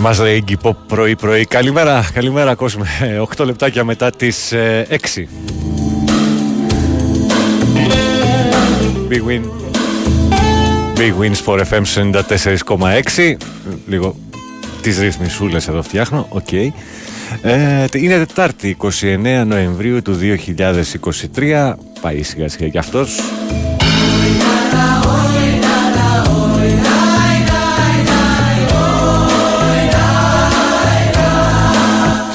[0.00, 1.44] Μας ρε Iggy πρωί πρωί.
[1.44, 2.82] Καλημέρα, καλημέρα κόσμο.
[3.36, 4.52] 8 λεπτάκια μετά τις 6.
[4.52, 4.84] Ε,
[9.10, 9.42] bwin.
[10.96, 11.82] bwin ΣΠΟΡ FM
[13.16, 13.36] 94,6.
[13.86, 14.16] Λίγο
[14.82, 16.26] τις ρυθμισούλες εδώ φτιάχνω.
[16.28, 16.46] OK.
[16.50, 16.68] Okay.
[17.42, 20.18] Ε, είναι Τετάρτη 29 Νοεμβρίου του
[21.34, 21.74] 2023.
[22.00, 23.20] Πάει σιγά σιγά και αυτός.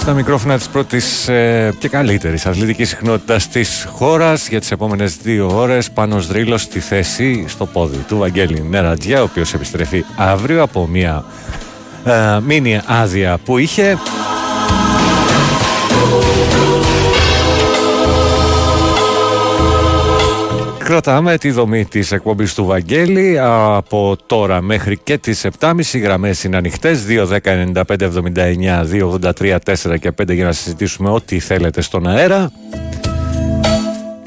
[0.06, 5.50] Στα μικρόφωνα της πρώτης ε, και καλύτερης αθλητικής συχνότητας της χώρας για τις επόμενες δύο
[5.56, 5.92] ώρες.
[5.92, 11.26] Πάνω Δρύλος στη θέση στο πόδι του Βαγγέλη Νερατζιά ο οποίος επιστρέφει αύριο από μια
[12.06, 13.98] ε, μίνι άδεια που είχε
[20.96, 26.58] Κρατάμε τη δομή της εκπομπής του Βαγγέλη από τώρα μέχρι και τις 7.30 γραμμές είναι
[26.58, 27.38] ανοιχτές 2, 10,
[27.74, 32.52] 95, 79, 2, 83, 4 και 5 για να συζητήσουμε ό,τι θέλετε στον αέρα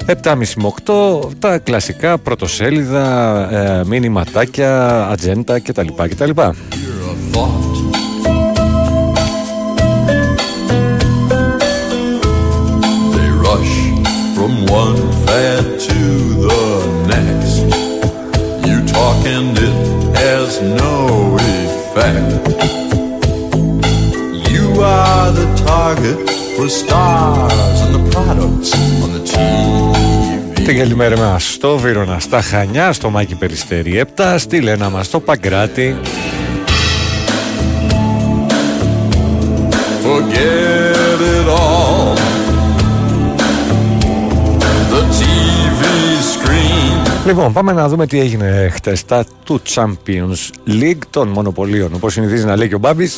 [0.05, 5.87] 7.30 με 8 τα κλασικά πρωτοσέλιδα, ε, μήνυματάκια, ατζέντα κτλ.
[6.09, 6.31] κτλ.
[21.89, 22.29] Effect.
[24.53, 26.19] You are the target
[26.55, 28.71] for stars and the products
[29.03, 30.63] on the TV.
[30.65, 35.19] Την καλημέρα μας στο Βύρονα, στα Χανιά, στο Μάκη Περιστέρη 7, στη Λένα μας στο
[35.19, 35.95] Παγκράτη.
[40.03, 40.88] Forget
[47.29, 51.93] Λοιπόν, πάμε να δούμε τι έγινε χτες τα του Champions League των μονοπωλίων.
[51.93, 53.17] Όπως συνηθίζει να λέει και ο Μπάμπης.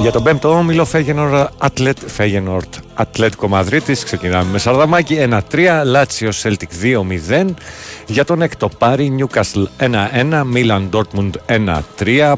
[0.00, 3.92] Για τον πέμπτο όμιλο Φέγενορ Ατλέτ Φέγενορτ Ατλέτικο Μαδρίτη.
[4.04, 7.54] Ξεκινάμε με Σαρδαμάκι 1-3, Λάτσιο Σέλτικ 2-0.
[8.06, 12.34] Για τον έκτο Πάρη Νιούκασλ 1-1, Μίλαν Ντόρτμουντ 1-3.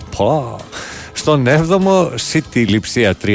[1.25, 1.31] Πω.
[1.31, 3.29] Στον 7ο City Λιψία 3-2,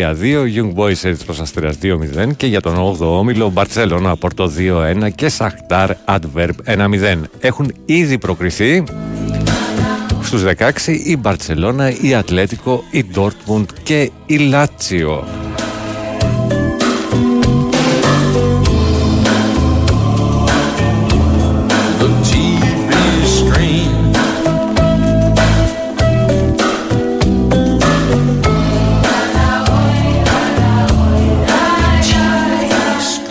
[0.55, 5.91] Young Boys Ερυθρός Αστέρας 2-0 και για τον 8ο όμιλο Μπαρτσέλωνα Πορτό 2-1 και Σαχτάρ
[6.05, 7.21] Adverb 1-0.
[7.39, 8.83] Έχουν ήδη προκριθεί
[10.23, 15.44] στους 16 η Μπαρτσελώνα, η Ατλέτικο, η Ντόρτμουντ και η Λάτσιο.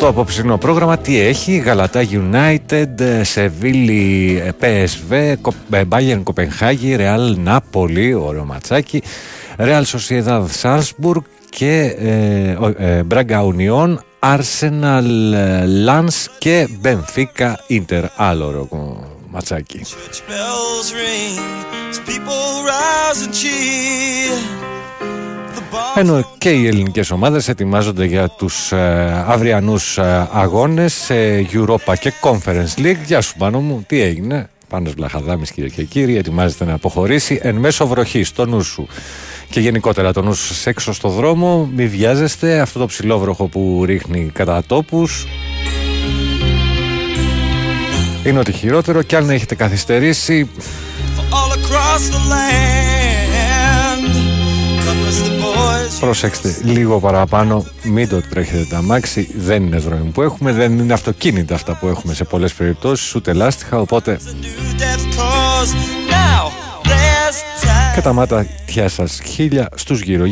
[0.05, 5.35] Στο απόψινό πρόγραμμα τι έχει, Γαλατά United, Σεβίλη PSV,
[5.89, 9.03] Bayern Κοπενχάγη, Real Νάπολη, ωραίο ματσάκι,
[9.59, 11.97] Real Sociedad Salzburg και
[13.05, 15.05] Μπράγκα Ουνιόν, Arsenal
[15.87, 18.05] Lance και Benfica Inter.
[18.17, 18.69] Άλλο ωραίο
[19.31, 19.81] ματσάκι.
[25.94, 31.15] Ενώ και οι ελληνικές ομάδες ετοιμάζονται για τους ε, αυριανούς ε, αγώνες σε
[31.53, 33.05] Europa και Conference League.
[33.06, 37.55] Γεια σου πάνω μου, τι έγινε; Πάνος Βλαχαδάμης κύριε και κύριοι, ετοιμάζεται να αποχωρήσει εν
[37.55, 38.88] μέσω βροχής στο νου σου.
[39.50, 44.31] Και γενικότερα το νου σας έξω στο δρόμο, μη βιάζεστε, αυτό το ψηλόβροχο που ρίχνει
[44.32, 45.26] κατά τόπους
[48.25, 50.50] είναι ότι χειρότερο και αν έχετε καθυστερήσει
[56.01, 60.93] Προσέξτε λίγο παραπάνω, μην το τρέχετε τα μάξι, δεν είναι δρόμοι που έχουμε, δεν είναι
[60.93, 64.19] αυτοκίνητα αυτά που έχουμε σε πολλές περιπτώσεις, ούτε λάστιχα, οπότε
[67.95, 70.25] και τα μάτια σας χίλια στους γύρω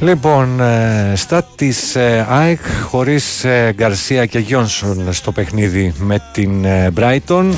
[0.00, 6.66] Λοιπόν, ε, στα της ε, ΑΕΚ χωρίς ε, Γκαρσία και Γιόνσον στο παιχνίδι με την
[6.92, 7.54] Μπράιτον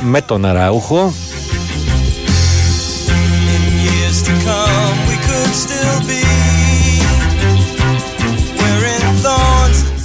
[0.00, 1.12] με τον Αραούχο.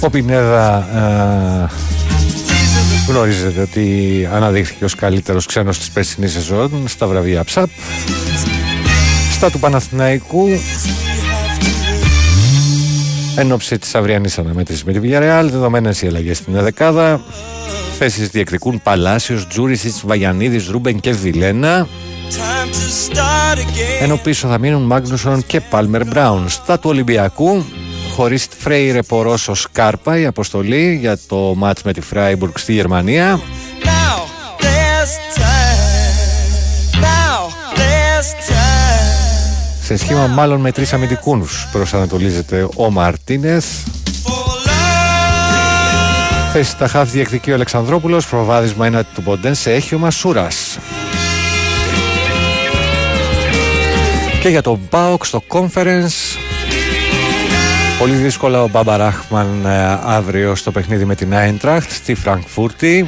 [0.00, 0.88] Ο Πινέδα
[3.08, 7.68] γνωρίζετε ότι αναδείχθηκε ως καλύτερος ξένος της περσινής σεζόν στα βραβεία ΨΑΠ.
[9.32, 10.48] Στα του Παναθηναϊκού
[13.36, 17.20] Εν όψει της αυριανής αναμέτρησης με τη Villarreal, δεδομένες οι αλλαγές στην ενδεκάδα,
[17.98, 21.88] θέσεις διεκδικούν Παλάσιο, Τζούρισιτ, Βαγιανίδης, Ρούμπεν και Βιλένα.
[24.00, 26.48] Ενώ πίσω θα μείνουν Μάγνουσον και Πάλμερ Μπράουν.
[26.48, 27.64] Στα του Ολυμπιακού,
[28.14, 33.40] χωρίς Φρέιρε Πορόσο Σκάρπα, η αποστολή για το ματς με τη Φράιμπουργκ στη Γερμανία.
[39.82, 43.64] Σε σχήμα μάλλον με τρεις αμυντικούς προσανατολίζεται ο Μαρτίνεθ.
[46.52, 50.78] Θέση τα χάφη διεκδικεί ο Αλεξανδρόπουλος, προβάδισμα ένα του Ποντέν σε έχει ο Μασούρας.
[54.40, 56.38] Και για τον ΠΑΟΚ στο conference
[57.98, 63.04] Πολύ δύσκολα ο Μπάμπα Ράχμαν ε, αύριο στο παιχνίδι με την Άιντραχτ στη Φραγκφούρτη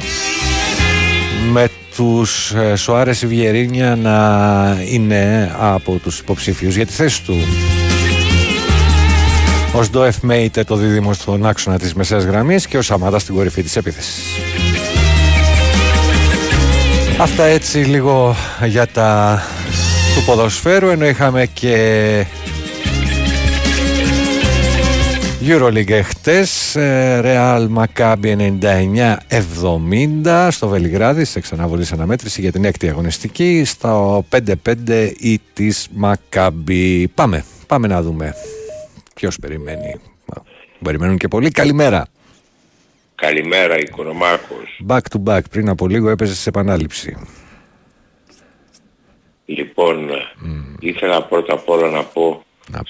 [1.51, 7.35] με τους ε, Σοάρες Βιερίνια να είναι από τους υποψήφιους για τη θέση του.
[9.73, 13.63] Ο Σντοεφ Μέιτε το δίδυμο στον άξονα της μεσαίας γραμμής και ο Σαμάτα στην κορυφή
[13.63, 14.23] της επίθεσης.
[17.17, 19.41] Αυτά έτσι λίγο για τα
[20.15, 22.25] του ποδοσφαίρου ενώ είχαμε και
[25.47, 26.75] Euroleague χτες,
[27.21, 28.57] Real Maccabi
[30.25, 37.05] 99-70 στο Βελιγράδι σε ξαναβολή αναμέτρηση για την έκτη αγωνιστική στο 5-5 ή της Maccabi.
[37.13, 38.33] Πάμε, πάμε να δούμε
[39.13, 39.99] ποιος περιμένει.
[40.83, 41.51] Περιμένουν και πολύ.
[41.51, 42.05] Καλημέρα.
[43.15, 44.81] Καλημέρα Οικονομάκος.
[44.87, 47.17] Back to back, πριν από λίγο έπαιζες σε επανάληψη.
[49.45, 50.09] Λοιπόν,
[50.79, 52.43] ήθελα πρώτα απ' όλα να πω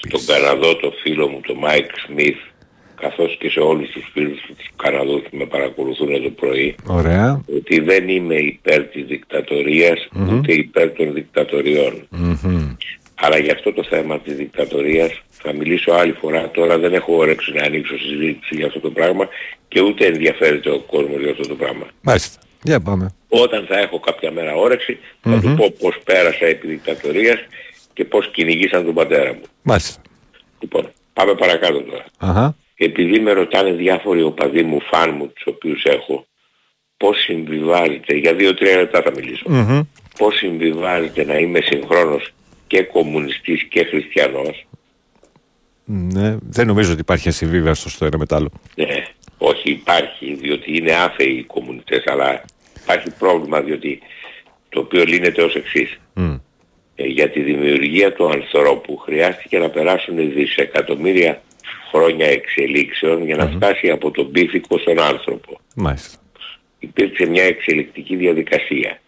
[0.08, 2.36] στον Καναδό το φίλο μου, τον Μάικ Σμιθ,
[3.00, 7.40] καθώς και σε όλους τους φίλους του Καναδού που με παρακολουθούν το πρωί, Ωραία.
[7.56, 12.08] ότι δεν είμαι υπέρ της δικτατορίας ούτε υπέρ των δικτατοριών
[13.14, 16.50] Αλλά για αυτό το θέμα της δικτατορίας θα μιλήσω άλλη φορά.
[16.50, 19.28] Τώρα δεν έχω όρεξη να ανοίξω συζήτηση για αυτό το πράγμα
[19.68, 21.86] και ούτε ενδιαφέρεται ο κόσμος για αυτό το πράγμα.
[22.00, 22.40] Μάλιστα.
[22.62, 23.14] Για πάμε.
[23.28, 27.38] Όταν θα έχω κάποια μέρα όρεξη θα του πω πώς πέρασα επί δικτατορίας
[27.96, 29.42] και πώς κυνηγήσαν τον πατέρα μου.
[29.62, 30.02] Μάλιστα.
[30.60, 32.04] Λοιπόν, πάμε παρακάτω τώρα.
[32.18, 32.56] Αχα.
[32.76, 36.26] Επειδή με ρωτάνε διάφοροι οπαδοί μου, φαν μου, τους οποίους έχω,
[36.96, 39.80] πώς συμβιβάζεται, για δύο-τρία λεπτά θα μιλήσω, Μμμ.
[40.18, 42.32] πώς συμβιβάζεται να είμαι συγχρόνως
[42.66, 44.66] και κομμουνιστής και χριστιανός;
[45.84, 48.50] Ναι, δεν νομίζω ότι υπάρχει ασυμβίβαστος στο ένα μετάλλο.
[48.74, 49.06] Ναι,
[49.38, 52.44] όχι υπάρχει, διότι είναι άθεοι οι κομμουνιστές, αλλά
[52.82, 54.00] υπάρχει πρόβλημα διότι
[54.68, 55.98] το οποίο λύνεται ως εξής.
[56.14, 56.35] Μμ.
[56.96, 61.42] Ε, για τη δημιουργία του ανθρώπου χρειάστηκε να περάσουν δισεκατομμύρια
[61.90, 65.60] χρόνια εξελίξεων για να φτάσει από τον πίθηκο στον άνθρωπο.
[65.74, 66.18] Μάλιστα.
[66.78, 69.00] Υπήρξε μια εξελικτική διαδικασία.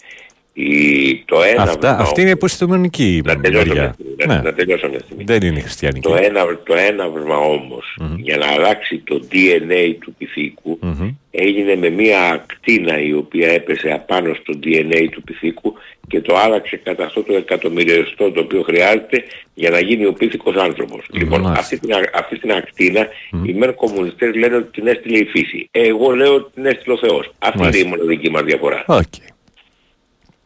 [0.60, 3.94] Η, το ένα Αυτά, αυτή είναι υποστημονική να τελειώσουμε,
[4.26, 4.40] ναι.
[4.42, 6.08] να, τελειώσουμε Δεν είναι χριστιανική.
[6.08, 8.16] Το, ένα, το έναυσμα όμως mm-hmm.
[8.16, 11.14] για να αλλάξει το DNA του πυθίκου mm-hmm.
[11.30, 15.74] έγινε με μια ακτίνα η οποία έπεσε απάνω στο DNA του πυθίκου
[16.08, 19.24] και το άλλαξε κατά αυτό το εκατομμυριωστό το οποίο χρειάζεται
[19.54, 21.04] για να γίνει ο πίθηκος άνθρωπος.
[21.04, 21.18] Mm-hmm.
[21.18, 23.48] Λοιπόν, αυτή την, αυτή την ακτίνα mm-hmm.
[23.48, 25.68] οι μεν κομμουνιστές λένε ότι την έστειλε η φύση.
[25.70, 27.30] Εγώ λέω ότι την έστειλε ο Θεός.
[27.38, 28.84] Αυτή είναι η μοναδική μας διαφορά.
[28.86, 29.36] Okay.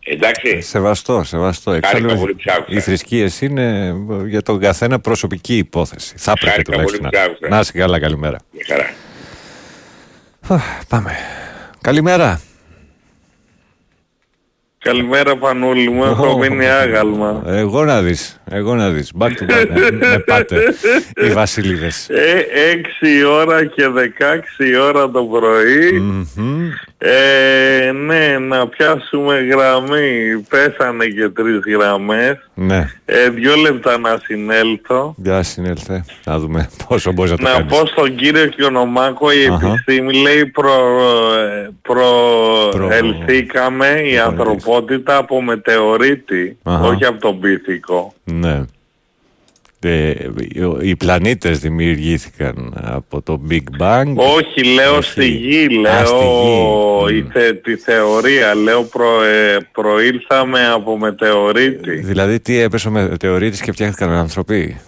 [0.05, 0.61] Εντάξει.
[0.61, 1.73] Σεβαστό, σεβαστό.
[1.73, 3.95] Εξάλλου, οι θρησκείες είναι
[4.27, 6.15] για τον καθένα προσωπική υπόθεση.
[6.17, 7.09] Θα πρέπει τουλάχιστον
[7.41, 7.49] να.
[7.49, 8.39] Να είσαι καλά, καλημέρα.
[8.67, 8.91] Χαρά.
[10.89, 11.17] Πάμε.
[11.81, 12.41] Καλημέρα.
[14.79, 17.43] Καλημέρα Πανούλη μου, έχω μείνει άγαλμα.
[17.47, 19.13] Εγώ να δεις, εγώ να δεις.
[19.19, 20.75] Back to back, με πάτε
[21.15, 22.09] οι βασιλίδες.
[22.09, 26.03] Ε, 6 ώρα και 16 ώρα το πρωί.
[27.05, 30.39] Ε, ναι, να πιάσουμε γραμμή.
[30.49, 32.51] Πέσανε και τρεις γραμμές.
[32.55, 32.91] Ναι.
[33.05, 35.15] Ε, δύο λεπτά να συνέλθω.
[35.17, 36.05] Για συνέλθε.
[36.25, 37.73] Να δούμε πόσο μπορείς να το να κάνεις.
[37.73, 39.69] Να πω στον κύριο Κιονομάκο, η uh-huh.
[39.69, 40.75] επιστήμη λέει προ,
[41.83, 44.07] προελθήκαμε προ...
[44.07, 46.81] η ανθρωπότητα από μετεωρίτη, uh-huh.
[46.81, 48.15] όχι από τον πίθηκο.
[48.25, 48.65] Ναι.
[49.85, 50.15] Ε,
[50.83, 54.15] οι πλανήτες δημιουργήθηκαν από το Big Bang.
[54.15, 55.11] Όχι, λέω Όχι.
[55.11, 61.91] στη γη, λέω Η θε, τη θεωρία, λέω προ, ε, προήλθαμε από μετεωρίτη.
[61.91, 64.81] Δηλαδή τι έπεσε ο μετεωρίτης και φτιάχτηκαν άνθρωποι;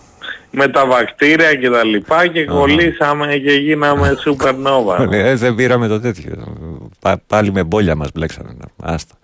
[0.50, 5.08] Με τα βακτήρια και τα λοιπά και κολλήσαμε και γίναμε supernova.
[5.12, 6.32] ε, δεν πήραμε το τέτοιο.
[7.26, 8.50] πάλι με μπόλια μας μπλέξανε.
[8.82, 9.14] Άστα.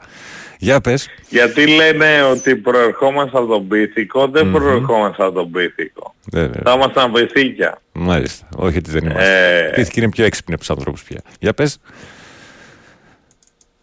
[0.62, 1.08] Για πες.
[1.28, 4.52] Γιατί λένε ότι προερχόμαστε από τον πίθηκο, δεν mm-hmm.
[4.52, 6.14] προερχόμαστε από τον πίθηκο.
[6.32, 6.62] Βέβαια.
[6.64, 7.80] Θα ήμασταν πίθηκια.
[7.92, 8.48] Μάλιστα.
[8.56, 9.66] Όχι ότι δεν είμαστε.
[9.66, 9.72] Ε...
[9.74, 11.22] Πίθηκοι είναι πιο έξυπνοι από τους ανθρώπους πια.
[11.40, 11.78] Για πες.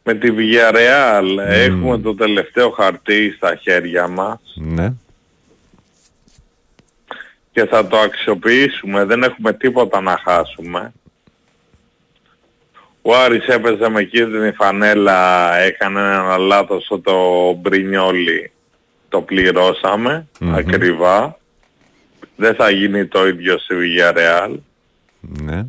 [0.03, 1.47] Με τη Villarreal mm.
[1.47, 4.39] έχουμε το τελευταίο χαρτί στα χέρια μας.
[4.55, 4.93] Ναι.
[7.51, 9.05] Και θα το αξιοποιήσουμε.
[9.05, 10.93] Δεν έχουμε τίποτα να χάσουμε.
[13.09, 18.51] Ο Άρης έπαιζε με κίτρινη φανέλα, έκανε ένα λάθος το Μπρινιόλι,
[19.09, 21.37] το πληρώσαμε ακριβά.
[22.35, 24.55] Δεν θα γίνει το ίδιο στη Villarreal.
[25.19, 25.65] Ναι.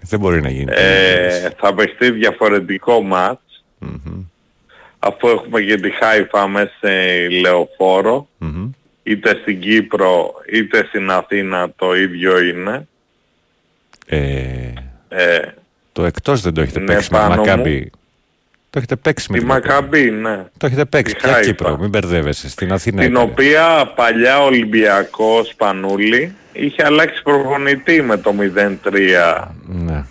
[0.00, 0.72] Δεν μπορεί να γίνει.
[0.74, 3.64] Ε, θα παιχτεί διαφορετικό μάτς.
[4.98, 8.28] Αφού έχουμε και τη Χάιφα μέσα σε λεωφορο
[9.02, 12.88] είτε στην Κύπρο είτε στην Αθήνα το ίδιο είναι.
[14.06, 14.72] Ε,
[15.12, 15.38] ε,
[15.92, 17.90] το εκτός δεν το έχετε ναι, παίξει με Μακάμπι.
[18.70, 20.44] Το έχετε παίξει με τη Μακάμπι, ναι.
[20.56, 21.16] Το έχετε παίξει.
[21.16, 22.48] Ποια Κύπρο, μην μπερδεύεσαι.
[22.48, 23.02] Στην Αθήνα.
[23.02, 29.46] Την οποία παλιά Ολυμπιακός Πανούλη είχε αλλάξει προπονητή με το 0-3.
[29.66, 30.04] Ναι.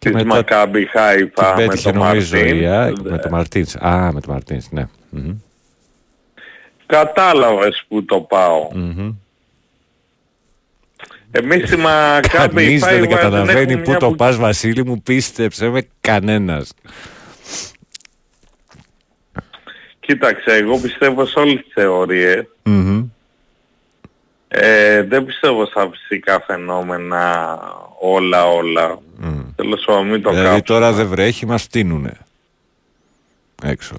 [0.00, 0.26] Της μετά...
[0.26, 2.56] Μακάμπι Χάιφα με το Μαρτίν.
[3.02, 3.66] Με το Μαρτίν.
[3.78, 4.88] Α, με το Μαρτίν, ναι.
[5.16, 5.36] Mm-hmm.
[6.86, 8.68] Κατάλαβες που το πάω.
[8.74, 9.14] Mm-hmm.
[11.30, 16.72] Εμείς στη Μακάμπη Κανείς δεν καταλαβαίνει πού το πας Βασίλη μου, πίστεψε με κανένας.
[20.00, 22.46] Κοίταξε, εγώ πιστεύω σε όλες τις θεωρίες.
[24.52, 27.58] Ε, δεν πιστεύω στα φυσικά φαινόμενα
[28.00, 28.98] όλα όλα.
[29.22, 29.44] Mm.
[29.56, 32.12] Θέλω σου μην το Δηλαδή τώρα δεν βρέχει, μας φτύνουνε.
[33.62, 33.96] Έξω.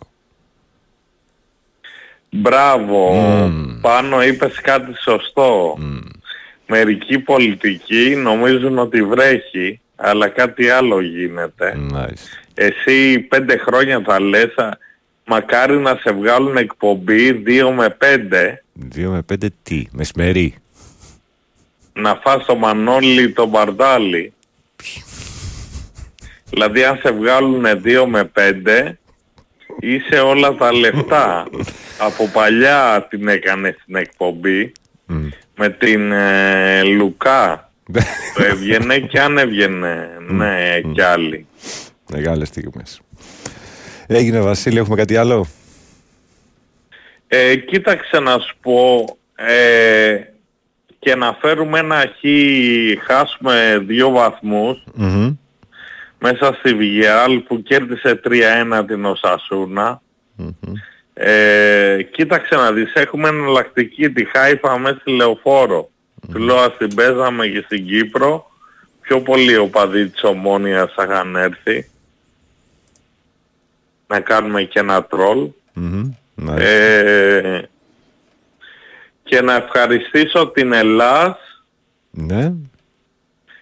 [2.29, 3.13] Μπράβο,
[3.81, 5.77] πάνω είπες κάτι σωστό.
[6.73, 11.77] Μερικοί πολιτικοί νομίζουν ότι βρέχει, αλλά κάτι άλλο γίνεται.
[11.93, 12.49] Nice.
[12.53, 14.55] Εσύ πέντε χρόνια θα λες,
[15.25, 18.61] μακάρι να σε βγάλουν εκπομπή 2 με 5.
[18.95, 20.55] 2 με 5 τι, μεσημερί.
[21.93, 24.33] Να φας το μανόλι το μπαρδάλι.
[26.49, 28.97] δηλαδή αν σε βγάλουν 2 με 5,
[29.79, 31.47] είσαι όλα τα λεφτά.
[32.07, 34.71] Από παλιά την έκανες στην εκπομπή
[35.61, 37.71] με την ε, Λουκά.
[38.37, 41.47] έβγαινε και αν έβγαινε, ναι, κι άλλοι.
[42.11, 43.01] Μεγάλες στιγμές.
[44.07, 45.47] Έγινε Βασίλη, έχουμε κάτι άλλο;
[47.27, 50.19] Ε, κοίταξε να σου πω, ε,
[50.99, 52.23] και να φέρουμε ένα χ,
[53.05, 54.83] χάσουμε δύο βαθμούς
[56.19, 60.01] μέσα στη Βιγιάλ που κέρδισε 3-1 την οσασουνα
[61.13, 65.89] ε, κοίταξε να δεις, έχουμε εναλλακτική τη Χάιφα μέσα στη Λεωφόρο.
[66.21, 66.29] Mm.
[66.31, 68.51] Του λέω την παίζαμε και στην Κύπρο.
[69.01, 71.89] Πιο πολύ ο παδί της Ομόνιας θα είχαν έρθει.
[74.07, 75.49] Να κάνουμε και ένα τρολ.
[76.57, 77.61] Ε,
[79.23, 81.37] και να ευχαριστήσω την Ελλάς
[82.11, 82.53] ναι.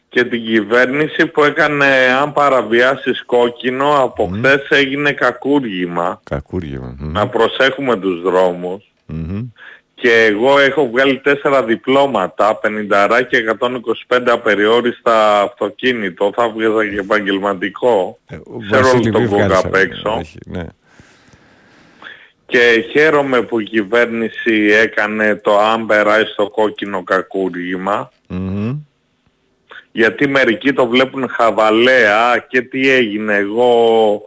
[0.09, 1.85] Και την κυβέρνηση που έκανε
[2.21, 6.21] αν παραβιάσεις κόκκινο από χθες έγινε κακούργημα.
[6.23, 6.95] Κακούργημα.
[6.99, 7.11] μμ.
[7.11, 8.83] Να προσέχουμε τους δρόμους.
[9.05, 9.47] Μμμ.
[9.93, 13.37] Και εγώ έχω βγάλει τέσσερα διπλώματα, 50 και
[14.07, 16.31] 125 απεριόριστα αυτοκίνητο.
[16.35, 18.17] Θα βγάζα και επαγγελματικό.
[18.27, 19.77] Ε, ο Ξέρω Βασίλη, όλο τον μη βγάλεις κόκα απ' αυτό.
[19.77, 20.15] έξω.
[20.19, 20.63] Όχι, ναι.
[22.45, 28.11] Και χαίρομαι που η κυβέρνηση έκανε το αν περάσει στο κόκκινο κακούργημα.
[28.27, 28.77] Μμμ.
[29.99, 34.21] Γιατί μερικοί το βλέπουν χαβαλέα και τι έγινε εγώ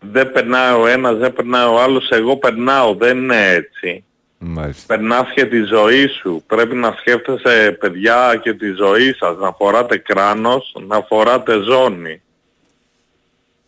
[0.00, 4.04] δεν περνάει ο ένας, δεν περνάει ο άλλος, εγώ περνάω, δεν είναι έτσι.
[4.38, 4.96] Μάλιστα.
[4.96, 9.96] Περνάς και τη ζωή σου, πρέπει να σκέφτεσαι παιδιά και τη ζωή σας, να φοράτε
[9.96, 12.22] κράνος, να φοράτε ζώνη.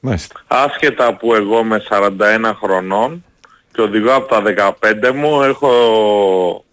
[0.03, 0.41] Μάλιστα.
[0.47, 3.25] Άσχετα που εγώ είμαι 41 χρονών
[3.73, 4.43] και οδηγώ από τα
[4.81, 6.65] 15 μου, έχω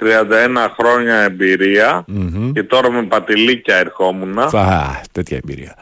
[0.00, 0.06] 31
[0.78, 2.52] χρόνια εμπειρία Μμμ.
[2.52, 4.38] και τώρα με πατηλίκια ερχόμουν.
[4.38, 4.50] Α,
[5.12, 5.76] τέτοια εμπειρία.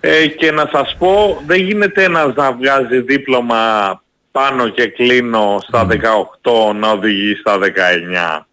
[0.00, 4.02] Ε, και να σας πω, δεν γίνεται ένας να βγάζει δίπλωμα
[4.32, 8.46] πάνω και κλείνω στα 18 να οδηγεί στα 19.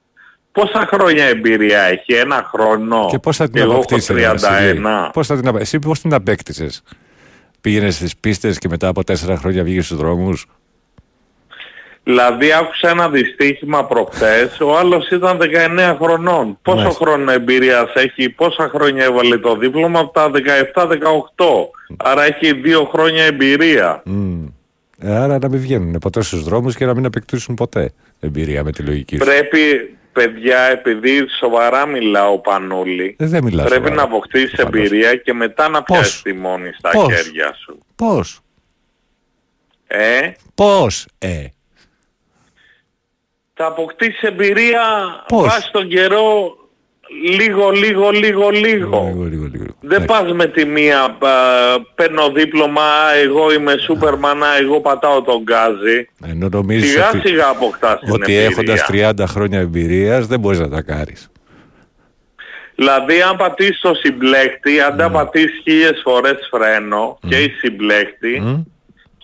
[0.51, 4.81] Πόσα χρόνια εμπειρία έχει, ένα χρόνο; Και πώς θα την εγώ έχω αποκτήσεις, ρε Βασίλη;
[4.83, 5.09] 31.
[5.13, 6.83] Πώς θα την απα- Εσύ πώς την απέκτησες;
[7.61, 10.45] Πήγαινες στις πίστες και μετά από τέσσερα χρόνια βγήκες στους δρόμους;
[12.07, 16.57] Δηλαδή άκουσα ένα δυστύχημα προχθές, ο άλλος ήταν 19 χρονών.
[16.61, 17.05] Πόσο Μάλιστα.
[17.05, 21.69] χρόνο εμπειρίας έχει, πόσα χρόνια έβαλε το δίπλωμα από τα 17-18.
[21.97, 24.01] Άρα έχει δύο χρόνια εμπειρία.
[24.05, 24.45] Μμ.
[24.99, 28.71] Ε, Άρα να μην βγαίνουν ποτέ στους δρόμους και να μην απεκτήσουν ποτέ εμπειρία με
[28.71, 29.23] τη λογική σου.
[29.25, 33.95] Πρέπει, παιδιά, επειδή σοβαρά μιλάω Πανούλη, Ε, δεν μιλάς πρέπει σοβαρά.
[33.95, 34.79] να αποκτήσεις Προφανώς.
[34.85, 37.77] εμπειρία και μετά να Πώς; πιάσεις τη μόνη στα Πώς; χέρια σου.
[37.95, 38.39] Πώς;
[39.87, 41.07] Ε, Πώς.
[41.17, 41.43] Ε;
[43.57, 44.81] Θα αποκτήσεις εμπειρία
[45.27, 46.55] Πώς; βάσει τον καιρό
[47.37, 49.03] λίγο, λίγο, λίγο, λίγο.
[49.07, 49.65] Λίγο, λίγο, λίγο.
[49.79, 50.05] Δεν Ναι.
[50.05, 51.17] πας με τη μία, α,
[51.95, 56.09] παίρνω δίπλωμα, α, εγώ είμαι σούπερμαν, α, εγώ πατάω τον γκάζι.
[56.25, 58.45] Ενώ νομίζεις Σιγά ότι, σιγά αποκτάς την ότι εμπειρία.
[58.45, 61.29] έχοντας 30 χρόνια εμπειρίας δεν μπορείς να τα κάνεις.
[62.75, 68.61] Δηλαδή αν πατήσεις το συμπλέκτη, αν τα πατήσεις χίλιες φορές φρένο και η συμπλέκτη, Μμ.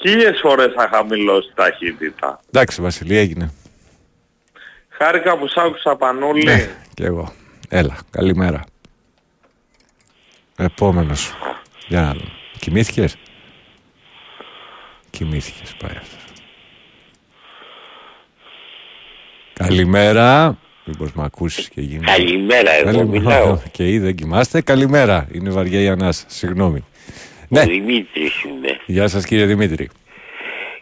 [0.01, 2.39] χίλιες φορές θα χαμηλώσει ταχύτητα.
[2.53, 3.51] Εντάξει Βασιλή έγινε.
[5.03, 6.43] Χάρηκα που σ' άκουσα Πανούλη.
[6.43, 7.33] Ναι, και εγώ.
[7.69, 8.63] Έλα, καλημέρα.
[10.57, 11.33] Επόμενος.
[11.87, 12.31] Για να δούμε.
[12.59, 13.15] Κοιμήθηκες;
[15.09, 16.23] Κοιμήθηκες, πάει αυτός.
[19.53, 20.57] Καλημέρα.
[20.85, 22.05] Μήπως με ακούσεις και γίνεις.
[22.15, 23.19] Καλημέρα, εγώ Καλημέρα.
[23.19, 23.59] μιλάω.
[23.71, 24.61] Και ήδη δεν κοιμάστε.
[24.61, 25.27] Καλημέρα.
[25.31, 26.25] Είναι βαριά η ανάσα.
[26.27, 26.79] Συγγνώμη.
[26.79, 27.63] Ο Ναι.
[27.65, 28.79] Δημήτρης είμαι.
[28.85, 29.89] Γεια σας κύριε Δημήτρη.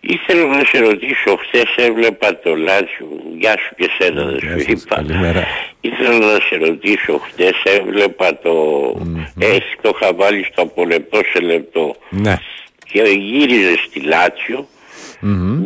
[0.02, 3.08] Ήθελα να σε ρωτήσω, χθες έβλεπα το Λάτσιο,
[3.40, 4.96] γεια σου και σένα δεν Γεια σου σας, είπα.
[4.96, 5.44] καλημέρα.
[5.82, 8.52] Ήθελα να σε ρωτήσω, χθες έβλεπα το,
[9.40, 12.38] έχει το είχα βάλει στο από λεπτό σε λεπτό Ναι.
[12.92, 14.68] και γύριζε στη Λάτσιο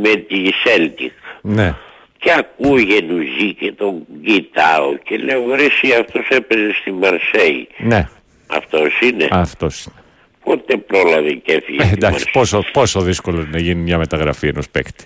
[0.01, 1.11] με τη Σέλτικ.
[1.41, 1.75] Ναι.
[2.17, 7.67] Και ακούω Γκεντουζί και τον κοιτάω και λέω ρε εσύ αυτός έπαιζε στη Μαρσέη.
[7.77, 8.07] Ναι.
[8.47, 9.27] Αυτός είναι.
[9.31, 9.95] Αυτός είναι.
[10.43, 12.31] Πότε πρόλαβε και έφυγε Ε, στη εντάξει, Μαρσέη.
[12.33, 15.05] πόσο, πόσο δύσκολο είναι να γίνει μια μεταγραφή ενός παίκτη.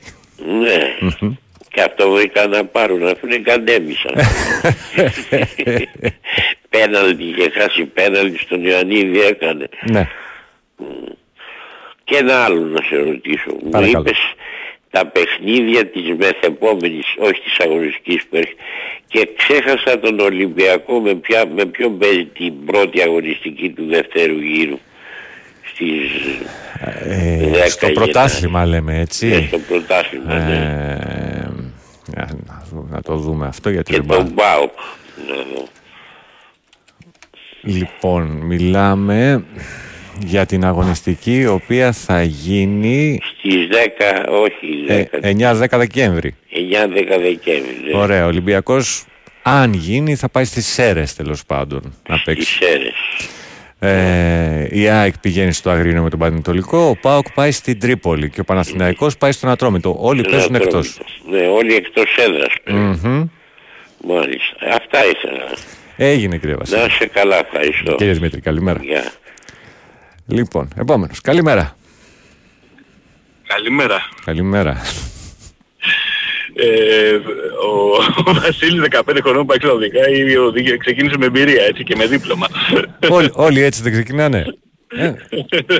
[0.59, 0.95] Ναι.
[1.71, 4.13] Και αυτό βρήκα να πάρουν, αφού είναι κατέμισαν.
[6.69, 9.67] πέναλτι είχε χάσει πέναλτι στον Ιωαννίδη έκανε.
[9.89, 10.07] Ναι.
[12.03, 13.51] Και ένα άλλο να σε ρωτήσω.
[13.63, 13.99] Μου Παρακαλώ.
[13.99, 14.17] είπες
[14.89, 18.61] τα παιχνίδια της μεθεπόμενης, όχι της αγωνιστικής που έρχεται.
[19.07, 24.79] Και ξέχασα τον Ολυμπιακό με, ποια, με ποιον παίζει την πρώτη αγωνιστική του δεύτερου γύρου.
[25.77, 26.11] Στις,
[27.03, 27.93] Ε, Δέκα στο Γενάρη.
[27.93, 29.45] πρωτάθλημα λέμε ναι, έτσι.
[29.47, 30.33] στο πρωτάθλημα.
[30.33, 30.55] ναι.
[30.55, 31.49] Ε,
[32.15, 34.17] να, να δούμε- να το δούμε αυτό γιατί Και δεν πάω.
[34.17, 34.71] τον Μπάουκ.
[35.27, 35.67] Να δω.
[37.61, 39.43] Λοιπόν, μιλάμε
[40.25, 46.35] για την αγωνιστική η οποία θα γίνει Στις 10, όχι ε, 10, 9-10 Δεκέμβρη.
[46.51, 47.77] 9-10 Δεκέμβρη.
[47.91, 47.97] ναι.
[47.97, 49.05] Ωραία, ο Ολυμπιακός
[49.41, 52.53] αν γίνει θα πάει στις Σέρες τέλος πάντων να Τις παίξει.
[52.53, 52.93] Σέρες.
[53.79, 58.39] Ε, η ΑΕΚ πηγαίνει στο Αγρίνο με τον Πανετολικό, ο ΠΑΟΚ πάει στην Τρίπολη και
[58.39, 59.95] ο Παναθηναϊκός πάει στον Ατρόμητο.
[59.99, 60.97] Όλοι παίζουν Ένα εκτός.
[61.23, 61.43] τρόμητο.
[61.45, 62.99] Ναι, όλοι εκτός έδρας παίζουν.
[63.03, 63.27] Μμμ.
[64.13, 64.55] Μάλιστα.
[64.75, 65.43] Αυτά ήθελα.
[65.97, 66.79] Έγινε κύριε Βασίλη.
[66.79, 67.95] Να είσαι καλά, ευχαριστώ.
[67.95, 68.79] Κύριε Δημήτρη, καλημέρα.
[68.83, 69.11] Γεια.
[70.27, 71.21] Λοιπόν, επόμενος.
[71.21, 71.75] Καλημέρα.
[73.47, 74.01] Καλημέρα.
[74.25, 74.81] Καλημέρα.
[76.59, 77.15] Ε,
[77.67, 82.05] ο, ο Βασίλης 15 χρονών πάει εξωτερικά ή οδηγεί- ξεκίνησε με εμπειρία έτσι και με
[82.05, 82.47] δίπλωμα.
[83.09, 84.45] όλοι, όλοι έτσι δεν ξεκινάνε;
[84.89, 85.13] Ε,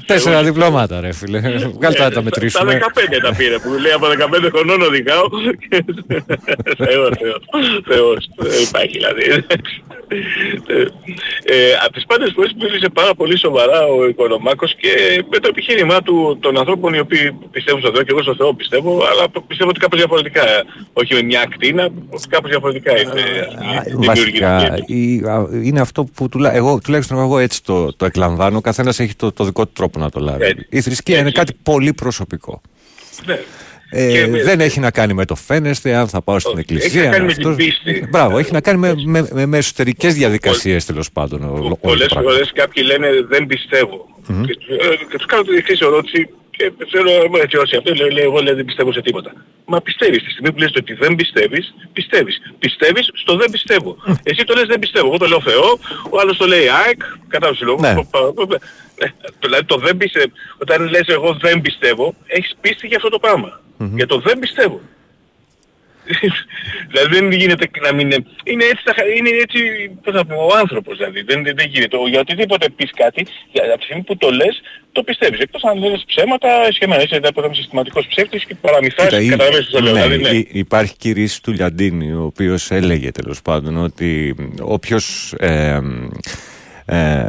[0.05, 1.39] τέσσερα διπλώματα ρε φίλε.
[1.39, 2.79] Βγάλ τα να τα Τα μετρήσουμε.
[2.81, 5.27] 15 τα πήρε που λέει από 15 χρονών οδηγάω.
[6.77, 8.29] Θεός, Θεός, Θεός.
[8.37, 9.45] Δεν υπάρχει δηλαδή.
[11.45, 16.01] Ε, από τις πάντες φορές μίλησε πάρα πολύ σοβαρά ο Οικονομάκος και με το επιχείρημά
[16.01, 19.69] του των ανθρώπων οι οποίοι πιστεύουν στο Θεό και εγώ στο Θεό πιστεύω, αλλά πιστεύω
[19.69, 20.43] ότι κάπως διαφορετικά.
[20.93, 21.89] Όχι με μια ακτίνα,
[22.29, 24.39] κάπως διαφορετικά είναι Α, δημιουργική.
[24.39, 28.57] Βασικά, η- α, είναι αυτό που τουλά, εγώ, τουλάχιστον εγώ έτσι το, το εκλαμβάνω.
[28.57, 30.43] Ο καθένας έχει το, το δικό του τρόπο να το λάβει.
[30.45, 30.65] Έτσι.
[30.69, 31.39] Η θρησκεία είναι Έτσι.
[31.39, 32.61] κάτι πολύ προσωπικό.
[33.25, 33.39] Ναι.
[33.89, 36.59] Ε, Και με- δεν έχει να κάνει με το φαίνεστε, αν θα πάω στην Όχι,
[36.59, 36.87] εκκλησία.
[37.01, 38.07] έχει να κάνει με αυτός- την πίστη.
[38.09, 41.43] Μπράβο, έχει να κάνει με, με, με, με εσωτερικές διαδικασίες τέλος πάντων.
[41.43, 42.31] ο- όλο το Πολλές πράγμα.
[42.31, 44.05] φορές κάποιοι λένε δεν πιστεύω.
[44.27, 47.93] Και, τους- ε, και τους κάνω την εξής ερώτηση και ξέρω ε, έτσι όσοι αυτό
[47.93, 49.33] λέει, λέει, εγώ λέει, δεν πιστεύω σε τίποτα.
[49.65, 52.41] Μα πιστεύεις, τη στιγμή που λες ότι δεν πιστεύεις, πιστεύεις.
[52.59, 53.97] Πιστεύεις στο δεν πιστεύω.
[54.23, 55.79] Εσύ το λες δεν πιστεύω, εγώ το λέω Θεό,
[56.09, 57.79] ο άλλος το λέει ΑΕΚ, κατάλαβες λόγο.
[57.81, 57.93] Ναι.
[59.43, 63.61] Δηλαδή το δεν πιστεύω, όταν λες εγώ δεν πιστεύω, έχεις πίστη για αυτό το πράγμα.
[63.95, 64.81] Για το δεν πιστεύω.
[66.91, 68.25] δηλαδή δεν γίνεται να μην είναι...
[68.43, 69.59] Είναι έτσι, τα χα- είναι έτσι
[70.03, 71.21] πώς να πω, ο άνθρωπος δηλαδή.
[71.21, 71.97] Δεν, δεν, δεν γίνεται.
[71.97, 75.39] Ο- Για οτιδήποτε πεις κάτι, για, από τη στιγμή που το λες, το πιστεύεις.
[75.39, 77.01] Εκτός αν λες ψέματα, σχεμένα.
[77.01, 79.93] Έτσι, δεν είμαι συστηματικός ψεύτης και παραμυθάς, Κοίτα, ή- καταλαβαίνεις τι το λέω.
[79.93, 80.37] ναι, δηλαδή, ναι.
[80.37, 85.47] ή- υπάρχει και η ρίση του Λιαντίνη, ο οποίος έλεγε τέλος πάντων ότι όποιος ε,
[85.73, 85.79] ε,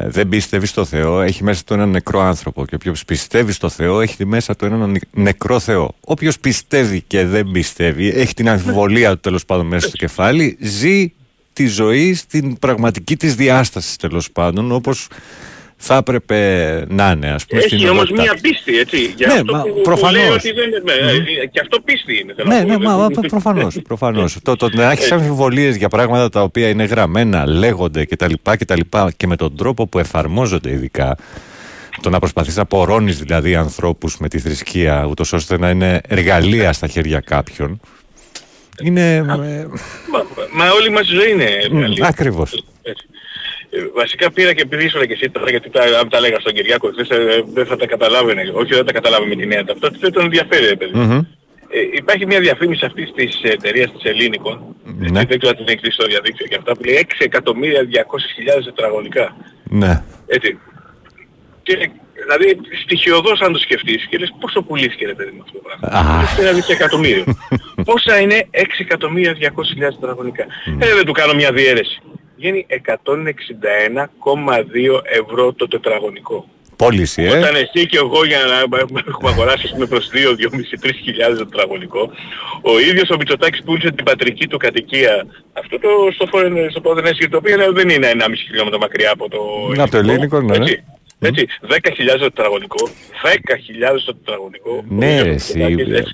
[0.06, 4.00] δεν πιστεύει στο Θεό έχει μέσα του έναν νεκρό άνθρωπο και όποιος πιστεύει στο Θεό
[4.00, 5.94] έχει μέσα του έναν νε- νεκρό Θεό.
[6.00, 11.12] Όποιος πιστεύει και δεν πιστεύει, έχει την αμφιβολία του τέλος πάντων μέσα στο κεφάλι, ζει
[11.52, 15.08] τη ζωή στην πραγματική της διάστασης τέλος πάντων, όπως
[15.80, 16.38] θα έπρεπε
[16.88, 18.40] να είναι, ας πούμε, στην Έχει όμως οντότητά μία της.
[18.40, 19.14] πίστη, έτσι.
[19.16, 20.12] Για Ναι, αυτό μα που, που προφανώς.
[20.20, 20.82] λέει ότι δεν είναι...
[20.84, 20.92] ναι,
[21.42, 22.34] ε, Και αυτό πίστη είναι.
[22.36, 22.68] θέλω Ναι, να πω.
[22.68, 24.36] ναι, μα, μα, Δεν- προφανώς, προφανώς.
[24.42, 28.32] το, το να έχεις αμφιβολίες για πράγματα τα οποία είναι γραμμένα, λέγονται κτλ.
[28.56, 28.74] Και,
[29.16, 31.16] και με τον τρόπο που εφαρμόζονται ειδικά,
[32.00, 36.72] το να προσπαθείς να απορρώνεις δηλαδή ανθρώπους με τη θρησκεία, ούτως ώστε να είναι εργαλεία
[36.72, 37.80] στα χέρια κάποιων,
[38.84, 39.14] είναι...
[39.16, 39.36] ε, Μα,
[40.52, 42.06] μα όλη μας η ζωή είναι εργαλείο.
[42.06, 42.64] ακριβώς.
[42.82, 43.06] Έτσι.
[43.70, 46.52] Ε, Βασικά πήρα και επειδή ήσουν και εσύ τώρα, γιατί τα, αν τα λέγα στον
[46.52, 48.50] Κυριάκο, χθες, ε, δεν θα τα καταλάβαινε.
[48.54, 50.98] Όχι δεν τα καταλάβει με τη νέα ταυτότητα, δεν τον ενδιαφέρει, ρε παιδί.
[50.98, 51.20] Μμμ.
[51.70, 55.20] Ε, υπάρχει μια διαφήμιση αυτής της εταιρείας της Ελλήνικων, Ναι.
[55.20, 57.82] ε, δεν ξέρω αν την έχεις δει στο διαδίκτυο και αυτά, που λέει 6 εκατομμύρια
[57.82, 59.36] 200.000 τετραγωνικά.
[59.70, 60.02] Ναι.
[60.26, 60.58] Έτσι.
[61.62, 61.90] Και,
[62.22, 66.12] δηλαδή στοιχειοδός αν το σκεφτείς και λες πόσο πουλήθηκε ρε παιδί μου αυτό το πράγμα.
[66.14, 66.20] Α.
[66.20, 67.24] Λες ένα δισεκατομμύριο.
[67.88, 70.46] Πόσα είναι 6 εκατομμύρια 200.000 τετραγωνικά.
[70.78, 72.00] Ε, δεν του κάνω μια διαίρεση.
[72.38, 72.74] Βγαίνει 161,2
[75.20, 76.48] ευρώ το τετραγωνικό.
[76.76, 77.28] Πώληση, ε.
[77.38, 78.58] Όταν εσύ και εγώ για να
[79.08, 82.10] έχουμε αγοράσει ας πούμε προς 2, 2,5, 3 χιλιάδες τετραγωνικό,
[82.62, 87.28] ο ίδιος ο Μητσοτάκης πούλησε την πατρική του κατοικία, αυτό το στο, Φο- στο Ποδενέσιο,
[87.28, 89.38] το οποίο είναι- δεν είναι 1,5 χιλιόμετρο μακριά από το
[89.82, 90.64] Από το ελληνικό, ναι, ναι.
[90.64, 90.84] Έτσι.
[91.20, 92.88] Έτσι, 10.000 το τετραγωνικό,
[93.22, 94.84] 10.000 το τετραγωνικό.
[94.88, 95.54] Ναι, Ο ρε, ίδιος ο εσύ,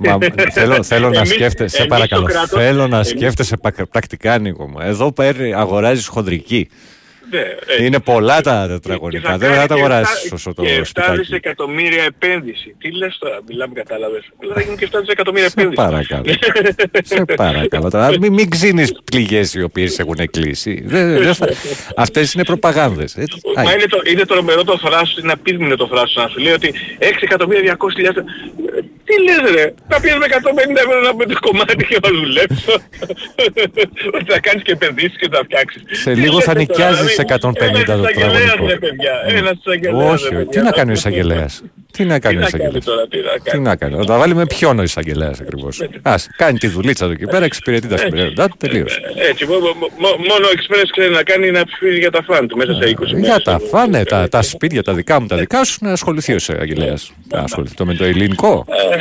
[0.01, 3.09] Μητσοτάκης, μα, θέλω, θέλω να Εμείς- σκέφτεσαι, σε εμείς παρακαλώ, το κράτος- θέλω να εμείς-
[3.09, 4.79] σκέφτεσαι πα- πρακτικά, Νίκο μου.
[4.81, 6.69] Εδώ παίρνει, αγοράζεις χοντρική.
[7.35, 7.85] Ναι, έτσι.
[7.87, 9.31] Είναι πολλά τα Και τετραγωνικά.
[9.31, 11.17] θα Δεν κάνει θα τα και αγοράσεις εφτά- όσο το Και 7 σπιτάκι.
[11.19, 12.75] δισεκατομμύρια επένδυση.
[12.79, 14.25] Τι λες τώρα, μιλάμε κατάλαβες.
[14.41, 15.83] Δηλαδή γίνουν και 7 δισεκατομμύρια Σε επένδυση.
[15.87, 16.25] παρακαλώ.
[17.05, 17.91] Σε παρακαλώ.
[17.91, 20.83] Τώρα μην, μην ξύνεις πληγές οι οποίες έχουν κλείσει.
[20.87, 21.49] Δεν- δεν θα-
[21.97, 23.17] Αυτές είναι προπαγάνδες.
[23.17, 23.41] έτσι.
[23.57, 23.75] Μα Άι.
[23.75, 27.23] είναι, το, είναι τρομερό το θράσος, είναι απίθμηνο το θράσος να σου λέει ότι 6
[27.23, 28.25] εκατομμύρια 200.000...
[29.15, 32.73] Ε, Τι λες ρε, θα πιες με 150 ευρώ να πεις κομμάτι και να δουλέψω.
[34.17, 35.83] Ότι θα κάνεις και επενδύσεις και θα φτιάξεις.
[36.03, 38.67] Σε Τι λίγο λέτε θα τώρα, νοικιάζεις δηλαδή, 150 το Ένας εισαγγελέας, τετραγωνικό.
[38.67, 40.63] ρε παιδιά, ένας εισαγγελέας, Όχι, ρε τι παιδιά.
[40.63, 41.63] να κάνει ο εισαγγελέας;
[41.97, 42.85] Τι να κάνει Τι ο να κάνει εισαγγελέας.
[42.85, 43.63] τώρα, τι να Τι κάνει.
[43.63, 47.13] να κάνει; Θα τα βάλει με ποιον ο εισαγγελέας ακριβώς; Ας κάνει τη δουλίτσα του
[47.13, 49.01] εκεί πέρα, εξυπηρετεί τα συμφέροντά του, τελείωσε.
[49.31, 52.49] Έτσι, μο- μο- μο- μόνο ο Express ξέρει να κάνει να ψηφίζει για τα φαν
[52.49, 53.27] του μέσα σε 20 μέρες.
[53.27, 56.35] Για τα φάνε, τα, τα σπίτια, τα δικά μου, τα δικά σου, να ασχοληθεί ο
[56.35, 57.13] εισαγγελέας.
[57.29, 58.65] Να ασχοληθεί το με το ελληνικό.
[58.93, 58.97] Ε,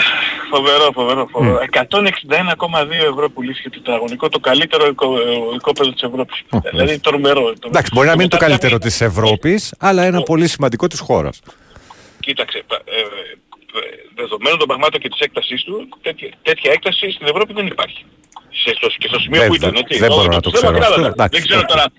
[0.52, 1.60] φοβερό, φοβερό, φοβερό.
[1.72, 6.42] 161,2 ευρώ πουλήθηκε το τετραγωνικό, το καλύτερο οικο- ε, οικόπεδο της Ευρώπης.
[6.72, 7.54] δηλαδή τρομερό.
[7.68, 10.88] Εντάξει, μπορεί να μην είναι το μετά καλύτερο κάνει- της Ευρώπης, αλλά ένα πολύ σημαντικό
[10.88, 11.40] της χώρας.
[12.26, 13.00] Κοίταξε, πα- ε,
[13.80, 13.82] ε,
[14.16, 18.06] δεδομένων των πραγμάτων και της έκτασής του, τέτοια, τέτοια έκταση στην Ευρώπη δεν υπάρχει.
[18.62, 20.00] Σε, στο, και στο σημείο Δεν- που ήταν, έτσι.
[20.00, 21.68] δεν Ο- μπορώ να το ξέρω ξέρω αυτό, καλά, εντάξει, Δεν ξέρω οκ.
[21.68, 21.92] τώρα ε,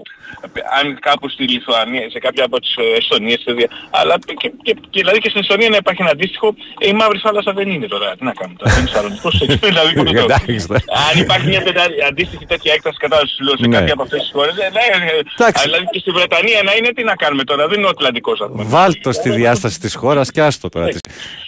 [0.78, 4.72] αν κάπου στη Λιθουανία, σε κάποια από τις ε, Εστονίες, σε δια- αλλά και, και,
[4.90, 7.86] και, δηλαδή και στην Εστονία να υπάρχει ένα αντίστοιχο, ε, η Μαύρη Θάλασσα δεν είναι
[7.86, 8.08] τώρα.
[8.18, 10.24] Τι να κάνουμε τώρα, δεν είναι Σαλονικός, έτσι, δηλαδή που το λέω.
[10.24, 10.78] Εντάξει, ναι.
[11.10, 13.76] Αν υπάρχει μια τέτοια, αντίστοιχη τέτοια έκταση κατά σου λέω σε Ναι.
[13.78, 15.62] κάποια από αυτές τις χώρες, ε, ναι, ε, Εντάξει.
[15.68, 18.48] δηλαδή και στη Βρετανία να είναι, τι να κάνουμε τώρα, δεν είναι ο Ατλαντικός ας
[18.50, 18.64] πούμε.
[18.66, 20.86] Βάλτο στη διάσταση της χώρας και άστο τώρα.
[20.86, 21.00] της.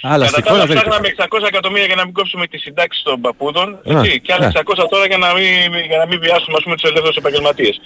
[0.02, 1.30] Αλλά Κατά στη τα χώρα άλλα δεν ψάχναμε υπάρχει.
[1.44, 4.52] 600 εκατομμύρια για να μην κόψουμε τις συντάξεις των παππούδων Ναι, έτσι, και άλλα ναι.
[4.52, 7.80] 600 τώρα για να μην, για να μην βιάσουμε ας πούμε τους ελεύθερους επαγγελματίες.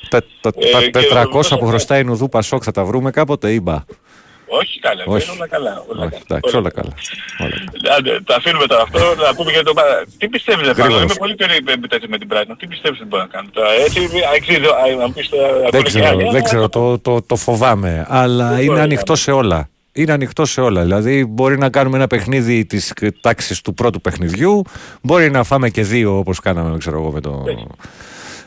[0.91, 3.53] Τα- Τα Ε, τα και- 400 που χρωστάει η Νουδού Πασόκ θα τα βρούμε κάποτε
[3.53, 3.75] ή μπα;
[4.53, 5.31] Όχι καλά, Όχι.
[5.31, 5.85] όλα καλά.
[5.89, 6.23] Όλα Όχι, καλά.
[6.29, 6.93] εντάξει, όλα καλά.
[7.41, 7.95] Όλα καλά.
[7.97, 10.89] Άντε, τα αφήνουμε τώρα αυτό, να πούμε για το παρα- Τι πιστεύεις ρε Γρήγορα.
[10.91, 12.55] Παύλο, είμαι πολύ περίπου με την Brighton.
[12.59, 14.01] Τι πιστεύεις ότι μπορεί να κάνει τώρα, έτσι,
[14.37, 17.23] αξίζει, α, αν πεις τώρα, Δεν ακούνε και ξέρω, άλλοι, δεν αλλά- ξέρω το, το,
[17.23, 18.07] το φοβάμαι.
[18.09, 19.69] Αλλά Δεν είναι μπορεί ανοιχτό να- σε όλα.
[19.93, 20.83] Είναι ανοιχτό σε όλα.
[20.83, 24.63] Δηλαδή, μπορεί να κάνουμε ένα παιχνίδι της τάξης του πρώτου παιχνιδιού.
[25.03, 27.45] Μπορεί να φάμε και δύο όπως κάναμε ξέρω εγώ, με, το,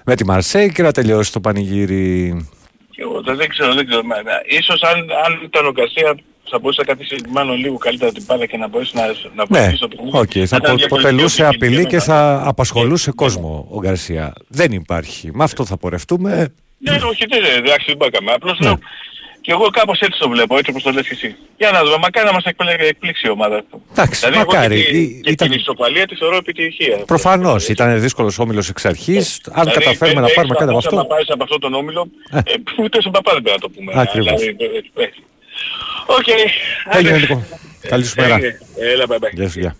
[0.05, 2.47] με τη Μαρσέη και να τελειώσει το πανηγύρι.
[2.89, 4.03] Και εγώ δεν δεν ξέρω, δεν ξέρω.
[4.03, 6.15] Μα- μα- Ίσως αν, αν ήταν ο Γκαρσία
[6.49, 9.11] θα μπορούσε να κρατήσει μάλλον λίγο καλύτερα την μπάλα και να μπορέσει να, να
[9.49, 10.17] Ναι, βοηθήσει το παιχνίδι.
[10.17, 12.05] οκ, θα ήταν απο- διαφορετική αποτελούσε οπτική απειλή και μετά.
[12.05, 14.33] θα απασχολούσε κόσμο ο Γκαρσία.
[14.47, 15.29] Δεν υπάρχει.
[15.33, 16.53] Με αυτό θα πορευτούμε.
[16.77, 18.31] Ναι, όχι, δεν δεν- εντάξει, δεν μπορούμε.
[18.31, 18.65] Απλώς Ναι.
[18.65, 18.79] λέω,
[19.45, 21.35] και εγώ κάπως έτσι το βλέπω, έτσι όπως το λες και εσύ.
[21.57, 23.63] Για να δούμε, μακάρι να μας εκπλέ- εκπλήξει η ομάδα.
[23.91, 24.83] Εντάξει, δηλαδή, εγώ μακάρι.
[24.83, 26.97] Και, τη- Ή- και ήταν- την ισοπαλία τη θεωρώ επιτυχία.
[27.05, 29.41] Προφανώς ήταν δύσκολος όμιλος εξ αρχής.
[29.51, 30.95] Αν Δηλαδή, καταφέρουμε να δεν πάρουμε έχεις κάτι από παππούς αυτό.
[30.95, 32.41] Να πάρεις από αυτόν τον όμιλο, ε,
[32.83, 33.91] ούτε στον παπά δεν πρέπει να το πούμε.
[34.01, 34.39] Ακριβώς.
[34.41, 34.55] Δηλαδή,
[34.95, 35.09] ε, ε,
[36.05, 36.27] Οκ.
[36.27, 37.17] Έγινε άντε.
[37.19, 37.45] λοιπόν.
[37.87, 38.35] Καλή σου μέρα.
[38.35, 38.57] Έγινε.
[38.93, 39.31] Έλα, bye bye.
[39.33, 39.75] Γεια σου, γεια.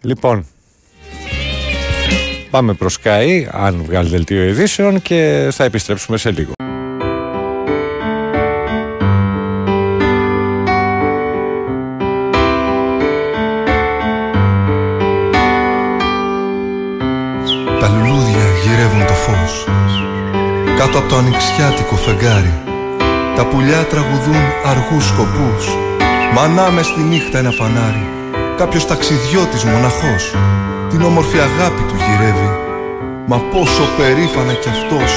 [0.00, 0.46] Λοιπόν,
[2.50, 6.52] πάμε προς Sky, αν βγάλει δελτίο ειδήσεων και θα επιστρέψουμε σε λίγο.
[20.98, 22.54] Κάτω από το ανοιξιάτικο φεγγάρι.
[23.36, 25.64] Τα πουλιά τραγουδούν αργούς σκοπούς.
[26.34, 28.06] Μανά μες στη νύχτα ένα φανάρι.
[28.56, 30.22] Κάποιος ταξιδιώτης μοναχός.
[30.90, 32.52] Την όμορφη αγάπη του γυρεύει.
[33.26, 35.12] Μα πόσο περήφανα κι αυτός.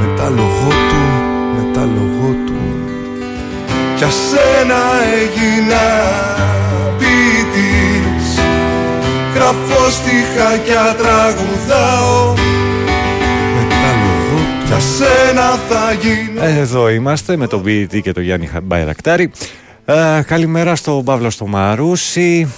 [0.00, 1.02] Με τα λογό του,
[1.54, 2.60] με τα λογό του.
[3.96, 4.80] Για σένα
[5.20, 5.84] έγινα
[6.98, 8.28] ποιητής.
[9.34, 12.34] Γράφω στιχά και τραγουδάω
[14.72, 19.30] Για σένα θα γίνω Εδώ είμαστε με τον ποιητή και τον Γιάννη Μπαϊρακτάρη.
[19.84, 22.48] Ε, καλημέρα στον Παύλο στο Μαρούσι.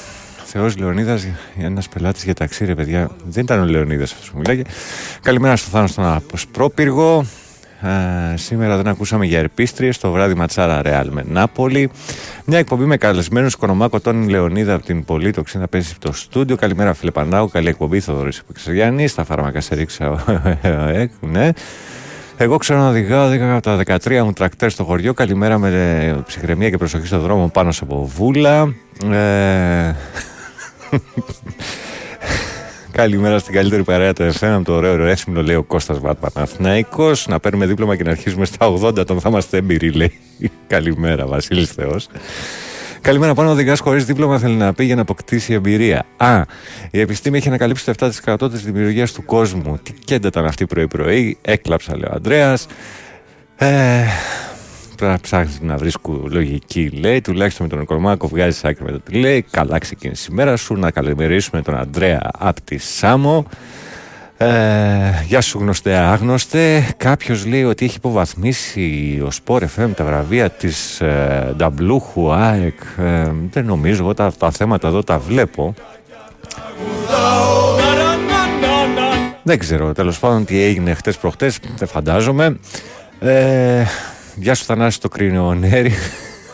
[0.44, 1.27] Θεός Λεωνίδας,
[1.59, 3.11] ένας πελάτης για ταξί ρε παιδιά.
[3.24, 4.62] Δεν ήταν ο Λεωνίδας αυτός που μιλάγε.
[5.22, 7.27] Καλημέρα στο Θάνο στον Αποσπρόπυργο.
[7.83, 11.90] Ε, σήμερα δεν ακούσαμε για ερπίστριες το βράδυ Ματσάρα Ρεάλ με Νάπολη.
[12.44, 16.57] Μια εκπομπή με καλεσμένου Κονομάκο Τόνι Λεωνίδα από την Πολύτοξη να πέσει το στούντιο.
[16.57, 19.07] Καλημέρα φίλε Πανάου, καλή εκπομπή Θοδωρής Επεξεργιάννη.
[19.07, 20.24] Στα φάρμακα σε ρίξα.
[20.62, 21.50] ε, ναι.
[22.37, 25.14] Εγώ ξέρω να οδηγάω, οδήγαγα από τα 13 μου τρακτέρ στο χωριό.
[25.14, 28.75] Καλημέρα με ε, ψυχραιμία και προσοχή στο δρόμο πάνω από βούλα.
[29.12, 29.94] Ε,
[32.92, 37.27] Καλημέρα στην καλύτερη παρέα του FM από το ωραίο Ρέθμινο, λέει ο Κώστας Βατ Παναθηναϊκός.
[37.27, 40.12] Να παίρνουμε δίπλωμα και να αρχίσουμε στα 80, τον θα είμαστε έμπειροι, λέει.
[40.66, 42.09] Καλημέρα, Βασίλης Θεός.
[43.05, 46.07] Καλημέρα, πάνω οδηγά χωρίς δίπλωμα θέλει να πει για να αποκτήσει εμπειρία.
[46.17, 46.43] Α,
[46.90, 49.79] η επιστήμη έχει ανακαλύψει το 7% της δημιουργίας του κόσμου.
[49.83, 52.59] Τι κέντα ήταν αυτή πρωί-πρωί, έκλαψα, λέει ο Αντρέα.
[53.57, 54.05] Ε,
[54.97, 55.97] Τώρα ψάχνεις να βρεις
[56.31, 57.21] λογική, λέει.
[57.21, 59.45] Τουλάχιστον με τον Οικονομάκο βγάζεις άκρη με το τι λέει.
[59.51, 60.75] Καλά ξεκίνησε η μέρα σου.
[60.75, 63.47] Να καλημερίσουμε τον Αντρέα από τη Σάμο.
[64.45, 66.95] Ε, γεια σου γνωστέ άγνωστε.
[66.97, 72.81] Κάποιος λέει ότι έχει υποβαθμίσει ο Σπόρ FM τα βραβεία της ε, Νταμπλούχου ΑΕΚ.
[72.99, 75.75] Ε, δεν νομίζω, εγώ τα, τα θέματα εδώ τα βλέπω.
[79.43, 82.59] Δεν ξέρω, τέλος πάντων τι έγινε χτες προχτές, δεν φαντάζομαι.
[83.21, 83.85] Ε,
[84.35, 85.93] γεια σου Θανάση το κρίνο Νέρι.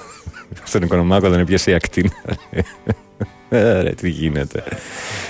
[0.65, 2.13] Στον Οικονομάκο δεν έπιασε η ακτίνα.
[3.49, 4.63] Ε, ρε, τι γίνεται.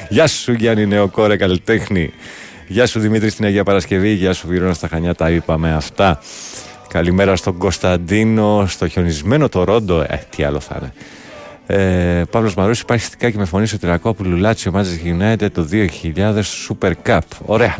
[0.08, 2.12] Γεια σου Γιάννη Νεοκόρε καλλιτέχνη.
[2.70, 4.10] Γεια σου Δημήτρη στην Αγία Παρασκευή.
[4.12, 5.14] Γεια σου Βυρώνα στα Χανιά.
[5.14, 6.20] Τα είπαμε αυτά.
[6.88, 10.00] Καλημέρα στον Κωνσταντίνο, στο χιονισμένο το Ρόντο.
[10.00, 10.92] Ε, τι άλλο θα είναι.
[11.66, 16.42] Ε, Παύλος Μαρούς υπάρχει στικά και με φωνή στο Τυρακόπουλου Λάτσιο Manchester United το 2000
[16.68, 17.20] Super Cup.
[17.46, 17.78] Ωραία.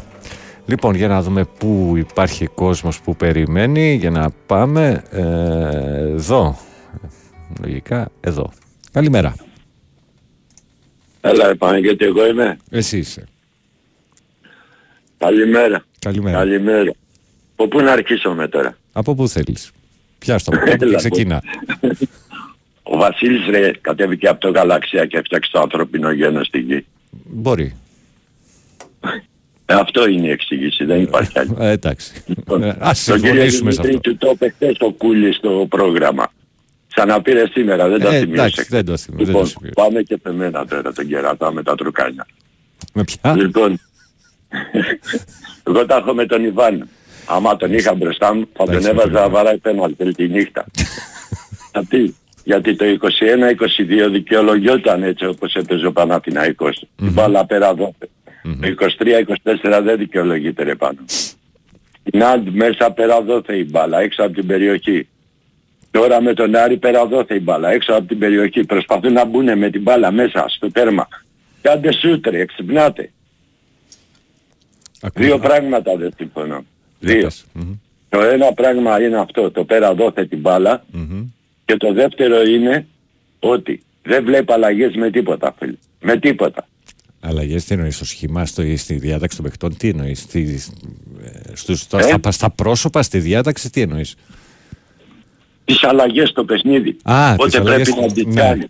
[0.66, 5.22] Λοιπόν, για να δούμε πού υπάρχει κόσμος που περιμένει για να πάμε ε,
[6.12, 6.58] εδώ.
[7.60, 8.52] Λογικά εδώ.
[8.92, 9.34] Καλημέρα.
[11.20, 12.56] Έλα, Παναγιώτη, εγώ είμαι.
[12.70, 13.24] Εσύ είσαι.
[15.24, 15.84] Καλημέρα.
[15.98, 16.38] Καλημέρα.
[16.38, 16.92] Καλημέρα.
[17.56, 19.70] Από πού να αρχίσουμε τώρα; Από πού θέλεις.
[20.18, 21.42] Πιάσ' το από κάτω και Έλα, ξεκινά.
[22.82, 26.86] Ο Βασίλης ρε κατέβηκε από το γαλαξία και έφτιαξε το ανθρώπινο γένος στη γη.
[27.10, 27.74] Μπορεί.
[29.66, 31.54] Ε, αυτό είναι η εξήγηση, δεν υπάρχει άλλη.
[31.58, 32.12] Ε, εντάξει.
[32.62, 34.10] Ε, Ας Τον κύριο συμφωνήσουμε σε Δημήτρη αυτό.
[34.10, 36.32] του το είπε χθες το κούλι στο πρόγραμμα.
[36.94, 38.42] Ξαναπήρε σήμερα, δεν τα Ε, θυμίωσε.
[38.42, 39.74] εντάξει, δεν το θυμ- δεν το Λοιπόν, σημείωσα.
[39.74, 42.26] πάμε και σε μένα τώρα τον κερατά με τα τρουκάνια.
[42.92, 43.80] Με ποια; Λοιπόν,
[45.66, 46.88] εγώ τα έχω με τον Ιβάν.
[47.26, 49.30] Άμα τον είχα μπροστά μου θα Τα τον έχεις με τον έβαζα να Ιβάν.
[49.30, 50.64] βαράει πέναλτι τη νύχτα.
[51.72, 56.86] Γιατί, γιατί το 21-22 δικαιολογιόταν έτσι όπως έπαιζε ο Παναθηναϊκός.
[56.96, 58.08] Την μπάλα πέρα δόθε.
[58.42, 58.86] Το
[59.72, 60.98] 23-24 δεν δικαιολογείται ρε πάνω.
[62.02, 65.08] Την Αντ μέσα πέρα δόθε η μπάλα έξω από την περιοχή.
[65.90, 68.64] Τώρα με τον Άρη πέρα δόθε η μπάλα έξω από την περιοχή.
[68.64, 71.08] Προσπαθούν να μπουν με την μπάλα μέσα στο τέρμα.
[71.62, 73.12] Κάντε σούτρι, εξυπνάτε.
[75.00, 75.24] Ακούω.
[75.24, 76.64] Δύο πράγματα δεν συμφωνώ.
[77.00, 77.22] Για Δύο.
[77.22, 77.44] πες.
[77.52, 77.72] Μμμ.
[78.08, 80.84] Το ένα πράγμα είναι αυτό, το πέρα δώθε την μπάλα.
[80.90, 81.24] Μμμ.
[81.64, 82.86] Και το δεύτερο είναι
[83.38, 85.74] ότι δεν βλέπω αλλαγές με τίποτα φίλε.
[86.00, 86.68] Με τίποτα.
[87.20, 90.20] Αλλαγές τι εννοείς στο σχήμα, στο, στη διάταξη των παιχτών, τι εννοείς.
[90.20, 90.60] Στη,
[91.24, 94.14] ε, στους, στα, Ε; στα, στα πρόσωπα, στη διάταξη, τι εννοείς;
[95.64, 96.96] Τις αλλαγές στο παιχνίδι.
[97.02, 98.64] Α, Πότε τις αλλαγές πρέπει να του- τις ναι, κάνει.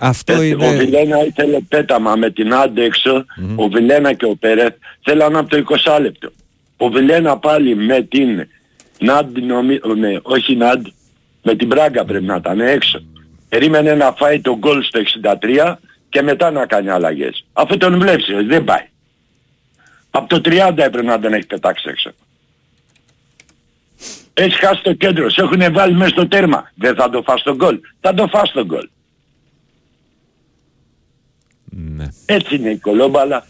[0.00, 0.08] Οκ.
[0.08, 0.76] Αυτό Ε, Ο είναι.
[0.76, 3.24] Βιλένα ήθελε πέταμα με την Άντε έξω,
[3.56, 6.30] ο Βιλένα και ο Περέτ θέλαν από το 20 λεπτό.
[6.76, 8.48] Ο Βιλένα πάλι με την
[8.98, 9.80] Ναντ, νομι...
[9.96, 10.86] με, όχι Ναντ,
[11.42, 13.02] με την Μπράγκα πρέπει να ήταν έξω.
[13.48, 15.00] Περίμενε να φάει τον γκολ στο
[15.64, 15.74] 63
[16.08, 17.44] και μετά να κάνει αλλαγές.
[17.52, 18.86] Αφού τον βλέπεις, ε, δεν πάει.
[20.10, 22.10] Από το 30 έπρεπε να τον έχεις πετάξει έξω.
[24.34, 26.70] Έχεις χάσει το κέντρο, σε έχουν βάλει μέσα στο τέρμα.
[26.74, 27.80] Δεν θα το φας τον γκολ.
[28.00, 28.88] Θα το φας τον γκολ.
[31.76, 32.06] Ναι.
[32.26, 33.46] Έτσι είναι η κωλόμπαλα.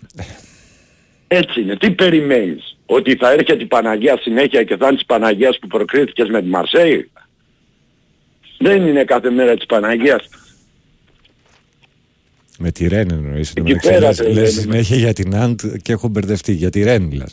[1.29, 1.77] Έτσι είναι.
[1.77, 2.77] Τι περιμένεις.
[2.87, 6.49] Ότι θα έρχεται η Παναγία συνέχεια και θα είναι της Παναγίας που προκρίθηκες με τη
[6.49, 7.11] Μαρσέη;
[8.59, 10.29] Δεν είναι κάθε μέρα της Παναγίας.
[12.59, 13.53] Με τη Ρεν εννοείς.
[13.55, 14.47] Εκεί πέρα το Λε λέμε.
[14.47, 16.53] συνέχεια για την Αντ και έχω μπερδευτεί.
[16.53, 17.27] Για τη Ρεν μιλά.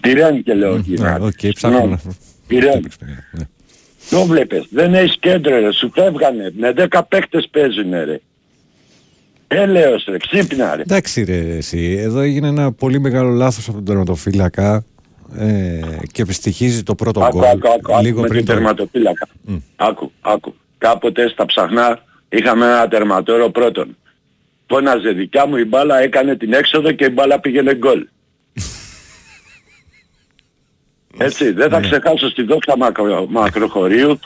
[0.00, 0.90] Τη Ρεν και λέω εκεί.
[0.90, 2.00] Ναι, οκ, ψάχνω να.
[2.46, 2.86] Τη Ρεν.
[3.32, 3.44] Ναι.
[4.10, 4.66] Το βλέπεις.
[4.70, 5.72] Δεν έχεις κέντρο ρε.
[5.72, 6.52] Σου φεύγανε.
[6.56, 8.20] Με 10 παίκτες παίζουνε ρε.
[9.56, 10.16] Έλεος ρε.
[10.16, 10.82] Ξύπνα ρε.
[10.82, 14.84] Εντάξει ρε εσύ, εδώ έγινε ένα πολύ μεγάλο λάθος από τον τερματοφύλακα
[15.38, 15.80] ε,
[16.12, 18.54] και επιστοιχίζει το πρώτο Άκου, γκολ άκου, άκου, άκου λίγο με πριν την το...
[18.54, 19.28] τερματοφύλακα.
[19.76, 20.54] Άκου, άκου.
[20.78, 23.96] Κάποτε στα ψαχνά είχαμε ένα τερματόρο πρώτον.
[24.66, 28.06] Φώναζε δικιά μου η μπάλα, έκανε την έξοδο και η μπάλα πήγαινε γκολ.
[31.18, 31.74] Έτσι, δεν Ναι.
[31.76, 34.18] θα ξεχάσω στη δόξα μακρο, μακροχωρίου.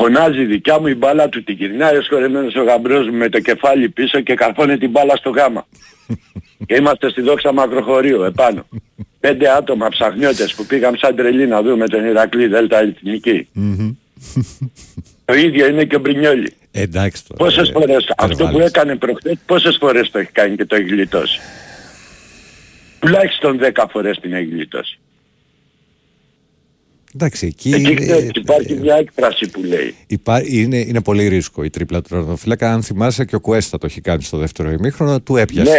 [0.00, 3.40] Φωνάζει δικιά μου η μπάλα του, την γυρνάει ο σχολεμένος ο γαμπρός μου με το
[3.40, 5.66] κεφάλι πίσω και καρφώνει την μπάλα στο γάμα.
[6.66, 8.66] και είμαστε στη δόξα μακροχωρίου επάνω.
[9.20, 13.48] Πέντε άτομα ψαχνιώτες που πήγαν σαν τρελοί να δούμε τον Ηρακλή Δέλτα Εθνική.
[15.24, 16.52] το ίδιο είναι και ο Μπρινιόλη.
[16.72, 17.44] Εντάξει τώρα.
[17.44, 18.68] Πόσες ε, φορές, αυτό που υπερβάλλεις.
[18.68, 21.40] έκανε προχθές, πόσες φορές το έχει κάνει και το έχει γλιτώσει.
[22.98, 24.98] Τουλάχιστον 10 φορές την έχει γλιτώσει.
[27.14, 29.94] Εντάξει, εκεί Εκεί είναι, ξέρεις, υπάρχει μια έκφραση που λέει.
[30.06, 32.72] υπά- είναι, είναι πολύ ρίσκο η τρίπλα του τερματοφύλακα.
[32.72, 35.70] Αν θυμάσαι και ο Κουέστα το έχει κάνει στο δεύτερο ημίχρονο, του έπιασε.
[35.70, 35.78] Ναι.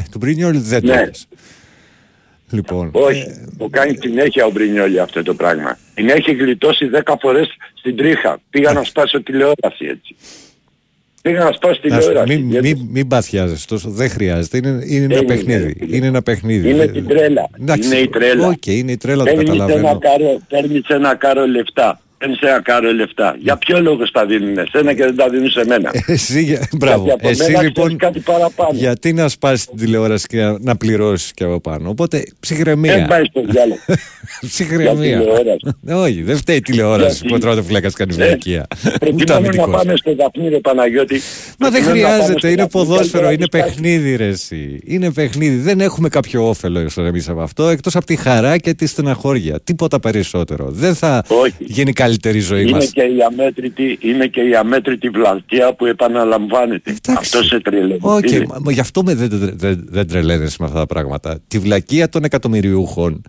[0.00, 1.00] Ε, του Μπρινιόλ δεν το Ναι.
[1.00, 1.26] έπιασε.
[2.50, 3.24] Λοιπόν, Όχι,
[3.58, 5.78] το κάνει συνέχεια ο Μπρινιόλη αυτό το πράγμα.
[5.94, 8.40] Την έχει γλιτώσει 10 φορές στην τρίχα.
[8.50, 10.16] Πήγα να σπάσω τηλεόραση έτσι.
[11.22, 12.36] Πήγα να σπάσω να σου- τηλεόραση.
[12.38, 14.56] μην, γιατί μην, μην παθιάζεσαι τόσο, δεν χρειάζεται.
[14.56, 15.62] Είναι, είναι ένα Δεν είναι, παιχνίδι.
[15.62, 15.96] ρε φίλε.
[15.96, 16.68] Είναι ένα παιχνίδι.
[16.70, 17.48] Είναι Δεν- την τρέλα.
[17.60, 18.46] Εντάξει, Είναι η τρέλα.
[18.46, 19.98] Οκ, είναι η τρέλα, το Παίρνεις ένα, καταλαβαίνω.
[19.98, 22.00] κάρο, παίρνεις ένα κάρο λεφτά.
[22.20, 23.36] Παίρνεις ένα κάρο λεφτά.
[23.40, 27.04] Για ποιο λόγο στα δίνουν εσένα και δεν τα δίνουν σε μένα; Εσύ, για- μπράβο.
[27.04, 28.70] Γιατί από Εσύ μένα λοιπόν, ξέρεις κάτι παραπάνω.
[28.72, 31.88] γιατί να σπάσει την τηλεόραση και να, να πληρώσεις και από πάνω.
[31.88, 33.06] Οπότε Δεν ψυχραιμία.
[33.08, 33.78] πάει στο διάλογο.
[34.46, 35.08] ψυχραιμία.
[35.08, 36.10] Για τηλεόραση.
[36.12, 38.66] Όχι, δεν φταίει η τηλεόραση Γιατί- που ο τρώτε φλέκας κάνεις Ε, βλακεία.
[38.86, 39.70] Ούτε Προκειμένου να αμυντικός.
[39.70, 41.20] πάμε στο Δαφνί ρε Παναγιώτη.
[41.58, 43.74] Μα δεν προκειμένου να πάμε χρειάζεται, στο είναι Δαφνί, ποδόσφαιρο, καλύτερα είναι να σπάσει.
[43.74, 44.80] παιχνίδι ρε εσύ.
[44.84, 48.86] Είναι παιχνίδι, δεν έχουμε κάποιο όφελο εμεί από αυτό, εκτός από τη χαρά και τη
[48.86, 49.60] στεναχώρια.
[49.64, 50.66] Τίποτα περισσότερο.
[50.70, 51.54] Δεν θα Όχι.
[51.58, 52.90] γίνει καλύτερη η ζωή Είναι μας.
[52.92, 56.90] και, η αμέτρητη, είναι και η αμέτρητη βλακεία που επαναλαμβάνεται.
[56.90, 57.12] Εντάξει.
[57.18, 57.98] Αυτό σε τρελαίνει.
[58.00, 58.46] Οκ, Είναι.
[58.48, 61.38] μα- μα γι' αυτό με δεν, δεν, δεν, δεν τρελαίνεσαι με αυτά τα πράγματα.
[61.48, 63.22] Τη βλακεία των εκατομμυριούχων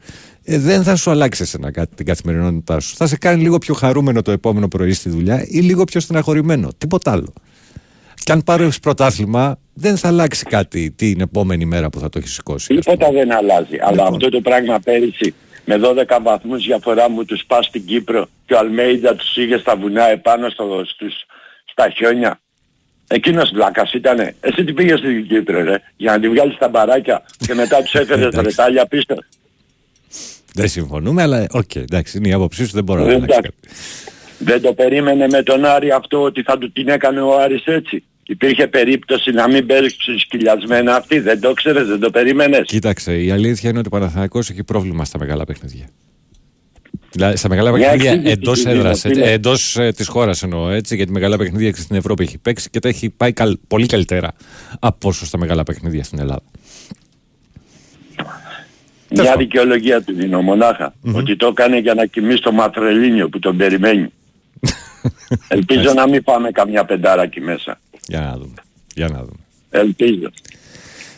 [0.43, 2.95] ε, δεν θα σου αλλάξει εσένα κάτι την καθημερινότητά σου.
[2.95, 6.67] Θα σε κάνει λίγο πιο χαρούμενο το επόμενο πρωί στη δουλειά ή λίγο πιο στεναχωρημένο.
[6.77, 7.33] Τίποτα άλλο.
[8.23, 12.33] Και αν πάρει πρωτάθλημα, δεν θα αλλάξει κάτι την επόμενη μέρα που θα το έχεις
[12.33, 12.73] σηκώσει.
[12.77, 12.95] ας πούμε.
[12.95, 13.77] Τίποτα δεν αλλάζει.
[13.81, 14.07] Αλλά Λοιπόν.
[14.13, 15.33] αυτό το πράγμα πέρυσι
[15.65, 19.75] με 12 βαθμούς διαφορά μου τους πας στην Κύπρο και ο Αλμέιδα τους είχε στα
[19.75, 21.13] βουνά επάνω στο, στους,
[21.71, 22.39] στα χιόνια.
[23.07, 24.35] Εκείνος βλάκας ήτανε.
[24.41, 27.93] Εσύ τι πήγες στην Κύπρο ρε, για να τη βγάλεις στα μπαράκια και μετά τους
[27.93, 28.41] έφερες Εντάξει.
[28.41, 29.15] ρετάλια πίσω.
[30.53, 33.51] Δεν συμφωνούμε, αλλά οκ, εντάξει, είναι η άποψή σου, δεν μπορώ να Ε, αλλάξει εντάξει.
[33.61, 33.75] κάτι.
[34.37, 38.03] Δεν το περίμενε με τον Άρη αυτό ότι θα του την έκανε ο Άρης έτσι.
[38.31, 41.19] Υπήρχε περίπτωση να μην παίξει σκυλιασμένα αυτή.
[41.19, 42.61] Δεν το ξέρεις, δεν το περίμενες.
[42.65, 45.85] Κοίταξε, η αλήθεια είναι ότι ο Παναθηναϊκός έχει πρόβλημα στα μεγάλα παιχνίδια.
[47.11, 49.31] Δηλαδή, στα μεγάλα Μια παιχνίδια εξήγηση εντός του έδρας, Δήμου, φίλε.
[49.31, 53.09] εντός της χώρας εννοώ έτσι, γιατί μεγάλα παιχνίδια στην Ευρώπη έχει παίξει και τα έχει
[53.09, 54.31] πάει καλ- πολύ καλύτερα
[54.79, 56.41] από όσο στα μεγάλα παιχνίδια στην Ελλάδα.
[59.09, 59.37] Μια πάντων.
[59.37, 60.93] δικαιολογία του δίνω μονάχα.
[61.13, 64.07] Ότι το έκανε για να κοιμήσει το Μαθρελίνιο που τον περιμένει.
[65.47, 67.79] Ελπίζω να μην πάμε καμιά πεντάρα εκεί μέσα.
[68.11, 68.53] Για να δούμε.
[68.95, 69.39] Για να δούμε.
[69.69, 70.29] Ελπίζω.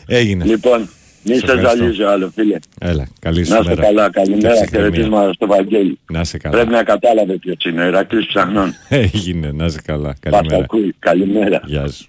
[0.06, 0.44] Έγινε.
[0.44, 0.88] Λοιπόν,
[1.22, 1.76] Μη σας ευχαριστώ.
[1.76, 2.58] ζαλίζω άλλο φίλε.
[2.80, 3.82] Έλα, καλή σου Να είστε μέρα.
[3.82, 4.90] καλά, καλημέρα, Και ψυχραιμία.
[4.90, 5.98] χαιρετίσματα στο Βαγγέλη.
[6.10, 6.54] Να είσαι καλά.
[6.56, 8.74] Πρέπει να κατάλαβε ποιος είναι, ο Ηρακλής Ψαχνών.
[8.88, 10.08] Έγινε, να είσαι καλά.
[10.08, 10.62] Μας Καλημέρα.
[10.64, 11.60] ακούει, καλημέρα.
[11.64, 12.08] Γεια σου.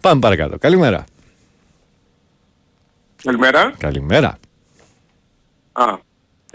[0.00, 0.58] Πάμε παρακάτω.
[0.58, 1.04] Καλημέρα.
[3.22, 3.74] Καλημέρα.
[3.78, 4.38] Καλημέρα.
[5.72, 5.84] Α,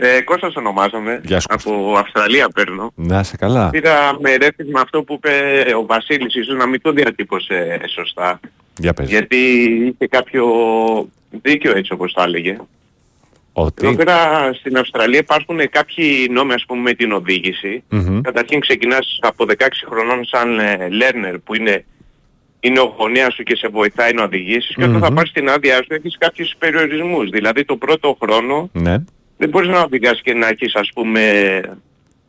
[0.07, 1.21] ε, Κώστας ονομάζομαι.
[1.25, 2.91] Γεια σου, Από Αυστραλία παίρνω.
[2.95, 3.69] Να είσαι καλά.
[3.69, 8.39] Πήρα με ρεύθισμα αυτό που είπε ο Βασίλης, ίσως να μην το διατύπωσε σωστά.
[8.77, 9.09] Για πες.
[9.09, 9.35] Γιατί
[9.83, 10.45] είχε κάποιο
[11.41, 12.49] δίκιο έτσι όπως τα έλεγε.
[13.55, 13.95] Εδώ Ότι.
[13.95, 17.83] πέρα στην Αυστραλία υπάρχουν κάποιοι νόμοι ας πούμε με την οδήγηση.
[17.89, 18.21] Μμμ.
[18.21, 19.53] Καταρχήν ξεκινάς από 16
[19.89, 21.85] χρονών σαν ε, learner που είναι,
[22.59, 25.15] είναι ο γονέας σου και σε βοηθάει να οδηγήσεις και όταν θα Μμμ.
[25.15, 27.29] πάρεις την άδειά σου έχεις κάποιους περιορισμούς.
[27.29, 28.95] Δηλαδή το πρώτο χρόνο Ναι.
[29.37, 31.61] Δεν μπορείς να οδηγάς και να έχεις ας πούμε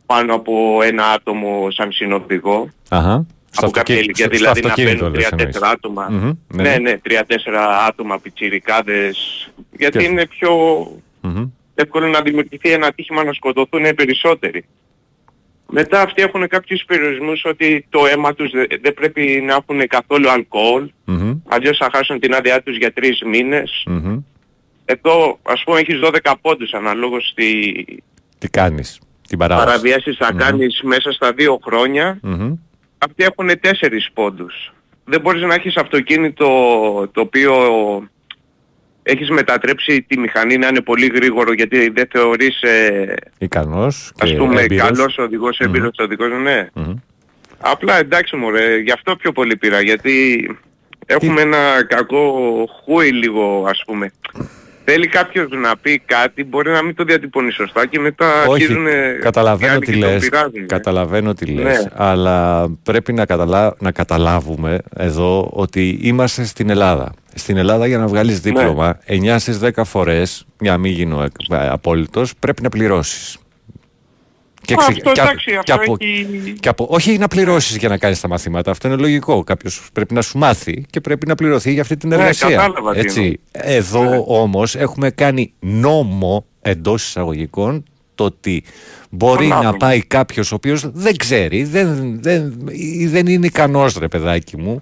[0.05, 2.69] πάνω από ένα άτομο σαν συνοδηγό.
[2.89, 3.25] Αχα.
[3.51, 5.73] Στο από κάποια αυτοκίνη- ηλικία, στο- δηλαδή στο να αυτοκίνητο μπαίνουν λες 3-4 εννοείς.
[5.73, 6.07] άτομα.
[6.09, 6.77] Μμμ, ναι, Ναι, ναι.
[6.77, 9.49] ναι, 3-4 άτομα πιτσιρικάδες.
[9.77, 10.51] Γιατί Και- είναι πιο
[11.21, 11.45] Μμμ.
[11.75, 14.65] εύκολο να δημιουργηθεί ένα ατύχημα να σκοτωθούν περισσότεροι.
[15.69, 20.29] Μετά αυτοί έχουν κάποιους περιορισμούς ότι το αίμα τους δε- δεν πρέπει να έχουν καθόλου
[20.29, 21.33] αλκοόλ, Μμμ.
[21.47, 23.83] αλλιώς θα χάσουν την άδειά τους για τρεις μήνες.
[23.87, 24.17] Μμμ.
[24.85, 27.85] Εδώ ας πούμε έχεις 12 πόντους αναλόγως στη
[28.37, 28.99] Τι κάνεις.
[29.27, 29.65] Την παράδοση.
[29.67, 32.19] παραβίαση θα κάνεις μέσα στα δύο χρόνια.
[32.21, 32.53] Μμμ.
[32.97, 34.73] Αυτοί έχουν τέσσερις πόντους.
[35.05, 36.45] Δεν μπορείς να έχεις αυτοκίνητο
[37.11, 37.53] το οποίο
[39.03, 44.35] έχεις μετατρέψει τη μηχανή να είναι πολύ γρήγορο γιατί δεν θεωρείς ε, Ικανός ας και
[44.37, 44.87] πούμε έμπειρος.
[44.87, 46.67] καλός οδηγός, έμπειρος οδηγός, ναι.
[46.73, 46.93] Μμμ.
[47.59, 50.49] Απλά εντάξει μωρέ, γι' αυτό πιο πολύ πήρα γιατί
[51.05, 52.31] έχουμε ένα κακό
[52.83, 54.11] χούι λίγο ας πούμε.
[54.87, 58.85] Θέλει κάποιος να πει κάτι, μπορεί να μην το διατυπώνει σωστά και μετά Όχι, αρχίζουν
[59.21, 60.65] καταλαβαίνω οι τι άλλοι και τον λες, πειράζουν.
[60.67, 61.89] καταλαβαίνω τι λες, Ναι.
[61.95, 63.75] αλλά πρέπει να, καταλα...
[63.79, 67.11] να καταλάβουμε εδώ ότι είμαστε στην Ελλάδα.
[67.33, 68.51] Στην Ελλάδα για να βγάλεις Ναι.
[68.51, 73.37] δίπλωμα 9 στις 10 φορές, για μην γίνω ε, απόλυτος, πρέπει να πληρώσεις.
[74.65, 76.53] Και, Α, ξε- αυτό και απ- εντάξει, και αυτό από- έχει...
[76.59, 79.43] και από- όχι να πληρώσεις για να κάνεις τα μαθήματα, αυτό είναι λογικό.
[79.43, 82.49] Κάποιος πρέπει να σου μάθει και πρέπει να πληρωθεί για αυτή την Ναι, εργασία.
[82.49, 83.39] κατάλαβα τι Έτσι.
[83.51, 84.21] Εδώ Ναι.
[84.25, 87.83] όμως έχουμε κάνει νόμο εντός εισαγωγικών
[88.15, 88.63] το ότι
[89.09, 89.77] μπορεί Τον να άτομο.
[89.77, 94.79] πάει κάποιος ο οποίος δεν ξέρει, δεν, δεν, ή δεν είναι ικανός ρε παιδάκι μου,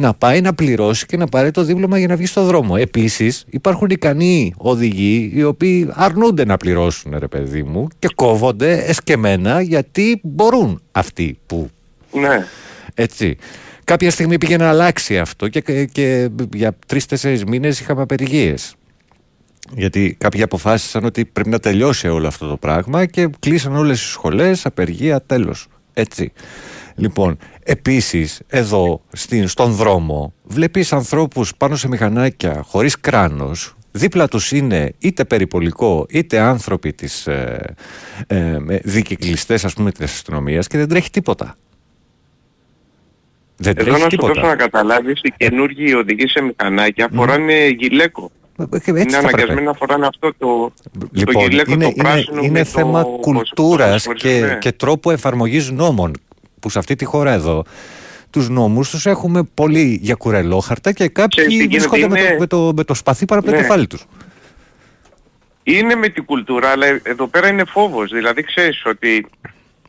[0.00, 2.74] να πάει να πληρώσει και να πάρει το δίπλωμα για να βγει στο δρόμο.
[2.78, 9.60] Επίσης υπάρχουν ικανοί οδηγοί οι οποίοι αρνούνται να πληρώσουν ρε παιδί μου και κόβονται εσκεμένα
[9.60, 11.70] γιατί μπορούν αυτοί που
[12.12, 12.44] Ναι.
[12.94, 13.36] έτσι.
[13.84, 18.74] Κάποια στιγμή πήγε να αλλάξει αυτό και, και, και για τρει-τέσσερι μήνες είχαμε απεργίες.
[19.76, 24.06] Γιατί κάποιοι αποφάσισαν ότι πρέπει να τελειώσει όλο αυτό το πράγμα και κλείσαν όλες οι
[24.06, 25.66] σχολές, απεργία, τέλος.
[25.92, 26.32] Έτσι.
[26.94, 27.36] Λοιπόν,
[27.70, 33.74] επίσης, εδώ στην, στον δρόμο βλέπεις ανθρώπους πάνω σε μηχανάκια χωρίς κράνος.
[33.92, 37.74] Δίπλα τους είναι είτε περιπολικό είτε άνθρωποι της ε,
[38.26, 41.56] ε, δικυκλιστές ας πούμε της αστυνομίας και δεν τρέχει τίποτα.
[43.56, 44.48] Δεν Εδώ τρέχει να σου δώσω τίποτα.
[44.48, 48.30] να καταλάβεις, οι καινούργιοι οδηγοί σε μηχανάκια φοράνε γυλαίκο.
[48.58, 49.26] Ε, Έτσι είναι θα πρέπει.
[49.34, 53.02] αναγκασμένοι να φοράνε αυτό το, το Λοιπόν, γυλαίκο είναι, το είναι, πράσινο είναι με θέμα
[53.02, 53.08] το...
[53.08, 54.58] κουλτούρας πώς- και, ναι.
[54.58, 56.12] και τρόπου εφαρμογής νόμων
[56.60, 57.64] που σε αυτή τη χώρα εδώ
[58.30, 62.24] τους νόμους τους έχουμε πολύ για κουρελόχαρτα και Ξέρεις τι κάποιοι γίνεται, βρίσκονται με, το,
[62.26, 63.62] είναι- με, το, με το σπαθί πάνω από το Ναι.
[63.62, 64.04] κεφάλι τους.
[65.62, 68.10] Είναι με την κουλτούρα, αλλά εδώ πέρα είναι φόβος.
[68.10, 69.26] Δηλαδή ξέρεις ότι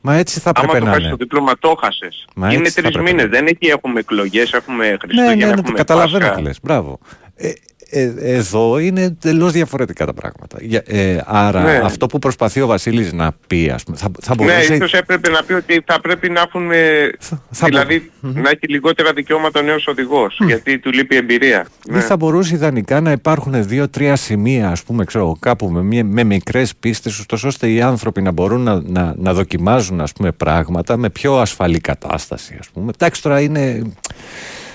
[0.02, 1.18] Μα έτσι θα άμα πρέπει το να χάσεις είναι.
[1.18, 2.28] το δίπλωμα το χάσες.
[2.36, 3.38] Μα είναι έτσι θα τρεις πρέπει να μήνες, είναι.
[3.38, 6.36] δεν έχει, έχουμε εκλογές, έχουμε Ναι, Χριστούγεννα, ναι, ναι, το έχουμε καταλαβαίνω Πάσχα.
[6.36, 6.60] τι λες.
[6.64, 7.00] Μπράβο.
[7.36, 7.52] Ε,
[7.92, 10.58] ε, εδώ είναι εντελώς διαφορετικά τα πράγματα.
[10.62, 11.82] Για- ε, άρα Ναι.
[11.84, 14.74] αυτό που προσπαθεί ο Βασίλης να πει, ας πούμε, θα, θα Ναι, μπορούσε...
[14.74, 17.10] ίσως έπρεπε να πει ότι θα πρέπει να έχουν, ε,
[17.52, 21.66] θα δηλαδή να έχει λιγότερα δικαιώματα ο νέος οδηγός, γιατί του λείπει εμπειρία.
[21.90, 22.00] Ή Ναι.
[22.00, 26.76] θα μπορούσε ιδανικά να υπάρχουν δύο-τρία σημεία, ας πούμε, ξέρω, κάπου με, μια- με μικρές
[26.76, 31.10] πίστες, ωστόσο ώστε οι άνθρωποι να μπορούν να, να, να δοκιμάζουν ας πούμε, πράγματα με
[31.10, 32.56] πιο ασφαλή κατάσταση.
[32.60, 32.92] Ας πούμε.
[32.96, 33.82] Εντάξει, τώρα είναι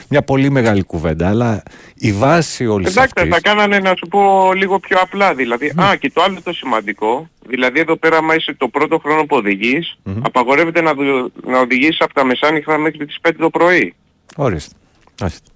[0.09, 1.63] μια πολύ μεγάλη κουβέντα, αλλά
[1.95, 3.35] η βάση όλης Εντάξει, αυτής...
[3.35, 5.35] θα κάνανε να σου πω λίγο πιο απλά.
[5.35, 9.25] Δηλαδή, α, και το άλλο το σημαντικό, δηλαδή εδώ πέρα, άμα είσαι το πρώτο χρόνο
[9.25, 13.95] που οδηγείς, απαγορεύεται να, δο- να οδηγείς από τα μεσάνυχτα μέχρι τις 5 το πρωί.
[14.37, 14.75] Ορίστε.
[15.23, 15.51] Ορίστε.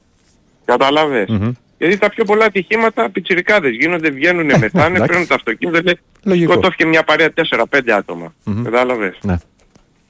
[0.64, 1.28] Καταλάβες.
[1.28, 1.52] Μμμ.
[1.78, 5.06] Γιατί τα πιο πολλά ατυχήματα πιτσιρικάδες γίνονται, βγαίνουν μετάνε, εντάξει.
[5.06, 6.52] παίρνουν τα αυτοκίνητα, λέει, Λογικό.
[6.52, 8.34] σκοτώθηκε μια παρέα 4-5 άτομα.
[8.44, 8.62] Μμμ.
[8.64, 9.18] Κατάλαβες.
[9.22, 9.36] Ναι.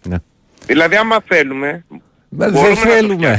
[0.08, 0.16] ναι.
[0.66, 3.38] Δηλαδή άμα θέλουμε, Μα Μπορούμε Δεν να το θέλουμε.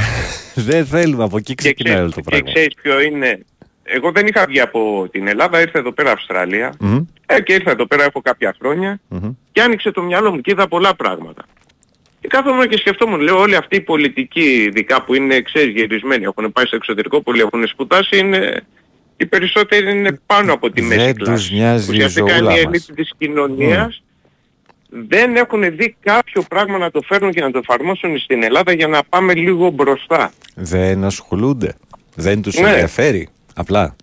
[0.55, 1.23] Δεν θέλουμε.
[1.23, 2.51] Από εκεί και, ξεκινάει όλο ξέρεις, το και πράγμα.
[2.53, 3.45] ξέρεις ποιο είναι;
[3.83, 6.73] Εγώ δεν είχα βγει από την Ελλάδα, ήρθα εδώ πέρα Αυστραλία.
[6.79, 9.31] Μμμ, Ε, και ήρθα εδώ πέρα, έχω κάποια χρόνια μμμ.
[9.51, 11.45] και άνοιξε το μυαλό μου και είδα πολλά πράγματα.
[12.19, 16.51] Και κάθομαι και σκεφτόμουν, λέω όλοι αυτοί οι πολιτικοί ειδικά που είναι ξέρεις γυρισμένοι, έχουν
[16.51, 18.63] πάει στο εξωτερικό, πολλοί έχουν σπουδάσει, είναι
[19.17, 21.47] Οι περισσότεροι είναι πάνω από τη μέση Δεν κλάσης.
[21.47, 22.73] τους νοιάζει η Ουσιαστικά ζωούλα είναι η μας.
[22.87, 24.03] ελίτ της κοινωνίας
[24.93, 28.87] δεν έχουν δει κάποιο πράγμα να το φέρουν και να το εφαρμόσουν στην Ελλάδα για
[28.87, 30.31] να πάμε λίγο μπροστά.
[30.55, 31.73] Δεν ασχολούνται.
[32.15, 32.69] Δεν τους Ναι.
[32.69, 33.29] ενδιαφέρει.
[33.55, 33.95] Απλά.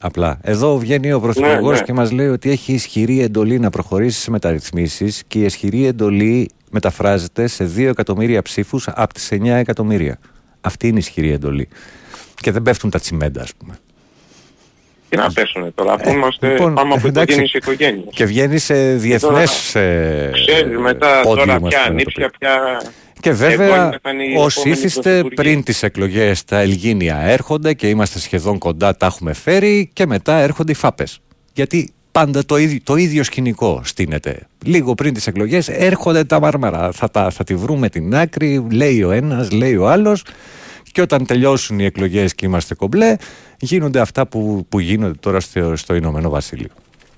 [0.00, 0.38] Απλά.
[0.42, 1.84] Εδώ βγαίνει ο Πρωθυπουργός Ναι, ναι.
[1.84, 6.50] και μας λέει ότι έχει ισχυρή εντολή να προχωρήσει σε μεταρρυθμίσεις και η ισχυρή εντολή
[6.70, 10.18] μεταφράζεται σε 2 εκατομμύρια ψήφους από τις 9 εκατομμύρια.
[10.60, 11.68] Αυτή είναι η ισχυρή εντολή.
[12.34, 13.78] Και δεν πέφτουν τα τσιμέντα, ας πούμε.
[15.08, 17.32] Τι να πέσουνε τώρα, αφού είμαστε λοιπόν, πάμε από εντάξει.
[17.32, 18.06] οικογένειες σε οικογένειες.
[18.10, 22.82] Και βγαίνει σε διεθνές ε, Ξέρεις μετά πόντιουμ, τώρα ας πια πούμε, ανήψια, πια...
[23.20, 25.34] Και Εγώ βέβαια ήμασταν οι όσοι επόμενοι ήθιστε πρωθυπουργοί.
[25.34, 30.38] πριν τις εκλογές τα Ελγίνια έρχονται και είμαστε σχεδόν κοντά, τα έχουμε φέρει και μετά
[30.38, 31.20] έρχονται οι φάπες.
[31.52, 34.46] Γιατί πάντα το ίδιο, το ίδιο σκηνικό στείνεται.
[34.64, 36.92] Λίγο πριν τις εκλογές έρχονται τα μάρμαρα.
[36.92, 40.24] Θα, τα, θα τη βρούμε την άκρη, λέει ο ένας, λέει ο άλλος
[40.98, 43.16] και όταν τελειώσουν οι εκλογές και είμαστε κομπλέ
[43.58, 46.68] γίνονται αυτά που, που γίνονται τώρα στο, στο Ηνωμένο Βασίλειο.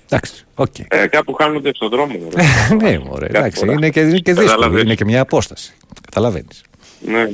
[0.09, 0.73] Εντάξει, οκ.
[0.87, 2.15] Ε, κάπου χάνονται στον δρόμο.
[2.35, 2.43] ρε.
[2.81, 3.71] ναι, μωρέ, Κάθε εντάξει, φορά.
[3.71, 4.83] είναι και, είναι και δύσκολο, Καταλαβαίνεις.
[4.83, 5.73] είναι και μια απόσταση.
[6.05, 6.61] Καταλαβαίνεις.
[6.99, 7.29] Ναι.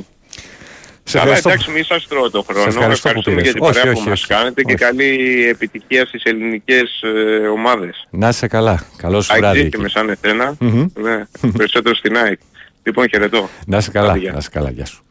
[1.03, 1.49] Σε Αλλά ευχαριστώ.
[1.49, 2.61] εντάξει, μη σας τρώω το χρόνο.
[2.71, 3.51] Σε ευχαριστώ που Ευχαριστούμε πήρες.
[3.51, 4.33] για την Όχι, παρέα όχι, που μας όχι.
[4.33, 4.83] κάνετε και Όχι.
[4.83, 8.07] καλή επιτυχία στις ελληνικές ε, ομάδες.
[8.09, 8.83] Να είσαι καλά.
[8.97, 9.57] Καλό σου βράδυ.
[9.57, 9.75] ΑΕΚ εκεί.
[9.75, 10.55] και με σαν εσένα.
[10.59, 10.85] Μμμ.
[11.01, 11.23] Ναι,
[11.57, 12.39] περισσότερο στην ΑΕΚ.
[12.83, 13.49] Λοιπόν, χαιρετώ.
[13.65, 14.09] Να είσαι καλά.
[14.11, 14.31] Άντε, γεια.
[14.31, 14.69] Να είσαι καλά.
[14.69, 15.03] Γεια σου.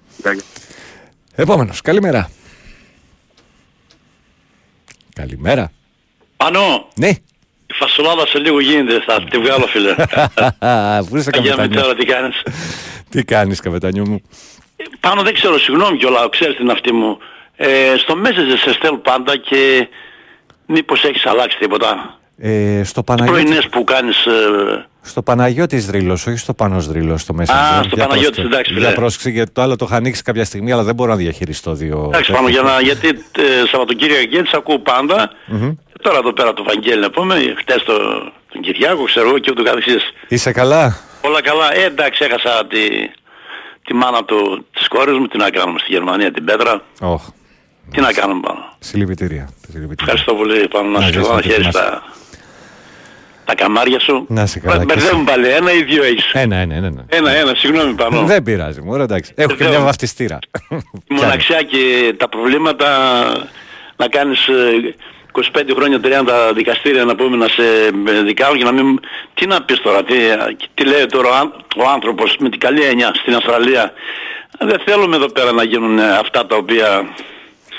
[1.37, 1.45] Γεια.
[1.45, 1.81] Επόμενος.
[1.81, 2.31] Καλημέρα.
[5.15, 5.73] Καλημέρα.
[6.37, 7.09] Πανώ, Ναι.
[7.67, 9.95] η φασολάδα σε λίγο γίνεται, θα τη βγάλω φίλε.
[11.09, 12.43] Πού είσαι Για καπετάνιος; μητέρα τι κάνεις;
[13.09, 14.23] Τι κάνεις καπετάνιο μου;
[15.01, 17.19] Πάνω δεν ξέρω, συγγνώμη κιόλα, ξέρεις την αυτή μου.
[17.57, 19.89] Ε, στο Messenger σε στέλνω πάντα και
[20.67, 22.19] μήπως έχεις αλλάξει τίποτα.
[22.39, 24.27] Ε, στο Παναγιώτη, Πρωινές που κάνεις...
[24.27, 27.55] Ε, στο Παναγιώτης Δρύλος, όχι στο Πανός Δρύλος, στο Messenger.
[27.55, 28.43] Α, στο Για Παναγιώτης, πρόσεξε.
[28.43, 28.87] εντάξει, φίλε.
[28.87, 31.75] Για πρόσεξε, γιατί το άλλο το είχα ανοίξει κάποια στιγμή, αλλά δεν μπορώ να διαχειριστώ
[31.75, 32.05] δύο.
[32.13, 35.31] εντάξει πάνω, για να, γιατί ε, Σαββατοκύριακο και έτσι ακούω πάντα.
[36.03, 37.93] Τώρα εδώ πέρα το Βαγγέλη να πούμε, χτες το,
[38.53, 40.13] τον Κυριάκο, ξέρω εγώ και ούτω καθεξής.
[40.29, 41.75] Είσαι καλά; Όλα καλά.
[41.77, 42.79] Ε, εντάξει, έχασα τη,
[43.85, 46.83] τη μάνα του, της κόρης μου, τι να κάνουμε στη Γερμανία, την Πέτρα.
[47.01, 47.23] Οχ.
[47.91, 48.61] Τι να κάνουμε πάνω.
[48.79, 49.49] Συλληπιτήρια.
[49.73, 50.13] Συλληπιτήρια.
[50.13, 52.03] Ευχαριστώ πολύ πάνω να Να σου ζήσεις, να να το χαίρεις θυμάσαι.
[53.47, 54.25] Τα, τα καμάρια σου.
[54.29, 55.01] Να είσαι καλά Μπε- και εσύ.
[55.05, 56.31] Μπερδεύουν πάλι, ένα ή δύο έχεις.
[56.33, 56.87] Ένα, ένα, ένα.
[56.87, 57.05] ένα.
[57.09, 58.23] Ένα, ένα, συγγνώμη πάνω.
[58.25, 59.33] Δεν πειράζει, μου, εντάξει.
[59.37, 59.77] Έχω και Βεβαίως.
[59.77, 60.39] μια βαφτιστήρα.
[61.09, 62.89] Η μοναξιά και τα προβλήματα
[63.97, 64.95] να κάνεις ε,
[65.33, 66.01] 25 χρόνια
[66.51, 67.63] 30 δικαστήρια να πούμε να σε
[68.09, 69.01] ε, δικάζουν και να μην...
[69.35, 70.15] Τι να πεις τώρα, τι,
[70.75, 73.93] τι λέει τώρα ο άν- ο άνθρωπος με την καλή έννοια στην Αυστραλία.
[74.59, 77.09] Δεν θέλουμε εδώ πέρα να γίνουν ε, αυτά τα οποία...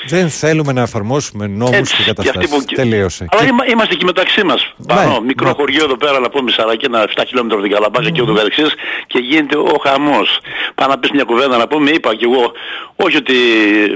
[0.10, 2.66] Δεν θέλουμε να εφαρμόσουμε νόμους Έτσι, και και αυτοί καταστάσεις.
[2.66, 3.26] που- Τελείωσε.
[3.32, 4.74] Αλλά Και- είμα- είμαστε και μεταξύ μας.
[4.88, 5.54] Πάνω, μικρό ναι.
[5.54, 8.74] χωριό εδώ πέρα να πούμε Σαρακίνα 7 χιλιόμετρα από την Καλαμπάκα και ούτω καθεξής
[9.08, 10.40] και γίνεται ο χαμός.
[10.76, 12.52] Πάω να πεις μια κουβέντα να πούμε, είπα κι εγώ,
[12.96, 13.34] όχι ότι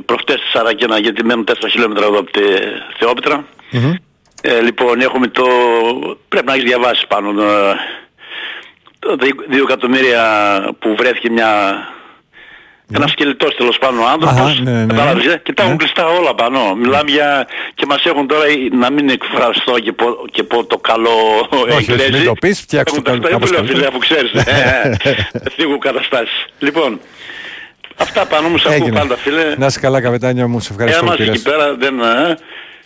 [0.06, 2.42] προχτές στη Σαρακίνα γιατί μένουν 4 χιλιόμετρα εδώ από τη
[3.00, 3.46] Θεόπιτρα.
[3.72, 3.94] Μμμ.
[4.42, 5.46] Ε, λοιπόν, έχουμε το...
[6.28, 7.76] Πρέπει να έχεις διαβάσεις πάνω ε,
[9.00, 9.18] το
[9.50, 10.24] 2 εκατομμύρια
[10.80, 11.50] που βρέθηκε μια...
[12.96, 14.86] Ένα σκελετός τέλος πάντων ο άνθρωπος, Αχα, ναι, ναι.
[14.94, 15.80] κατάλαβες, ε, και τα έχουν Ναι.
[15.84, 16.76] κλειστά όλα πάνω.
[16.76, 17.48] Μιλάμε για...
[17.74, 21.10] και μας έχουν τώρα, να μην εκφραστώ και πω, και πω το καλό
[21.76, 22.12] όχι, εγγλέζι.
[22.12, 23.88] μην το πεις, φτιάξου Έχουν το τα- κάπως Δεν το λέω φίλε, καλύτερα.
[23.88, 24.32] αφού ξέρεις.
[25.44, 26.46] ε, Θίγω καταστάσεις.
[26.60, 27.00] Λοιπόν,
[27.98, 29.00] αυτά πάνω μου, σε ακούω Έγινε.
[29.00, 29.56] πάντα φίλε.
[29.58, 30.60] Να είσαι καλά, καπετάνιο μου.
[30.60, 31.42] Σε ευχαριστώ Ένα που εκεί πήρες.
[31.42, 32.00] πέρα δεν...
[32.00, 32.38] ε,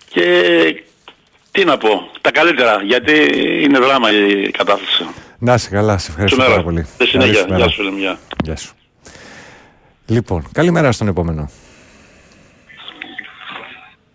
[0.09, 0.23] Και
[1.51, 3.13] τι να πω, τα καλύτερα, γιατί
[3.63, 5.05] είναι δράμα η κατάσταση.
[5.39, 6.63] Να είσαι καλά, σε ευχαριστώ Σου πάρα μέρα.
[6.63, 6.81] πολύ.
[6.83, 7.39] Σε Καλή συνέχεια.
[7.41, 7.57] σου μέρα.
[7.57, 7.97] Γεια σου φίλε μου.
[7.97, 8.17] γεια.
[8.43, 8.73] Γεια σου.
[10.07, 11.49] Λοιπόν, καλημέρα στον επόμενο.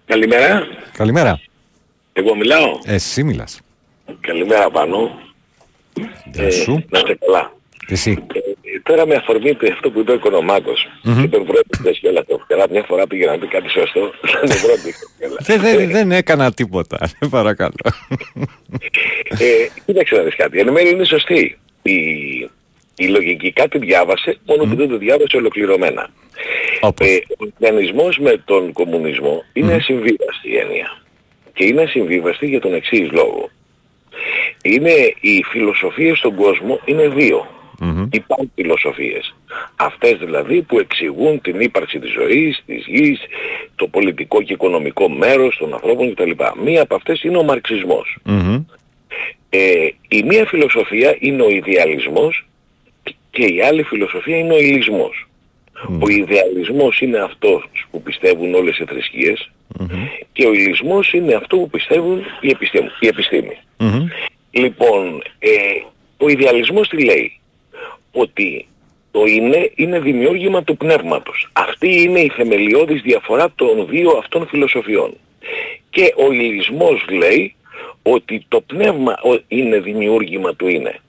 [0.07, 0.67] Καλημέρα.
[0.93, 1.41] Καλημέρα.
[2.13, 2.79] Εγώ μιλάω.
[2.85, 3.61] Εσύ μιλάς.
[4.21, 5.21] Καλημέρα πάνω.
[6.33, 6.85] Γεια σου.
[6.89, 7.53] Να είστε καλά.
[7.89, 8.25] Εσύ.
[8.33, 8.41] Ε,
[8.83, 12.45] τώρα με αφορμή του αυτό που είπε ο Οικονομάκος και τον πρώτο και όλα αυτά.
[12.47, 14.01] Καλά μια φορά πήγε να πει κάτι σωστό.
[14.49, 14.97] Δεν πρόκειται.
[15.39, 16.99] Δεν, δεν, δεν έκανα τίποτα.
[17.31, 17.75] Παρακαλώ.
[19.29, 20.59] Ε, κοίταξε να δεις κάτι.
[20.59, 21.59] Εν μέρει είναι σωστή.
[21.83, 21.93] Η,
[23.01, 26.11] η λογική κάτι διάβασε, μόνο που δεν το διάβασε ολοκληρωμένα.
[26.81, 27.07] Όπως.
[27.07, 31.03] Ε, ο οργανισμός με τον κομμουνισμό είναι ασυμβίβαστη η έννοια.
[31.53, 33.51] Και είναι ασυμβίβαστη για τον εξής λόγο.
[34.63, 37.47] Είναι οι φιλοσοφίες στον κόσμο είναι δύο.
[37.81, 38.09] Μμμ.
[38.13, 39.35] Υπάρχουν φιλοσοφίες.
[39.77, 43.21] Αυτές δηλαδή που εξηγούν την ύπαρξη της ζωής, της γης,
[43.77, 46.31] το πολιτικό και οικονομικό μέρος των ανθρώπων κτλ.
[46.65, 48.17] Μία από αυτές είναι ο μαρξισμός.
[48.25, 48.65] Μμμ.
[49.49, 52.45] Ε, η μία φιλοσοφία είναι ο ιδεαλισμός
[53.31, 55.29] και η άλλη φιλοσοφία είναι ο ηλισμός.
[56.01, 59.51] Ο ιδεαλισμός είναι αυτός που πιστεύουν όλες οι θρησκείες
[60.33, 62.89] και ο ηλισμός είναι αυτό που πιστεύουν οι επιστήμη.
[63.01, 63.57] Η επιστήμη.
[63.79, 64.07] Μμμ.
[64.51, 65.49] Λοιπόν, ε,
[66.17, 67.41] ο ιδεαλισμός τι λέει;
[68.13, 68.67] Ότι
[69.11, 71.49] το είναι είναι δημιούργημα του πνεύματος.
[71.53, 75.13] Αυτή είναι η θεμελιώδης διαφορά των δύο αυτών φιλοσοφιών.
[75.91, 77.55] Και ο υλισμός λέει
[78.03, 79.15] ότι το πνεύμα
[79.49, 81.01] είναι δημιούργημα του είναι.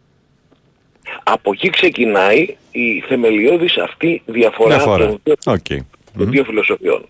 [1.23, 5.05] Από εκεί ξεκινάει η θεμελιώδης αυτή διαφορά, Διαφορά.
[5.07, 5.83] των δύο- Οκ.
[6.17, 7.07] των δύο φιλοσοφιών.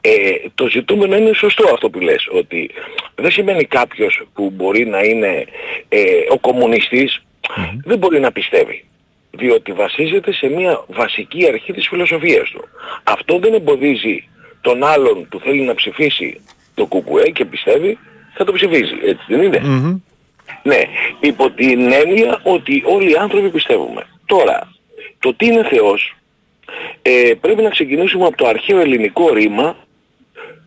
[0.00, 0.10] Ε,
[0.54, 2.70] το ζητούμενο είναι σωστό αυτό που λες, ότι
[3.14, 5.44] δεν σημαίνει κάποιος που μπορεί να είναι
[5.88, 7.22] ε, ο κομμουνιστής,
[7.84, 8.84] δεν μπορεί να πιστεύει.
[9.30, 12.64] Διότι βασίζεται σε μια βασική αρχή της φιλοσοφίας του.
[13.04, 14.28] Αυτό δεν εμποδίζει
[14.60, 16.40] τον άλλον που θέλει να ψηφίσει
[16.74, 17.98] το κουκουέ και πιστεύει,
[18.34, 18.94] θα το ψηφίζει.
[19.04, 19.96] Έτσι δεν είναι; Μμμ.
[20.62, 20.82] Ναι,
[21.20, 24.06] υπό την έννοια ότι όλοι οι άνθρωποι πιστεύουμε.
[24.26, 24.72] Τώρα,
[25.18, 26.16] το τι είναι Θεός,
[27.02, 29.76] ε, πρέπει να ξεκινήσουμε από το αρχαίο ελληνικό ρήμα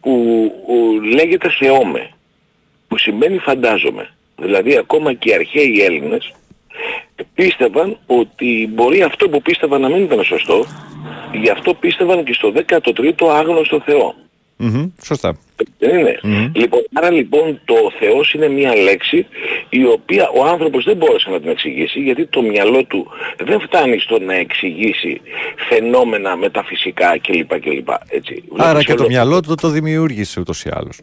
[0.02, 2.10] που που λέγεται θεόμε,
[2.88, 4.10] που σημαίνει φαντάζομαι.
[4.38, 6.34] Δηλαδή ακόμα και οι αρχαίοι Έλληνες
[7.34, 10.66] πίστευαν ότι μπορεί αυτό που πίστευαν να μην ήταν σωστό,
[11.34, 14.16] γι' αυτό πίστευαν και στο 13ο άγνωστο Θεό.
[14.62, 14.86] Μμμ.
[15.04, 15.38] Σωστά.
[15.80, 16.20] Δεν είναι.
[16.54, 19.26] Λοιπόν, άρα λοιπόν το Θεός είναι μια λέξη
[19.70, 23.08] η οποία ο άνθρωπος δεν μπόρεσε να την εξηγήσει γιατί το μυαλό του
[23.38, 25.22] δεν φτάνει στο να εξηγήσει
[25.70, 27.60] φαινόμενα μεταφυσικά κλπ.
[27.60, 27.88] κλπ.
[28.08, 28.44] Έτσι.
[28.58, 30.98] Άρα Βλέπεις και το όλο- μυαλό του το δημιούργησε ούτως ή άλλως.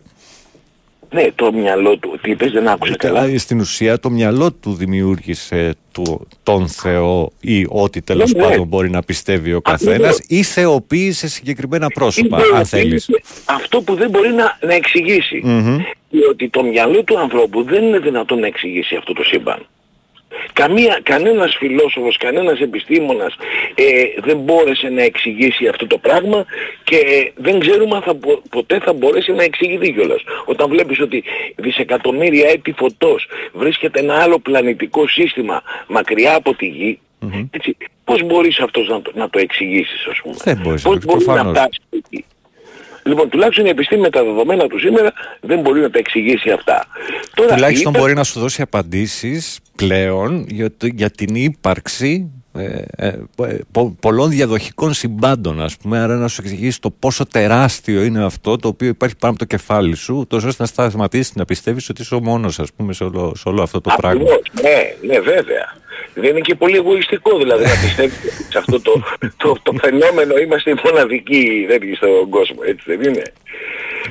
[1.10, 2.18] Ναι, το μυαλό του.
[2.22, 3.20] Τι είπες, δεν άκουσα καλά.
[3.20, 8.48] Καλά, στην ουσία το μυαλό του δημιούργησε του, τον Θεό ή ό,τι τέλος Ναι, ναι.
[8.48, 9.84] πάντων μπορεί να πιστεύει ο Ακριβώς.
[9.94, 13.08] καθένας ή θεοποίησε συγκεκριμένα πρόσωπα, Είναι αν θέλεις.
[13.44, 15.42] Αυτό που δεν μπορεί να, να εξηγήσει.
[16.10, 19.66] Διότι το μυαλό του ανθρώπου δεν είναι δυνατόν να εξηγήσει αυτό το σύμπαν.
[20.52, 23.34] Καμία, κανένας φιλόσοφος, κανένας επιστήμονας
[23.74, 23.84] ε,
[24.22, 26.44] δεν μπόρεσε να εξηγήσει αυτό το πράγμα
[26.84, 30.22] και ε, δεν ξέρουμε αν θα, μπο- ποτέ θα μπορέσει να εξηγηθεί κιόλας.
[30.44, 31.24] Όταν βλέπεις ότι
[31.56, 36.98] δισεκατομμύρια έτη φωτός βρίσκεται ένα άλλο πλανητικό σύστημα μακριά από τη γη,
[37.50, 41.00] έτσι, πώς μπορείς αυτός να το, να το εξηγήσεις ας πούμε; Δεν μπορείς να πώς
[41.00, 41.56] το- μπορεί να προφανώς.
[41.58, 42.24] φτάσει εκεί;
[43.08, 46.86] Λοιπόν, τουλάχιστον η επιστήμη με τα δεδομένα του σήμερα δεν μπορεί να τα εξηγήσει αυτά.
[47.34, 52.84] Τώρα, Τουλάχιστον είπε- μπορεί να σου δώσει απαντήσεις πλέον για, το- για την ύπαρξη ε,
[52.96, 53.12] ε,
[53.72, 58.56] πο- πολλών διαδοχικών συμπάντων, ας πούμε, άρα να σου εξηγήσει το πόσο τεράστιο είναι αυτό
[58.56, 62.02] το οποίο υπάρχει πάνω από το κεφάλι σου, τόσο ώστε να σταματήσεις να πιστεύεις ότι
[62.02, 64.20] είσαι ο μόνος, ας πούμε, σε όλο, σε όλο αυτό το πράγμα.
[64.22, 65.76] Ακριβώς, ναι, ναι βέβαια.
[66.14, 68.18] Δεν είναι και πολύ εγωιστικό δηλαδή να πιστεύεις
[68.50, 69.02] σε αυτό το,
[69.36, 73.22] το, το φαινόμενο είμαστε οι μοναδικοί τέτοιοι στον κόσμο, έτσι δεν είναι.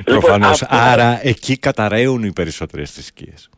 [0.04, 0.32] Προφανώς.
[0.34, 3.48] Λοιπόν, αυτό- Άρα εκεί καταραίουν οι περισσότερες θρησκείες.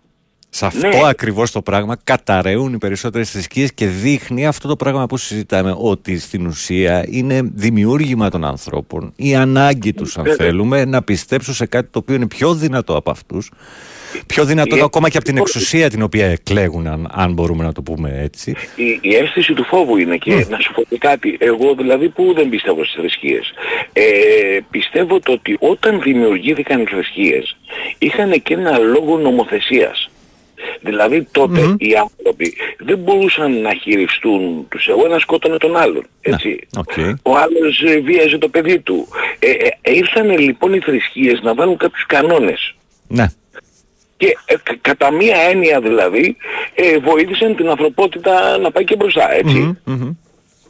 [0.52, 1.00] Σε αυτό Ναι.
[1.04, 6.18] ακριβώς το πράγμα καταραίουν οι περισσότερες θρησκείες και δείχνει αυτό το πράγμα που συζητάμε ότι
[6.18, 10.46] στην ουσία είναι δημιούργημα των ανθρώπων η ανάγκη τους αν Βέβαια.
[10.46, 13.50] θέλουμε να πιστέψουν σε κάτι το οποίο είναι πιο δυνατό από αυτούς
[14.26, 17.72] πιο δυνατό Η- ακόμα και από την εξουσία την οποία εκλέγουν αν, αν μπορούμε να
[17.72, 21.36] το πούμε έτσι η, η αίσθηση του φόβου είναι και να σου πω και κάτι.
[21.40, 23.52] Εγώ δηλαδή που δεν πιστεύω στις θρησκείες.
[23.92, 24.02] Ε,
[24.70, 27.56] πιστεύω το ότι όταν δημιουργήθηκαν οι θρησκείες
[27.98, 30.10] είχαν και ένα λόγο νομοθεσίας.
[30.80, 36.06] Δηλαδή τότε οι άνθρωποι δεν μπορούσαν να χειριστούν τους εγώ να σκότωνε τον άλλον.
[36.20, 36.60] Έτσι.
[36.78, 36.92] οκ.
[37.22, 39.08] Ο άλλος ε, βίαζε το παιδί του.
[39.38, 42.74] Ε, ε, ήρθαν λοιπόν οι θρησκείες να βάλουν κάποιους κανόνες.
[43.08, 43.26] ναι
[44.16, 46.36] Και ε, κα- κατά μία έννοια δηλαδή
[46.74, 49.78] ε, βοήθησαν την ανθρωπότητα να πάει και μπροστά, έτσι.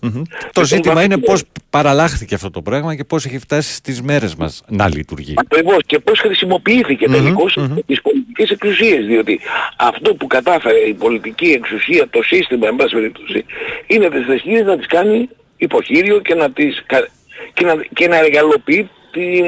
[0.02, 0.12] Μμμ.
[0.12, 3.74] Το Λοιπόν, ζήτημα βάσει είναι του- πώς παραλλάχθηκε αυτό το πράγμα και πώς έχει φτάσει
[3.74, 5.34] στις μέρες μας να λειτουργεί.
[5.36, 9.40] Ακριβώς και πώς χρησιμοποιήθηκε τελικώς από τις πολιτικές εξουσίες διότι
[9.78, 13.44] αυτό που κατάφερε η πολιτική εξουσία, το σύστημα εν πάση περιπτώσει
[13.86, 17.08] είναι τις θρησκείες να τις κάνει υποχείριο και να τις κα-
[17.52, 19.44] και να, και να εργαλοποιεί την,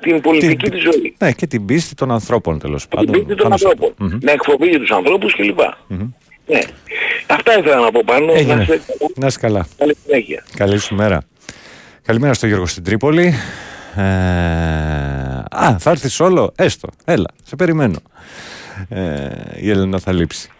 [0.00, 1.12] την πολιτική Την- της ζωής.
[1.18, 3.12] Ναι, και την πίστη των ανθρώπων τέλος την πάντων.
[3.12, 3.84] πίστη των πάνω σε αυτό.
[3.86, 4.18] ανθρώπων.
[4.22, 5.58] Να εκφοβίζει τους ανθρώπους κλπ.
[6.46, 6.60] Ναι.
[7.26, 8.32] Αυτά ήθελα να πω πάνω.
[8.32, 8.54] Έγινε.
[8.54, 8.80] Να είστε
[9.16, 9.66] Να είσαι καλά.
[9.78, 10.44] καλή συνέχεια.
[10.56, 11.20] Καλή σου μέρα.
[12.02, 13.34] Καλημέρα στο Γιώργο στην Τρίπολη.
[13.96, 14.02] Ε,
[15.50, 16.52] α, θα έρθει όλο.
[16.56, 16.88] Έστω.
[17.04, 17.98] Έλα, σε περιμένω.
[18.88, 20.50] Ε, η Έλενα θα λείψει.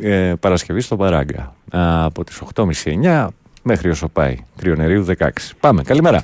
[0.00, 1.54] Ε, Παρασκευή στο Παράγκα.
[1.70, 3.26] Α, από τις 8.30-9
[3.62, 4.36] μέχρι όσο πάει.
[4.56, 5.28] Κρυονερίου 16.
[5.60, 5.82] Πάμε.
[5.82, 6.22] Καλημέρα.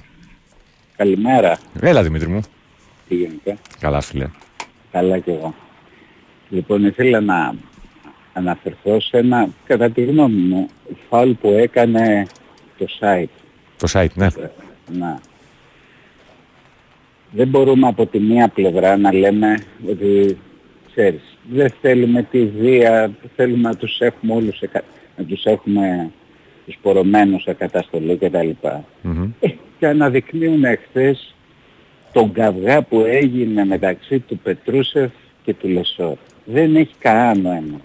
[0.97, 1.59] Καλημέρα.
[1.81, 2.41] Έλα Δημήτρη μου.
[3.09, 4.27] Τι γίνεται; Καλά φίλε.
[4.93, 5.55] Καλά κι εγώ.
[6.49, 7.55] Λοιπόν, ήθελα να
[8.33, 10.69] αναφερθώ σε ένα, κατά τη γνώμη μου,
[11.09, 12.27] φάουλ που έκανε
[12.79, 13.25] το site.
[13.79, 14.27] Το site, ναι.
[14.99, 15.21] Να.
[17.33, 19.59] Δεν μπορούμε από τη μία πλευρά να λέμε
[19.89, 20.39] ότι,
[20.93, 21.21] ξέρεις,
[21.51, 24.85] δεν θέλουμε τη βία, θέλουμε να τους έχουμε όλους, σε κα-
[25.17, 26.11] να τους έχουμε
[26.67, 28.49] τους πορωμένους σε καταστολή κτλ.
[29.03, 29.31] Μμμ.
[29.41, 31.35] Ε, και αναδεικνύουν εχθές
[32.13, 35.11] τον καυγά που έγινε μεταξύ του Πετρούσεφ
[35.45, 36.17] και του Λεσόρ.
[36.45, 37.81] Δεν έχει κανένα νόημα.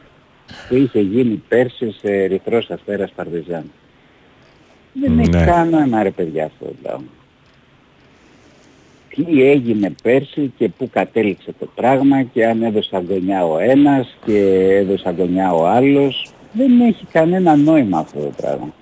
[0.69, 3.71] Που είχε γίνει πέρσι σε Ερυθρός Αστέρας Παρτιζάν.
[4.93, 5.45] Δεν έχει Ναι.
[5.45, 7.05] κανένα νόημα ρε παιδιά αυτό το πράγμα.
[9.15, 14.39] τι έγινε πέρσι και πού κατέληξε το πράγμα και αν έδωσε αγωνιά ο ένας και
[14.71, 16.29] έδωσε αγωνιά ο άλλος.
[16.53, 18.73] Δεν έχει κανένα νόημα αυτό το πράγμα.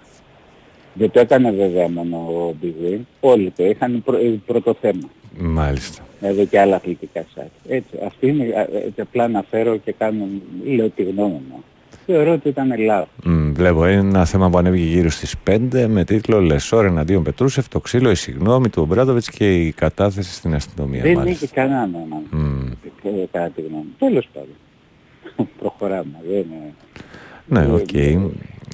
[0.93, 5.09] Δεν το έκανε βέβαια μόνο ο Big Όλοι το είχαν πρω, ε, πρώτο θέμα.
[5.38, 6.03] Μάλιστα.
[6.24, 7.67] Εδώ και άλλα αθλητικά site.
[7.67, 10.28] Έτσι, αυτή είναι, έτσι απλά αναφέρω και κάνω,
[10.76, 11.63] λέω τη γνώμη μου.
[12.05, 13.07] Θεωρώ ότι ήταν λάθος.
[13.26, 17.80] Mm, βλέπω ένα θέμα που ανέβηκε γύρω στις 5 με τίτλο Λεσόρ εναντίον Πετρούσεφ, το
[17.80, 21.01] ξύλο, η συγνώμη του Ομπράδοβιτς και η κατάθεση στην αστυνομία.
[21.01, 21.45] Δεν μάλιστα.
[21.45, 22.21] έχει κανένα νόημα.
[22.34, 22.71] Mm.
[23.07, 23.26] Mm.
[23.32, 23.95] Κατά τη γνώμη μου.
[23.97, 24.55] Τέλος πάντων.
[25.59, 26.21] Προχωράμε.
[26.28, 26.74] Δεν είναι...
[27.45, 28.21] Ναι, οκ.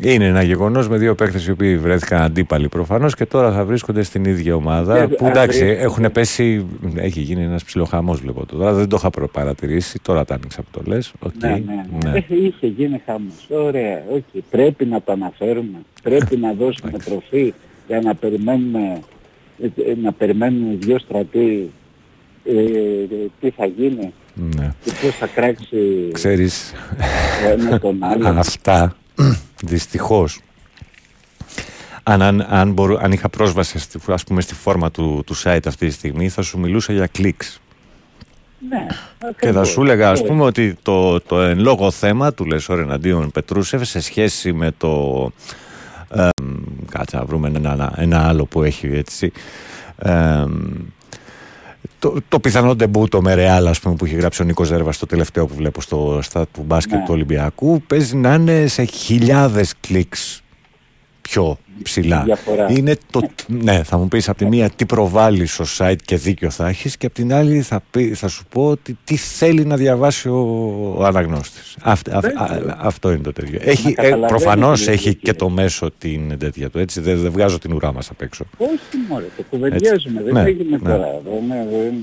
[0.03, 4.03] Είναι ένα γεγονός με δύο παίχτες οι οποίοι βρέθηκαν αντίπαλοι προφανώς και τώρα θα βρίσκονται
[4.03, 4.97] στην ίδια ομάδα.
[4.97, 5.83] Ε, που α, εντάξει, βρίσκονται.
[5.83, 6.65] έχουν πέσει.
[6.95, 8.73] Έχει γίνει ένας ψιλοχαμός, βλέπω τώρα.
[8.73, 9.99] Δεν το είχα προπαρατηρήσει.
[10.01, 11.13] Τώρα τα άνοιξα που το λες.
[11.41, 12.17] Ναι, ναι, ναι.
[12.17, 13.47] Ε, Είχε γίνει χαμός.
[13.49, 14.43] Ωραία, όχι.
[14.49, 15.77] Πρέπει να το αναφέρουμε.
[16.03, 17.53] Πρέπει να δώσουμε τροφή
[17.87, 18.99] για να περιμένουμε,
[19.61, 21.71] ε, να περιμένουμε οι δυο στρατοί
[22.43, 22.53] ε,
[23.39, 24.13] τι θα γίνει
[24.55, 24.73] Ναι.
[24.83, 26.73] και πώς θα κράξει Ξέρεις,
[27.47, 28.27] ο ένας τον άλλο.
[28.39, 28.95] αυτά
[29.63, 30.39] δυστυχώς
[32.03, 35.59] αν, αν, αν, μπορώ, αν είχα πρόσβαση στη, ας πούμε, στη φόρμα του, του site
[35.67, 37.59] αυτή τη στιγμή θα σου μιλούσα για κλικς
[38.69, 39.69] ναι, και θα ακριβώς.
[39.69, 43.87] σου έλεγα ας Ε, πούμε ότι το, το εν λόγω θέμα του Λεσόρ εναντίον Πετρούσεφ
[43.87, 45.31] σε σχέση με το
[46.15, 46.27] ε,
[46.91, 49.31] κάτσε να βρούμε ένα, ένα, ένα άλλο που έχει έτσι
[49.97, 50.43] ε,
[51.99, 55.05] το, το πιθανό ντεμπούτο με Ρεάλ ας πούμε που έχει γράψει ο Νίκος Ζέρβας στο
[55.05, 57.05] τελευταίο που βλέπω στο στα του μπάσκετ Ναι.
[57.05, 60.41] του Ολυμπιακού παίζει να είναι σε χιλιάδες κλικς
[61.21, 62.21] πιο ψηλά.
[62.25, 62.65] Διαφορά.
[62.69, 66.49] Είναι το, ναι, θα μου πεις από τη μία τι προβάλλεις στο site και δίκιο
[66.49, 69.75] θα έχεις και από την άλλη θα, πει, θα σου πω ότι τι θέλει να
[69.75, 70.37] διαβάσει ο,
[70.97, 71.75] ο αναγνώστης.
[71.81, 73.59] Αυτ, αυ- α- αυτό είναι το τέτοιο.
[73.63, 75.23] Έχει, ε, καταλαβαίνεις προφανώς τη έχει λογική.
[75.25, 78.45] και το μέσο την τέτοια του, έτσι, δεν, δεν βγάζω την ουρά μας απ' έξω.
[78.57, 78.69] Όχι
[79.09, 80.89] μωρέ, το κουβεντιάζουμε, δεν Ναι, έγινε ναι.
[80.89, 81.21] τώρα.
[81.23, 81.93] Δεν, δεν,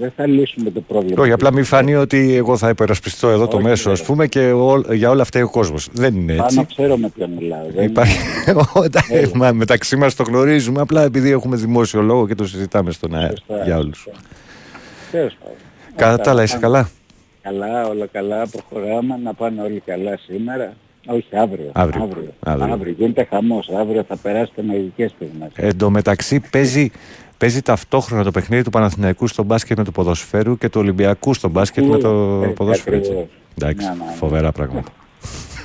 [0.00, 1.22] δεν θα λύσουμε το πρόβλημα.
[1.22, 4.06] Όχι, απλά μην φανεί ότι εγώ θα υπερασπιστώ εδώ το Όχι, μέσο, ας βέβαια.
[4.14, 5.88] πούμε, και ό- για όλα αυτά ο κόσμος.
[5.92, 6.74] Δεν είναι Πάνω έτσι.
[6.74, 7.66] ξέρω με ποιον μιλάω.
[7.74, 8.18] Δεν Υπάρχει...
[9.18, 9.36] είναι- Έλα.
[9.44, 13.28] Μα, μεταξύ μας το γνωρίζουμε, απλά επειδή έχουμε δημόσιο λόγο και το συζητάμε στον αέρα
[13.36, 13.98] Σωστά, για όλους.
[13.98, 14.20] σωστά.
[15.10, 15.56] Τέλος πάντων.
[15.96, 16.66] Κατά Αυτά, τα άλλα, είσαι πάμε.
[16.66, 16.90] καλά;
[17.42, 20.72] Καλά, όλα καλά, προχωράμε, να πάνε όλοι καλά σήμερα.
[21.06, 21.70] Όχι, αύριο.
[21.72, 22.02] Αύριο.
[22.02, 22.32] Αύριο.
[22.40, 22.72] Αύριο.
[22.74, 22.94] αύριο.
[22.98, 23.68] Γίνεται χαμός.
[23.78, 25.48] Αύριο θα περάσετε μαγικές στιγμές.
[25.54, 26.90] Εν τω μεταξύ παίζει,
[27.38, 31.48] παίζει ταυτόχρονα το παιχνίδι του Παναθηναϊκού στο μπάσκετ με το ποδοσφαίρου και του Ολυμπιακού στο
[31.48, 32.96] μπάσκετ με το Έτσι, ποδόσφαιρο.
[32.96, 33.10] έτσι.
[33.10, 33.30] ακριβώς.
[33.60, 34.12] Εντάξει, Ναι, ναι, ναι.
[34.16, 34.90] φοβερά πράγματα.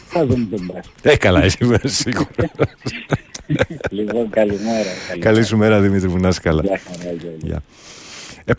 [0.08, 1.06] Θα δούμε τον μπάσκετ.
[1.06, 2.28] Ε, καλά, εσύ είμαι σίγουρος.
[3.90, 4.90] λοιπόν, καλημέρα.
[5.20, 6.62] Καλή σου μέρα, Δημήτρη, που να είσαι καλά.
[6.64, 7.32] Γεια χαρά, γεια.
[7.42, 7.62] Γεια.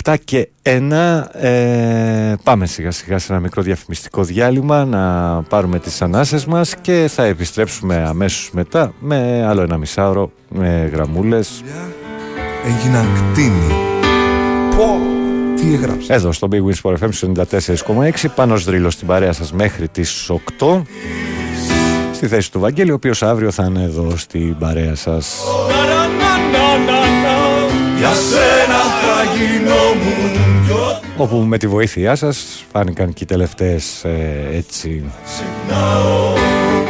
[0.05, 6.03] 7 και 1 ε, πάμε σιγά σιγά σε ένα μικρό διαφημιστικό διάλειμμα να πάρουμε τις
[6.03, 11.63] ανάσες μας και θα επιστρέψουμε αμέσως μετά με άλλο ένα μισάωρο με γραμμούλες
[12.67, 13.73] έγιναν κτίνη.
[14.77, 14.99] Πω,
[15.57, 16.09] τι έγραψες.
[16.09, 20.31] εδώ στο Big Wins for FM στους 94,6 πάνω δρύλο στην παρέα σας μέχρι τις
[20.59, 20.83] 8
[22.25, 25.37] στη θέση του Βαγγέλη ο οποίος αύριο θα είναι εδώ στην παρέα σας.
[27.99, 34.05] Για σένα θα γινόμουν κι ό,τι όπου με τη βοήθειά σας φάνηκαν και οι τελευταίες
[34.05, 35.05] ε, έτσι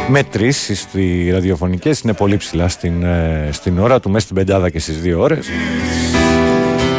[0.07, 4.79] μετρήσεις στη ραδιοφωνικές είναι πολύ ψηλά στην, ε, στην ώρα του μέσα στην πεντάδα και
[4.79, 5.47] στις δύο ώρες.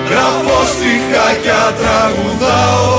[0.08, 2.95] Γράφω στιχάκια τραγουδάω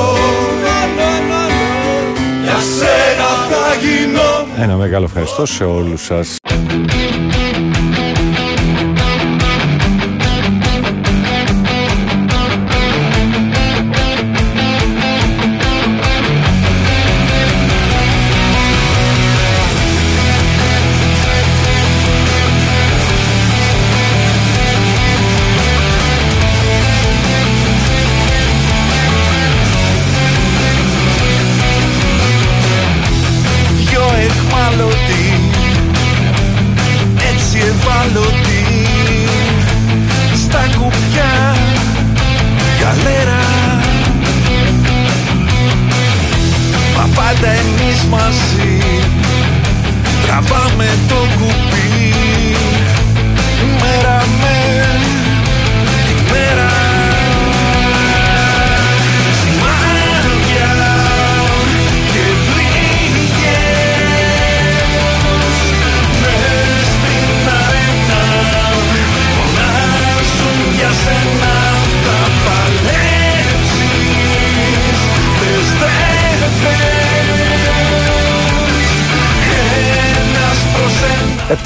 [4.60, 6.38] ένα μεγάλο ευχαριστώ σε όλους σας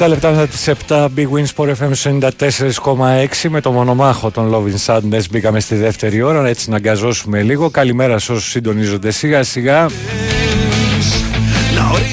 [0.01, 1.91] 7 λεπτά μετά τις 7 Big Wins Sport FM
[3.43, 6.47] 94,6 με το μονομάχο των Loving Sadness μπήκαμε στη δεύτερη ώρα.
[6.47, 7.69] Έτσι να αγκαζώσουμε λίγο.
[7.69, 9.11] Καλημέρα σε όσους συντονίζονται.
[9.11, 9.89] Σιγά σιγά.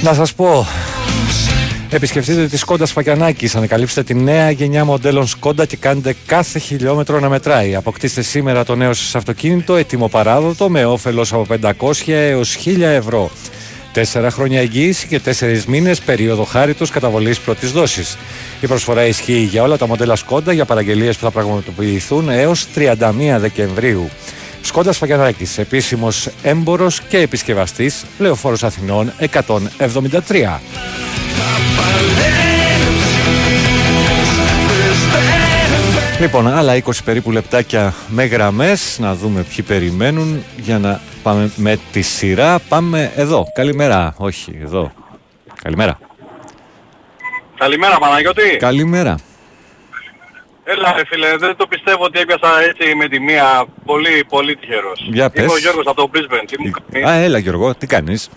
[0.03, 0.67] Να σας πω.
[1.91, 7.29] Επισκεφτείτε τη Σκόντα Σπακιανάκη, ανακαλύψτε τη νέα γενιά μοντέλων Σκόντα και κάντε κάθε χιλιόμετρο να
[7.29, 7.75] μετράει.
[7.75, 13.31] Αποκτήστε σήμερα το νέο σας αυτοκίνητο, έτοιμο παράδοτο, με όφελος από 500 έως 1000 ευρώ.
[13.93, 18.17] Τέσσερα χρόνια εγγύηση και τέσσερις μήνες περίοδο χάριτος καταβολής πρώτης δόσης.
[18.61, 23.39] Η προσφορά ισχύει για όλα τα μοντέλα Σκόντα για παραγγελίες που θα πραγματοποιηθούν έως 31
[23.39, 24.11] Δεκεμβρίου.
[24.61, 30.61] Σκόντας Φαγιανάκης, επίσημος έμπορος και επισκευαστής, Λεωφόρος Αθηνών 173.
[36.21, 41.79] Λοιπόν, άλλα 20 περίπου λεπτάκια με γραμμές, να δούμε ποιοι περιμένουν για να πάμε με
[41.93, 42.59] τη σειρά.
[42.69, 43.45] Πάμε εδώ.
[43.55, 44.15] Καλημέρα.
[44.17, 44.93] Όχι, εδώ.
[45.63, 45.99] Καλημέρα.
[47.59, 48.57] Καλημέρα Παναγιώτη.
[48.57, 49.19] Καλημέρα.
[50.65, 53.65] Έλα ρε φίλε, δεν το πιστεύω ότι έπιασα έτσι με τη μία.
[53.85, 55.09] Πολύ, πολύ τυχερός.
[55.11, 55.45] Για πες.
[55.45, 56.45] Είμαι ο Γιώργος από το Brisbane.
[56.47, 58.29] Τι μου κάνεις; Α, έλα Γιώργο, τι κάνεις;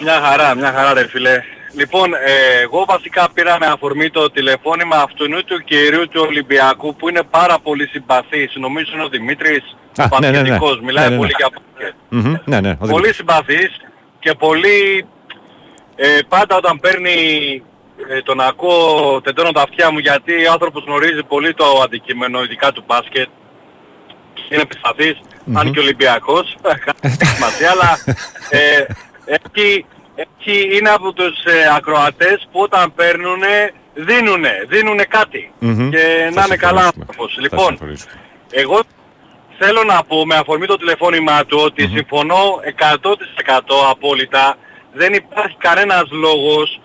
[0.00, 1.42] Μια χαρά, μια χαρά ρε φίλε.
[1.72, 7.08] Λοιπόν, ε, εγώ βασικά πήρα με αφορμή το τηλεφώνημα αυτού του κυρίου του Ολυμπιακού που
[7.08, 8.52] είναι πάρα πολύ συμπαθής.
[8.54, 10.38] Νομίζω είναι ο Δημήτρης Α, ναι, ναι, ναι.
[10.38, 10.80] Πασχετικός.
[10.80, 11.20] Μιλάει Ναι, ναι, ναι.
[11.20, 11.94] πολύ για μπάσκετ.
[12.08, 12.76] Μμμ, Ναι, ναι.
[12.78, 13.70] ο Πολύ συμπαθής
[14.18, 15.06] και πολύ...
[15.96, 17.16] Ε, πάντα όταν παίρνει
[18.08, 22.72] ε, τον ακούω τεντώνω τα αυτιά μου γιατί ο άνθρωπος γνωρίζει πολύ το αντικείμενο ειδικά
[22.72, 23.28] του μπάσκετ
[24.50, 25.20] είναι επισταθής,
[25.54, 26.56] αν και Ολυμπιακός,
[27.00, 27.98] κάνει σημασία, αλλά
[28.50, 28.84] ε,
[29.24, 29.86] έχει,
[30.22, 35.90] έχει, είναι από τους ε, ακροατές που όταν παίρνουνε δίνουνε, δίνουνε κάτι Μμμ.
[35.90, 37.04] και Θα να είναι καλά συμφωνήσουμε.
[37.08, 37.34] άνθρωπος.
[37.34, 38.12] Θα Λοιπόν, συμφωνήσουμε.
[38.50, 38.80] εγώ
[39.58, 43.10] θέλω να πω με αφορμή το τηλεφώνημά του ότι συμφωνώ 100%
[43.90, 44.56] απόλυτα.
[44.92, 46.80] Δεν υπάρχει κανένας λόγος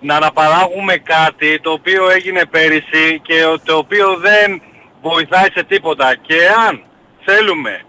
[0.00, 4.62] να αναπαράγουμε κάτι το οποίο έγινε πέρυσι και το οποίο δεν
[5.02, 6.14] βοηθάει σε τίποτα.
[6.26, 6.36] Και
[6.68, 6.82] αν
[7.24, 7.80] θέλουμε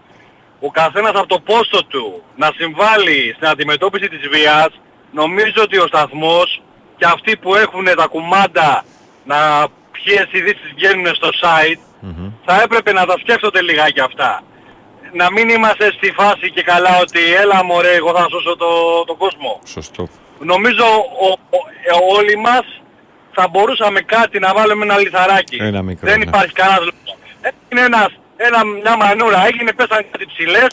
[0.60, 4.80] ο καθένας από το πόστο του να συμβάλλει στην αντιμετώπιση της βίας,
[5.12, 6.62] νομίζω ότι ο σταθμός
[6.96, 8.84] και αυτοί που έχουν τα κουμάντα
[9.24, 11.78] να ποιες ειδήσεις βγαίνουν στο site
[12.44, 14.42] θα έπρεπε να τα σκέφτονται λιγάκι αυτά.
[15.12, 18.66] Να μην είμαστε στη φάση και καλά ότι έλα μωρέ εγώ θα σώσω το,
[19.06, 19.60] τον κόσμο.
[19.66, 20.08] Σωστό.
[20.38, 20.84] Νομίζω
[21.20, 22.64] ο, ο- ε, όλοι μας
[23.32, 25.56] θα μπορούσαμε κάτι να βάλουμε ένα λιθαράκι.
[25.60, 26.24] Ένα μικρό, Δεν ναι.
[26.24, 27.16] υπάρχει κανένας λόγος.
[27.40, 30.66] Έγινε ένας, ένα, μια μανούρα, έγινε, πέσανε κάτι ψηλές,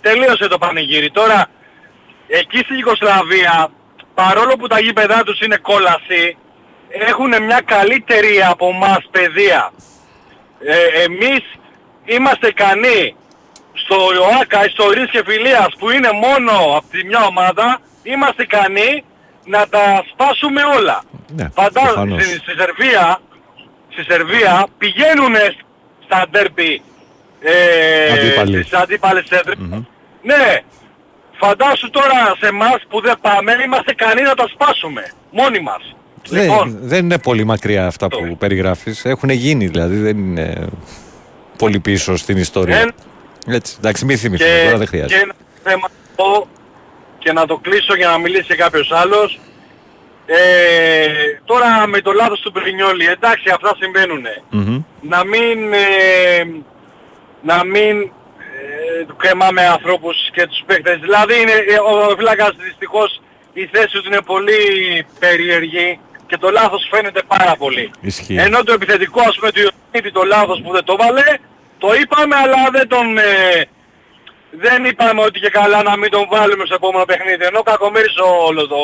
[0.00, 1.10] τελείωσε το πανηγύρι.
[1.10, 1.46] Τώρα,
[2.26, 3.68] εκεί στη Γιουγκοσλαβία,
[4.22, 6.36] παρόλο που τα γήπεδά τους είναι κόλαση,
[6.88, 9.72] έχουν μια καλύτερη από μας παιδεία.
[10.60, 11.42] Ε, εμείς
[12.04, 13.16] είμαστε ικανοί
[13.72, 18.42] στο ΙΟΑΚΑ ή στο ΡΙΣ και Φιλίας που είναι μόνο από τη μια ομάδα, είμαστε
[18.42, 19.04] ικανοί
[19.44, 21.02] να τα σπάσουμε όλα.
[21.36, 22.22] Ναι, Φαντάζομαι προφανώς.
[22.24, 23.20] στη, στη Σερβία,
[23.92, 25.34] στη Σερβία πηγαίνουν
[26.04, 26.82] στα ντέρπι
[27.40, 28.62] ε, Αντίπαλοι.
[28.62, 29.56] στις αντίπαλες έδρες.
[30.22, 30.60] Ναι,
[31.38, 35.12] φαντάσου τώρα σε εμάς που δεν πάμε, είμαστε ικανοί να τα σπάσουμε.
[35.30, 35.94] Μόνοι μας.
[36.28, 39.04] Δεν, Λοιπόν, δεν είναι πολύ μακριά αυτά που περιγράφεις.
[39.04, 40.66] Έχουν γίνει δηλαδή, δεν είναι
[41.58, 42.76] πολύ πίσω στην ιστορία.
[42.78, 42.94] Εν-
[43.46, 45.14] Έτσι, εντάξει, μη θυμηθούμε, και, τώρα δεν χρειάζεται.
[45.14, 46.48] και ένα θέμα πω
[47.18, 49.38] και να το κλείσω για να μιλήσει κάποιος άλλος.
[50.26, 51.06] Ε,
[51.44, 54.42] τώρα με το λάθος του Πρινιόλη, εντάξει αυτά συμβαίνουνε.
[54.50, 54.82] Μμμ.
[55.00, 56.62] Να μην, ε,
[57.42, 58.10] να μην ε,
[59.16, 60.98] κρεμάμε ανθρώπους και τους παίχτες.
[60.98, 63.20] Δηλαδή είναι, ε, ο Φλάκας δυστυχώς
[63.52, 64.60] η θέση του είναι πολύ
[65.18, 67.90] περίεργη και το λάθος φαίνεται πάρα πολύ.
[68.00, 68.36] Ισχύει.
[68.36, 71.38] Ενώ το επιθετικό ας πούμε του Ιωαννίδη το λάθος που δεν το βάλε,
[71.78, 73.18] το είπαμε αλλά δεν τον...
[73.18, 73.64] ε,
[74.50, 77.44] δεν είπαμε ότι και καλά να μην τον βάλουμε στο επόμενο παιχνίδι.
[77.44, 78.78] Ενώ κακομύρισε όλο το...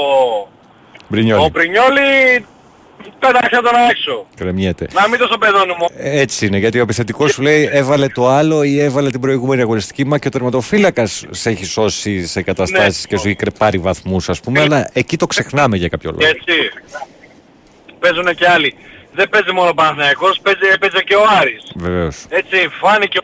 [1.09, 1.45] Μπρινιόλι.
[1.45, 2.47] Ο Πρινιόλη
[3.19, 4.27] πέταξε τον έξω.
[4.37, 4.87] Κρεμιέται.
[4.93, 5.91] Να μην το στο παιδόνιμο.
[5.97, 10.05] Έτσι είναι, γιατί ο επιθετικός σου λέει έβαλε το άλλο ή έβαλε την προηγούμενη αγωνιστική
[10.07, 13.09] μα και ο τερματοφύλακας σε έχει σώσει σε καταστάσεις Ναι.
[13.09, 16.27] και σου έχει κρεπάρει βαθμούς ας πούμε, αλλά εκεί το ξεχνάμε για κάποιο λόγο.
[16.31, 16.53] Έτσι.
[17.99, 18.75] Παίζουν και άλλοι.
[19.13, 21.63] Δεν παίζει μόνο ο Παναθηναϊκός, παίζει, παίζει και ο Άρης.
[21.75, 22.25] Βεβαίως.
[22.29, 23.19] Έτσι φάνηκε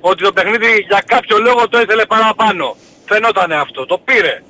[0.00, 2.76] ότι το παιχνίδι για κάποιο λόγο το ήθελε παραπάνω.
[3.04, 3.86] Φαινότανε αυτό.
[3.86, 4.42] Το πήρε.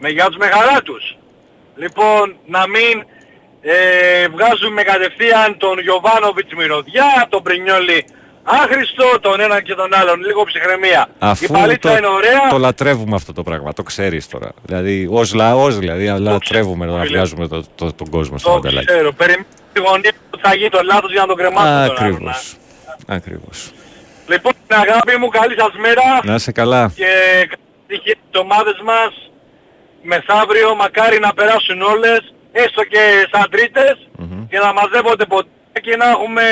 [0.00, 1.16] Με για τους μεγαλάτους.
[1.76, 3.04] Λοιπόν, να μην
[3.62, 8.04] ε, βγάζουμε κατευθείαν τον Γιωβάνοβιτς μυρωδιά, τον Πρινιόλη
[8.44, 10.20] άχρηστο, τον έναν και τον άλλον.
[10.20, 11.06] Λίγο ψυχραιμία.
[11.10, 12.48] Η Αφού παλίτσα το, είναι ωραία.
[12.50, 14.50] το λατρεύουμε αυτό το πράγμα, το ξέρεις τώρα.
[14.62, 17.16] Δηλαδή ως λαός δηλαδή, λατρεύουμε να φίλε.
[17.16, 18.86] βγάζουμε το, το, τον κόσμο στο Το μοντελάκι.
[18.86, 19.12] ξέρω.
[19.12, 22.14] Περιμένω τη γωνία που θα γίνει το λάθος για να τον κρεμάσουμε τον άλλον.
[22.14, 22.56] Ακριβώς.
[23.06, 23.70] Ακριβώς.
[24.26, 26.02] Λοιπόν, αγάπη μου, καλή σας μέρα.
[26.22, 26.92] Να είσαι καλά.
[26.94, 27.04] και
[27.50, 29.30] καλή τύχη στις ομάδες μας
[30.02, 34.08] μεθαύριο μακάρι να περάσουν όλες έστω και σαν τρίτες
[34.48, 35.48] και να μαζεύονται ποτέ
[35.82, 36.42] και να έχουμε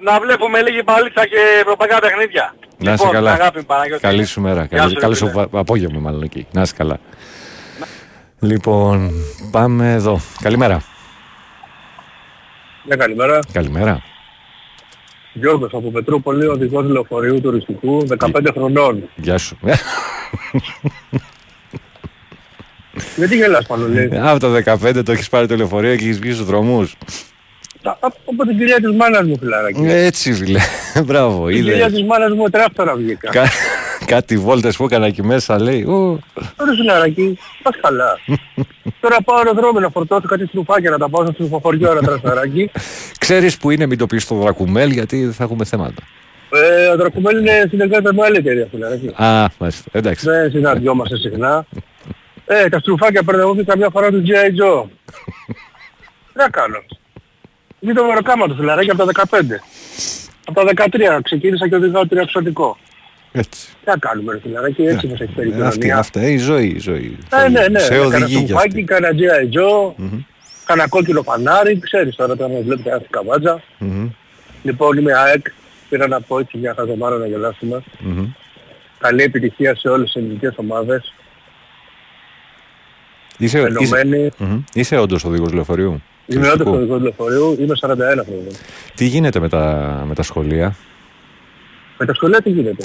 [0.00, 2.54] να βλέπουμε λίγη παλίτσα και ευρωπαϊκά παιχνίδια.
[2.78, 3.32] Να είσαι Λοιπόν, καλά.
[3.32, 4.00] αγάπη μου, Παναγιώτη.
[4.02, 4.64] Καλή σου μέρα.
[4.64, 5.30] Γεια Καλή, σου, καλό φίλε.
[5.30, 6.46] σου βα- απόγευμα, μάλλον εκεί.
[6.52, 6.98] Να είσαι καλά.
[8.40, 9.10] Λοιπόν,
[9.50, 10.20] πάμε εδώ.
[10.42, 10.82] Καλημέρα.
[12.84, 13.38] Ναι, καλημέρα.
[13.52, 14.02] Καλημέρα.
[15.32, 19.08] Γιώργος από Πετρούπολη, οδηγός λεωφορείου τουριστικού, 15 χρονών.
[19.14, 19.58] Γεια σου.
[23.16, 24.10] Γιατί γελάς Πανολή.
[24.22, 26.94] Από το 15 το έχεις πάρει το λεωφορείο και έχεις βγει στους δρόμους.
[27.82, 29.80] Τα- Από την κυρία της μάνας μου φιλαράκι.
[29.86, 30.58] Έτσι, φίλε.
[31.06, 31.90] Μπράβο, Την κυρία είδε.
[31.90, 33.30] της μάνας μου τράκτορα βγήκα.
[33.30, 33.44] Κα...
[34.06, 35.82] Κάτι βόλτες που έκανα εκεί μέσα λέει.
[35.82, 36.18] Ου,
[36.56, 38.18] Τώρα φιλαράκι, πας καλά.
[39.00, 42.70] Τώρα πάω αεροδρόμιο να φορτώσω κάτι στρουφάκια να τα πάω στο στρουφοφοριό ένα τρασταράκι.
[43.18, 46.02] Ξέρεις που είναι, μην το πεις στο Δρακουμέλ, γιατί θα έχουμε θέματα.
[46.50, 49.06] Ε, ο Δρακουμένη είναι συνεργάτη με άλλη εταιρεία φιλαράκι.
[49.16, 49.88] Α, μάλιστα.
[49.92, 50.26] Εντάξει.
[50.30, 51.66] Δεν συναντιόμαστε συχνά.
[52.46, 54.62] Ε, τα στρουφάκια παίρνω καμιά φορά τους G.I.
[54.62, 54.84] Joe.
[56.32, 56.78] Τι να κάνω.
[57.80, 59.40] Είναι το μεροκάμα τους φιλαράκι από τα 15.
[60.46, 62.78] Από τα 13 ξεκίνησα και οδηγάω τριαξωτικό.
[63.32, 63.66] Έτσι.
[63.68, 65.98] Τι να κάνουμε ρε φιλαράκι, έτσι μας έχει φέρει η Ε, Αυτή, κοινωνία.
[65.98, 67.18] αυτά, η ζωή, η ζωή.
[67.44, 67.78] Ε, ναι, ναι.
[67.78, 68.84] Σε Κάνα οδηγεί κι στρουφάκι, αυτή.
[68.84, 69.56] κάνα G.I.
[69.58, 69.94] Joe,
[70.64, 73.62] κάνα κόκκινο φανάρι, ξέρεις τώρα όταν με βλέπετε άσχη καβάτζα.
[73.78, 74.08] Μμμ,
[74.62, 75.46] Λοιπόν, είμαι ΑΕΚ,
[75.88, 77.82] πήρα να πω έτσι μια χαζομάρα να γελάσουμε.
[78.00, 78.26] μμμ.
[78.98, 81.12] Καλή επιτυχία σε όλες τις ελληνικές ομάδες.
[83.38, 84.28] Είσαι, είσαι, Ενωμένοι.
[84.38, 84.62] μμμ.
[84.72, 86.76] είσαι όντως οδηγός λεωφορείου; Είμαι όντως Τουριστικού.
[86.76, 88.50] οδηγός λεωφορείου, είμαι 41 χρόνια.
[88.94, 90.76] Τι γίνεται με τα, με τα σχολεία;
[91.98, 92.84] Με τα σχολεία τι γίνεται;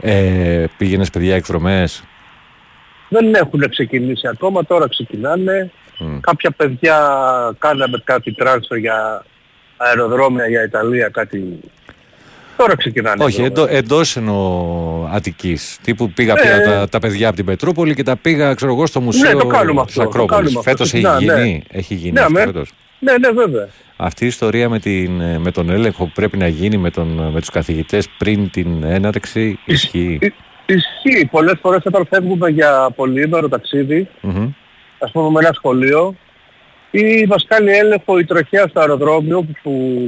[0.00, 2.04] Ε, πήγαινες παιδιά εκδρομές;
[3.08, 5.70] Δεν έχουν ξεκινήσει ακόμα, τώρα ξεκινάνε.
[5.98, 6.18] Μμ.
[6.20, 6.98] Κάποια παιδιά
[7.58, 9.24] κάναμε κάτι τράνσφερ για
[9.76, 11.60] αεροδρόμια για Ιταλία, κάτι...
[12.56, 13.24] Τώρα ξεκινάνε.
[13.24, 13.76] Όχι, οι εντό, δρόμοι.
[13.78, 15.78] εντός εννοώ Αττικής.
[15.82, 16.64] Τύπου πήγα, Ε, πήγα ε.
[16.64, 19.84] τα, τα παιδιά από την Πετρούπολη και τα πήγα, ξέρω εγώ, στο μουσείο το κάνουμε
[19.84, 20.30] της αυτό, το Ακρόπολης.
[20.30, 21.42] κάνουμε αυτό, Φέτος έχει συχνά, ναι.
[21.44, 21.62] γίνει.
[21.70, 22.44] Έχει γίνει Ναι, αυτό αμέ.
[22.46, 23.68] φέτος; Ναι, ναι, βέβαια.
[23.96, 27.40] Αυτή η ιστορία με, την, με τον έλεγχο που πρέπει να γίνει με, τον, με
[27.40, 30.32] τους καθηγητές πριν την έναρξη ισχύει; Ι-
[30.66, 31.26] Ισχύει.
[31.30, 34.48] Πολλές φορές όταν φεύγουμε για πολυήμερο ταξίδι, Μμμ.
[34.98, 36.14] ας πούμε με ένα σχολείο,
[36.90, 40.04] ή μας κάνει έλεγχο η τροχέα στο αεροδρόμιο που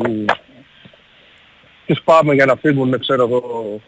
[1.88, 3.80] τους πάμε για να φύγουν, ξέρω εγώ,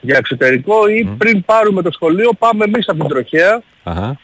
[0.00, 4.18] για εξωτερικό ή πριν πάρουμε το σχολείο πάμε εμείς από την τροχέα, Αχα.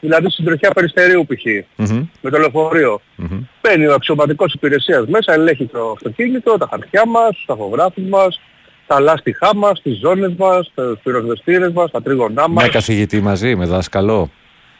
[0.00, 1.44] δηλαδή στην τροχέα Περιστερίου π.χ.
[1.76, 2.06] Μμμ.
[2.20, 3.00] με το λεωφορείο.
[3.16, 3.40] Μμμ.
[3.62, 8.40] Μπαίνει ο αξιωματικός υπηρεσίας μέσα, ελέγχει το αυτοκίνητο, τα χαρτιά μας, τους ταχογράφους μας,
[8.86, 12.62] τα λάστιχά μας, τις ζώνες μας, τους πυροσβεστήρες μας, τα τρίγωνά μας.
[12.64, 14.30] Με καθηγητή μαζί, με δάσκαλο.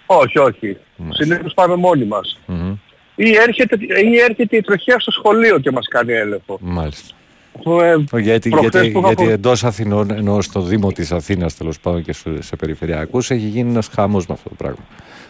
[0.06, 0.76] Όχι, όχι.
[1.08, 2.38] Συνήθως πάμε μόνοι μας.
[2.46, 2.74] Μμμ.
[3.14, 6.58] Ή έρχεται, ή έρχεται η τροχέα στο σχολείο και μας κάνει έλεγχο.
[6.60, 7.14] Μάλιστα.
[7.62, 11.12] Που, ε, Γιατί, προχθές γιατί, που είχα γιατί προ- εντός Αθηνών, ενώ στο Δήμο της
[11.12, 14.78] Αθήνας τέλος πάντων και σε, σε περιφερειακούς έχει γίνει ένας χαμός με αυτό το πράγμα.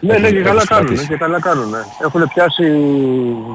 [0.01, 1.07] Ναι, ναι, Έχουν- και καλά έχουν κάνουν, σταματήσει.
[1.07, 1.73] και καλά κάνουν.
[2.03, 2.63] Έχουν πιάσει,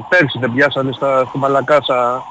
[0.09, 2.21] πέρσι δεν πιάσανε στα, στη Μαλακάσα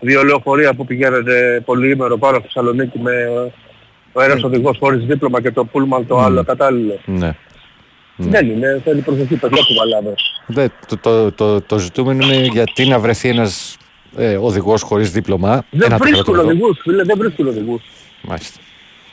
[0.00, 3.12] δύο λεωφορεία που πηγαίνανε πολυήμερο πάνω στη Θεσσαλονίκη με
[4.12, 6.98] ο ένας οδηγός χωρίς δίπλωμα και το πούλμαν το άλλο κατάλληλο.
[7.04, 7.34] Ναι.
[8.16, 10.14] Δεν είναι, θέλει προσοχή παιδιά που βαλάμε.
[10.46, 13.76] Δε, το, το, το, το ζητούμενο είναι γιατί να βρεθεί ένας
[14.16, 15.64] ε, οδηγός χωρίς δίπλωμα.
[15.70, 16.48] Δεν ένα βρίσκουν τετράδο.
[16.48, 17.82] οδηγούς, φίλε, δεν βρίσκουν οδηγούς.
[18.22, 18.60] Μάλιστα.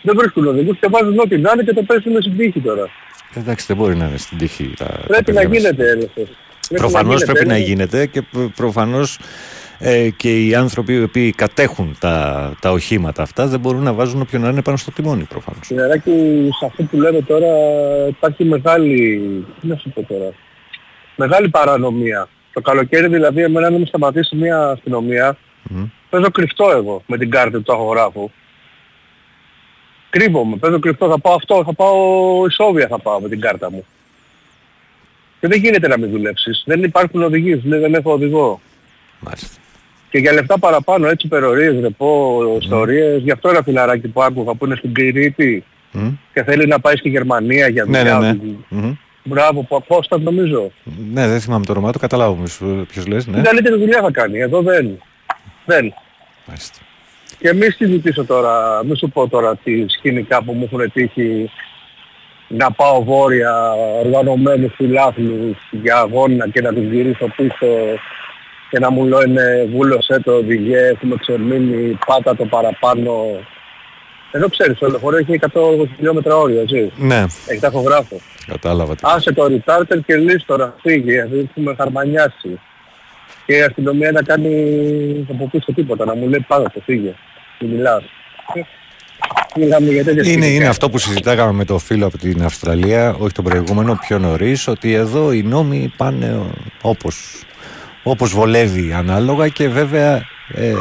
[0.02, 2.90] Δεν βρίσκουν οδηγούς και βάζουν ό,τι να είναι και το πέσουν στην τύχη τώρα.
[3.34, 5.58] Εντάξει, δεν μπορεί να είναι στην τύχη τα, τα Πρέπει να παιδιά μας.
[5.58, 6.14] γίνεται έλεγχος.
[6.68, 7.70] Πρέπει Προφανώς να πρέπει να έλεγχος.
[7.70, 9.20] γίνεται και προ- προφανώς
[9.80, 14.22] ε, και οι άνθρωποι οι οποίοι κατέχουν τα, τα οχήματα αυτά δεν μπορούν να βάζουν
[14.22, 15.66] όποιον να είναι πάνω στο τιμόνι προφανώς.
[15.66, 16.12] Συνεράκι,
[16.60, 17.48] σε αυτό που λέμε τώρα
[18.08, 19.20] υπάρχει μεγάλη,
[19.62, 20.30] τι να σου πω τώρα,
[21.16, 22.28] μεγάλη παρανομία.
[22.54, 25.84] Το καλοκαίρι δηλαδή εμένα αν μου σταματήσει μια αστυνομία, Μμ.
[26.10, 28.30] παίζω κρυφτό εγώ με την κάρτα του ταχογράφου.
[30.10, 33.86] Κρύβομαι, παίζω κρυφτό, θα πάω αυτό, θα πάω ισόβια θα πάω με την κάρτα μου.
[35.40, 36.64] Και δεν γίνεται να μην δουλέψεις.
[36.66, 38.62] Δεν υπάρχουν οδηγοί, λέει δεν έχω οδηγό.
[39.20, 39.48] Μάλιστα.
[40.10, 44.66] Και για λεφτά παραπάνω, έτσι υπερορίες, ρεπό, ιστορίες, γι' αυτό ένα φιλαράκι που άκουγα που
[44.66, 46.08] είναι στην Κρήτη Μμ.
[46.34, 48.20] και θέλει να πάει στη Γερμανία για Ναι, δουλειά.
[48.20, 48.38] ναι, ναι.
[48.70, 48.94] Μμμ.
[49.24, 50.72] Μπράβο, που απόστα νομίζω.
[51.14, 52.44] Ναι, δεν θυμάμαι το όνομά του, καταλάβω
[52.88, 53.34] ποιος λες, ναι.
[53.34, 54.40] Την καλύτερη δουλειά θα κάνει.
[54.40, 55.02] Εδώ δεν.
[55.66, 55.94] Δεν.
[56.46, 56.80] Μάλιστα.
[57.40, 61.50] Και μη συζητήσω τώρα, μη σου πω τώρα τι σκηνικά που μου έχουν τύχει
[62.48, 63.72] να πάω βόρεια
[64.04, 67.68] οργανωμένους φιλάθλους για αγώνα και να τους γυρίσω πίσω
[68.70, 73.40] και να μου λένε βούλωσέ το οδηγέ, έχουμε ξεμείνει, πάτα το παραπάνω.
[74.32, 76.92] Εδώ ξέρεις, το λεωφορείο έχει 180 χιλιόμετρα όριο, έτσι.
[76.98, 78.22] Ναι, Έχει ταχογράφο.
[78.48, 78.96] κατάλαβα.
[78.96, 82.60] τι- Άσε το retarded και λύσει τώρα, φύγει, γιατί έχουμε χαρμανιάσει.
[83.46, 84.50] Και η αστυνομία να κάνει
[85.30, 87.14] από πίσω τίποτα, να μου λέει πάρα το φύγε.
[87.60, 88.04] Μην μιλάς.
[89.58, 90.48] Μιλάμε για τέτοια Είναι, σκηνικά.
[90.54, 94.68] είναι αυτό που συζητάγαμε με το φίλο από την Αυστραλία, όχι τον προηγούμενο, πιο νωρίς,
[94.68, 96.40] ότι εδώ οι νόμοι πάνε
[96.82, 97.44] όπως,
[98.04, 100.16] όπως βολεύει ανάλογα και βέβαια
[100.56, 100.74] ε,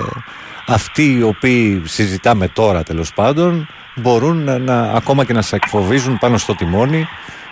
[0.71, 6.18] αυτοί οι οποίοι συζητάμε τώρα τέλος πάντων μπορούν να, να- ακόμα και να σε εκφοβίζουν
[6.18, 7.07] πάνω στο τιμόνι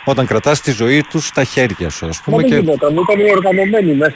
[0.05, 3.37] όταν κρατάς τη ζωή τους στα χέρια σου ας Μα πούμε δεν και γινόταν, ήταν
[3.37, 4.14] οργανωμένοι μέσα.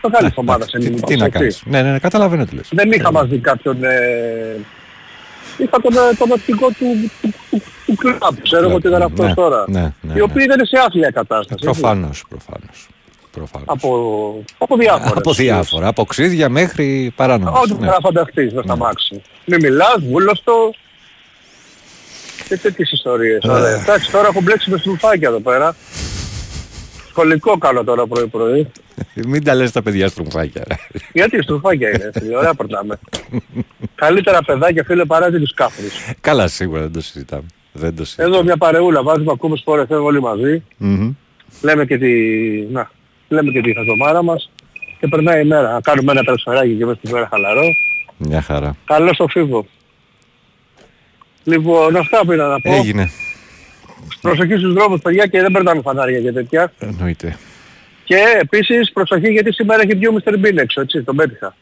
[0.00, 1.62] Το κάνεις Ναι, ομάδα εντάξει, σε τι, τι να κάνεις.
[1.64, 2.68] Ναι, ναι, ναι, καταλαβαίνω τι λες.
[2.70, 3.84] Δεν είχα μαζί κάποιον...
[3.84, 4.56] Ε...
[5.58, 9.26] Είχα τον, ε, τον αρχηγό του, του, του, του κλαμπ, ξέρω εγώ τι ήταν αυτός
[9.26, 9.64] Ναι, τώρα.
[9.68, 11.64] ναι, ναι, οι οποίοι ήταν σε άθλια κατάσταση.
[11.68, 11.80] έτσι.
[11.80, 12.24] Προφανώς,
[13.32, 13.66] προφανώς.
[13.66, 13.82] προφανώς.
[13.82, 15.16] Από, από διάφορες.
[15.16, 17.60] Από διάφορα, από ξύδια μέχρι παράνομες.
[17.60, 17.76] Ό,τι ναι.
[17.76, 19.22] μπορεί να φανταστείς με στα μάξι.
[19.44, 20.78] Μη μιλάς, βούλωστος.
[22.48, 23.44] Και τέτοιες ιστορίες.
[23.44, 23.48] Ε.
[23.50, 23.80] Ωραία.
[23.80, 25.76] Εντάξει, τώρα έχω μπλέξει με στρουφάκια εδώ πέρα.
[27.08, 28.70] Σχολικό κάνω τώρα πρωί-πρωί.
[29.28, 30.64] Μην τα λες τα παιδιά στρουμφάκια.
[30.68, 30.74] ρε.
[31.12, 32.98] Γιατί στρουφάκια είναι, φίλε, ωραία περνάμε.
[33.94, 35.92] Καλύτερα παιδάκια, φίλε, παρά τους κάφρους.
[36.20, 37.46] Καλά, σίγουρα δεν το συζητάμε.
[37.72, 38.28] Δεν το συζητάμε.
[38.28, 40.62] Εδώ μια παρεούλα, βάζουμε ακούμε σπόρες, φεύγουμε όλοι μαζί.
[40.76, 41.12] Μμμ.
[41.62, 42.10] Λέμε και τη,
[42.72, 42.90] να,
[43.30, 44.50] λέμε και τη χαζομάρα μας.
[45.00, 45.72] Και περνάει η μέρα.
[45.72, 47.62] Να κάνουμε ένα τρασφεράκι και μέσα στη μέρα χαλαρό.
[48.16, 48.76] Μια χαρά.
[48.84, 49.66] Καλό στο φίβο.
[51.44, 52.72] Λοιπόν, αυτά πήρα να πω.
[52.74, 53.10] Έγινε.
[54.20, 56.72] Προσοχή στους δρόμους παιδιά και δεν περνάμε φανάρια και τέτοια.
[56.78, 57.36] Εννοείται.
[58.04, 60.32] Και επίσης προσοχή γιατί σήμερα έχει δύο Mr.
[60.32, 61.54] Bean έξω, έτσι, τον πέτυχα.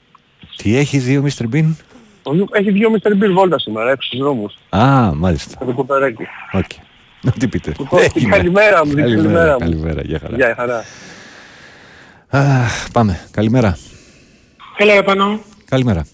[0.57, 1.43] Τι έχει δύο Mr.
[1.55, 1.75] Bean;
[2.23, 3.09] Ο- Έχει δύο Mr.
[3.11, 4.55] Bean βόλτα σήμερα έξω στους δρόμους.
[4.69, 5.57] Α, μάλιστα.
[5.61, 6.27] Με το κουπεράκι.
[6.53, 6.65] Οκ.
[7.39, 7.73] Τι πείτε.
[7.79, 8.37] Λοιπόν, Έγινε.
[8.37, 9.59] καλημέρα μου, Καλημέρα, καλημέρα μου.
[9.59, 10.37] καλημέρα, γεια χαρά.
[10.37, 10.85] Γεια χαρά.
[12.31, 13.27] Αχ, πάμε.
[13.31, 13.79] Καλημέρα.
[14.77, 15.41] Έλα ρε Πάνο.
[15.65, 16.07] Καλημέρα.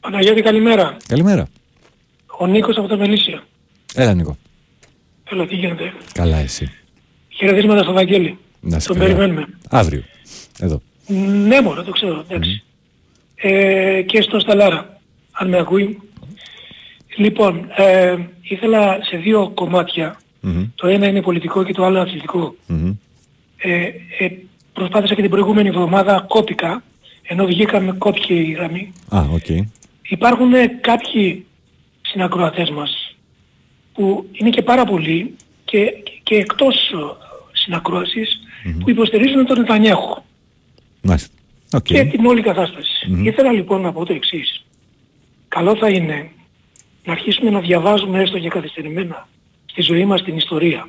[0.00, 0.96] Παναγιώτη καλημέρα.
[1.08, 1.48] Καλημέρα.
[2.38, 3.42] Ο Νίκος από τα Μελίσσια.
[3.94, 4.36] Έλα, Νίκο.
[5.30, 5.92] Έλα τι γίνεται.
[6.12, 6.72] Καλά, εσύ.
[7.28, 8.38] Χαιρετίσματα στο Βαγγέλη.
[8.60, 9.08] Να σε Τον καλά.
[9.08, 9.46] περιμένουμε.
[9.70, 10.02] Αύριο.
[10.58, 10.80] Εδώ.
[11.46, 12.62] Ναι μωρέ, το ξέρω, εντάξει.
[13.34, 15.00] Ε, και στο Σταλάρα,
[15.32, 15.98] αν με ακούει.
[17.16, 20.66] Λοιπόν, ε, ήθελα σε δύο κομμάτια, Μμμ.
[20.74, 22.54] το ένα είναι πολιτικό και το άλλο αθλητικό.
[22.66, 22.92] Μμμ.
[23.56, 23.82] Ε,
[24.18, 24.30] ε,
[24.80, 26.82] προσπάθησα και την προηγούμενη εβδομάδα, κόπηκα,
[27.22, 28.92] ενώ βγήκαμε κόπηκε η γραμμή.
[29.08, 29.48] Α, οκ.
[30.08, 31.46] Υπάρχουν ε, κάποιοι
[32.00, 33.16] συνακροατές μας
[33.92, 36.96] που είναι και πάρα πολλοί και, και εκτός ε,
[37.52, 38.40] συνακρόασης
[38.80, 40.22] που υποστηρίζουν τον Νετανιάχου
[41.02, 41.34] Μάλιστα.
[41.72, 41.82] Οκ.
[41.82, 43.10] και την όλη κατάσταση.
[43.22, 44.64] Ήθελα λοιπόν να πω το εξής.
[45.48, 46.30] Καλό θα είναι
[47.04, 49.28] να αρχίσουμε να διαβάζουμε έστω και καθυστερημένα
[49.66, 50.88] στη ζωή μας την ιστορία.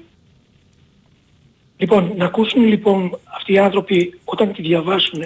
[1.82, 5.23] Λοιπόν, να ακούσουν λοιπόν αυτοί οι άνθρωποι όταν τη διαβάσουν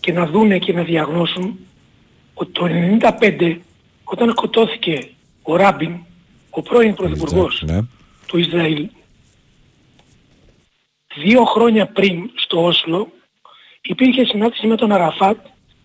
[0.00, 1.58] και να δούνε και να διαγνώσουν
[2.34, 2.66] ότι το
[3.20, 3.56] 1995
[4.04, 5.08] όταν σκοτώθηκε
[5.42, 5.98] ο Ράμπιν,
[6.50, 7.78] ο πρώην πρωθυπουργός Ναι.
[8.26, 8.88] του Ισραήλ,
[11.16, 13.08] δύο χρόνια πριν στο Όσλο
[13.82, 15.38] υπήρχε συνάντηση με τον Αραφάτ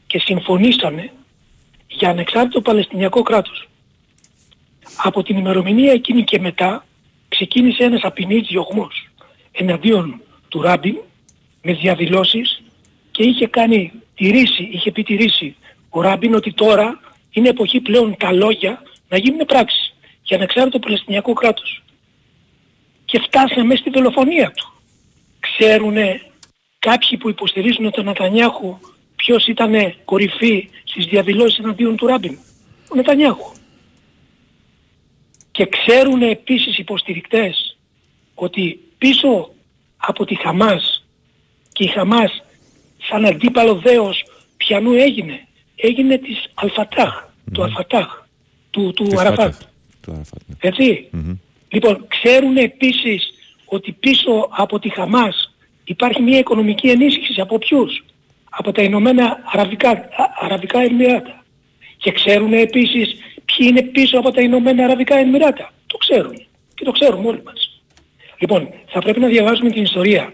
[0.08, 1.12] και συμφωνήσανε
[1.88, 3.68] για ανεξάρτητο Παλαιστινιακό κράτος.
[5.04, 6.86] Από την ημερομηνία εκείνη και μετά
[7.28, 9.01] ξεκίνησε ένας απεινής διωγμός
[9.52, 10.98] εναντίον του Ράμπιν
[11.62, 12.62] με διαδηλώσεις
[13.12, 15.56] και είχε κάνει τη ρίση, είχε πει τη ρίση
[15.94, 17.00] ο Ράμπιν ότι τώρα
[17.32, 19.94] είναι εποχή πλέον τα λόγια να γίνουν πράξη
[20.24, 21.84] για ανεξάρτητο Παλαιστινιακό κράτος.
[23.06, 24.74] Και φτάσαμε στη δολοφονία του.
[25.40, 26.22] Ξέρουνε
[26.80, 28.78] κάποιοι που υποστηρίζουν τον Νετανιάχου
[29.16, 32.38] ποιος ήταν κορυφή στις διαδηλώσεις εναντίον του Ράμπιν.
[32.92, 33.52] Ο Νετανιάχου.
[35.52, 37.78] Και ξέρουν επίσης οι υποστηρικτές
[38.36, 39.50] ότι πίσω
[39.98, 41.06] από τη Χαμάς
[41.74, 42.44] και η Χαμάς
[43.10, 44.24] σαν αντίπαλο δέος
[44.58, 45.48] πιανού έγινε.
[45.76, 47.24] Έγινε της Αλφατάχ,
[47.54, 48.08] του Αλφατάχ,
[48.70, 49.38] του, του Της Αραφάτ.
[49.54, 49.58] Φάταχ.
[50.02, 50.56] Του Αραφάτ, ναι.
[50.60, 51.10] Έτσι.
[51.70, 53.32] Λοιπόν, ξέρουν επίσης
[53.66, 58.04] ότι πίσω από τη Χαμάς υπάρχει μια οικονομική ενίσχυση από ποιους;
[58.50, 60.08] Από τα Ηνωμένα Αραβικά, Α-
[60.40, 61.44] Αραβικά Εμμυράτα.
[61.98, 65.72] Και ξέρουν επίσης ποιοι είναι πίσω από τα Ηνωμένα Αραβικά Εμμυράτα.
[65.88, 66.36] Το ξέρουν.
[66.76, 67.71] Και το ξέρουμε όλοι μας.
[68.42, 70.34] Λοιπόν, θα πρέπει να διαβάζουμε την ιστορία.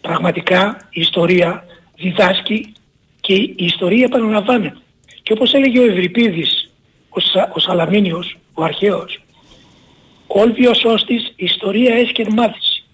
[0.00, 2.72] Πραγματικά η ιστορία διδάσκει
[3.20, 4.76] και η ιστορία επαναλαμβάνεται.
[5.22, 6.72] Και όπως έλεγε ο Ευρυπίδης,
[7.08, 9.20] ο, Σα, ο Σαλαμίνιος, ο αρχαίος,
[10.26, 12.84] όλβιος σώστης ιστορία έσκεν μάθηση.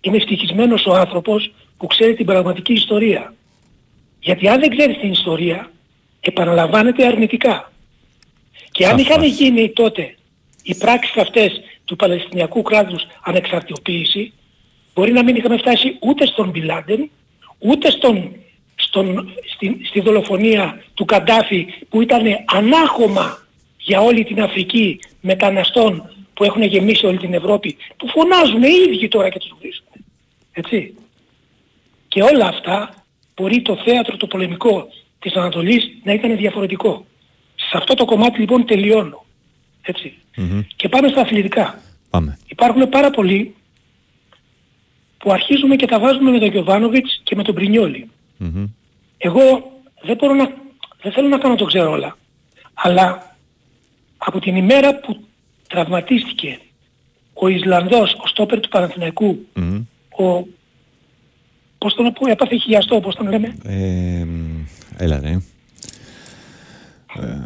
[0.00, 3.34] Είναι ευτυχισμένος ο άνθρωπος που ξέρει την πραγματική ιστορία.
[4.20, 5.70] Γιατί αν δεν ξέρεις την ιστορία,
[6.20, 7.72] επαναλαμβάνεται αρνητικά.
[8.70, 10.14] Και αν είχαν γίνει τότε
[10.62, 11.60] οι πράξεις αυτές
[11.94, 14.32] του Παλαιστινιακού κράτους ανεξαρτητοποίηση,
[14.94, 17.10] μπορεί να μην είχαμε φτάσει ούτε στον Μπιλάντεν,
[17.58, 18.36] ούτε στον,
[18.74, 23.38] στον, στη, στη δολοφονία του Καντάφη που ήταν ανάχωμα
[23.78, 29.08] για όλη την Αφρική μεταναστών που έχουν γεμίσει όλη την Ευρώπη, που φωνάζουν οι ίδιοι
[29.08, 30.04] τώρα και τους βρίσκουν.
[30.52, 30.94] Έτσι.
[32.08, 32.94] Και όλα αυτά
[33.34, 34.88] μπορεί το θέατρο το πολεμικό
[35.18, 37.06] της Ανατολής να ήταν διαφορετικό.
[37.56, 39.24] Σε αυτό το κομμάτι λοιπόν τελειώνω.
[39.82, 40.14] Έτσι.
[40.36, 40.62] Μμμ.
[40.76, 41.83] Και πάμε στα αθλητικά.
[42.14, 42.38] Πάμε.
[42.46, 43.54] Υπάρχουν πάρα πολλοί
[45.18, 48.10] που αρχίζουμε και τα βάζουμε με τον Γιωβάνοβιτς και με τον Πρινιόλη.
[48.36, 48.66] Μμμ.
[49.16, 49.42] Εγώ
[50.02, 50.52] δεν μπορώ να,
[51.02, 52.16] δεν θέλω να κάνω το ξέρω όλα.
[52.74, 53.36] Αλλά
[54.16, 55.24] από την ημέρα που
[55.68, 56.60] τραυματίστηκε
[57.32, 59.84] ο Ισλανδός, ο στόπερ του Παναθηναϊκού, Μμμ.
[60.18, 60.46] ο,
[61.78, 64.64] πώς τον πω, έπαθε χιλιαστό, πώς τον λέμε; Ε, μ,
[64.96, 65.36] έλα ναι.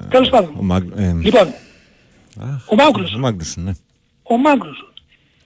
[0.08, 0.54] Τέλος πάντων.
[0.58, 0.82] Ο Μαγ...
[0.96, 1.54] ε, Λοιπόν,
[2.70, 3.72] ο Μάγκλους, ο Μάγκλουσον, ναι.
[4.28, 4.92] Ο Μάγκλους.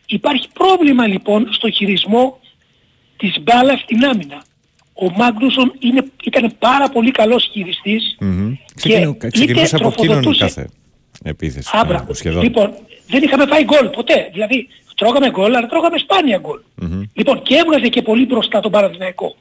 [0.06, 2.40] Υπάρχει πρόβλημα λοιπόν στο χειρισμό
[3.16, 4.42] της μπάλας στην άμυνα.
[4.94, 8.52] Ο Μάγκλουσον είναι, ήταν πάρα πολύ καλός χειριστής Μμμ.
[8.52, 10.68] και Ξεκινού- είτε Ξεκινούσε από εκείνον τροφοδοτούσε- κάθε
[11.24, 11.70] επίθεση.
[11.72, 12.06] Άμπρα.
[12.10, 12.42] ε, σχεδόν.
[12.42, 12.74] Λοιπόν,
[13.06, 14.28] δεν είχαμε φάει γκολ ποτέ.
[14.32, 16.60] Δηλαδή, τρώγαμε γκολ, αλλά τρώγαμε σπάνια γκολ.
[16.74, 17.02] Μμμ.
[17.14, 19.36] Λοιπόν, και έβγαζε και πολύ μπροστά τον Παναθηναϊκό.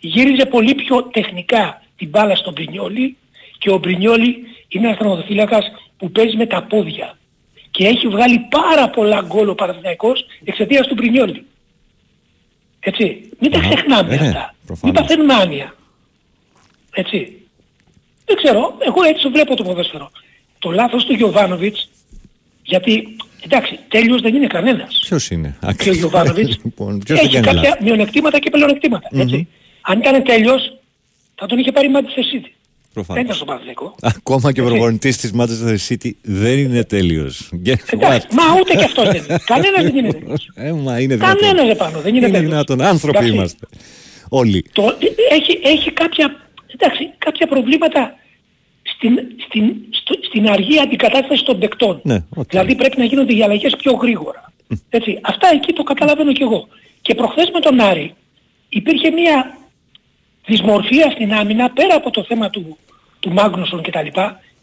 [0.00, 3.16] Γύριζε πολύ πιο τεχνικά την μπάλα στον Πρινιόλη
[3.58, 4.36] και ο Πρινιόλη
[4.68, 5.66] είναι ένας τερματοφύλακας
[5.96, 7.18] που παίζει με τα πόδια.
[7.76, 11.44] Και έχει βγάλει πάρα πολλά γκολ ο Παναθηναϊκός εξαιτίας του Πρινιόλη.
[12.80, 13.28] Έτσι.
[13.38, 13.68] Μην τα Αχα.
[13.68, 14.54] ξεχνάμε Ε, ναι, αυτά.
[14.58, 15.00] Μην προφανώς.
[15.00, 15.74] παθαίνουμε άνοια.
[16.94, 17.40] Έτσι.
[18.24, 20.10] Δεν ξέρω, εγώ έτσι βλέπω το ποδόσφαιρο.
[20.58, 21.88] Το λάθος του Γιωβάνοβιτς,
[22.62, 24.98] γιατί εντάξει, τέλειος δεν είναι κανένας.
[25.00, 27.84] Ποιος είναι; Και ο Γιωβάνοβιτς λοιπόν, ποιος δεν έχει κάνει κάποια λάθος.
[27.84, 29.08] μειονεκτήματα και πλεονεκτήματα.
[29.12, 29.48] έτσι.
[29.80, 30.76] Αν ήταν τέλειος,
[31.34, 32.50] θα τον είχε πάρει η Manchester City.
[33.02, 33.36] Δεν ήταν Προφανώς.
[33.36, 33.94] στο Παναθηναϊκό.
[34.02, 34.74] Ακόμα και ο Έτσι.
[34.76, 37.50] προπονητής της Manchester City δεν είναι τέλειος.
[37.66, 38.34] Guess Εντάξει, what?
[38.34, 39.38] μα ούτε και αυτός δεν είναι.
[39.44, 40.50] Κανένας δεν είναι τέλειος.
[40.54, 41.40] Ε, μα είναι δυνατόν.
[41.40, 42.50] Κανένας επάνω, δεν είναι Είναι τέλειος.
[42.50, 42.80] δυνατόν.
[42.80, 43.34] Άνθρωποι Εντάξει.
[43.34, 43.66] είμαστε.
[44.28, 44.64] Όλοι.
[44.72, 44.96] Το,
[45.30, 46.36] έχει, έχει κάποια,
[46.74, 48.14] εντάξει, κάποια προβλήματα
[48.82, 52.00] στην, στην, στο, στην αργή αντικατάσταση των παικτών.
[52.04, 52.48] Ναι, οκ.
[52.48, 54.52] Δηλαδή πρέπει να γίνονται οι αλλαγές πιο γρήγορα.
[54.88, 56.68] Έτσι, αυτά εκεί το καταλαβαίνω κι εγώ.
[57.00, 58.14] Και προχθές με τον Άρη
[58.68, 59.58] υπήρχε μια
[60.46, 62.78] δυσμορφία στην άμυνα πέρα από το θέμα του,
[63.20, 64.06] του Μάγνουσον κτλ.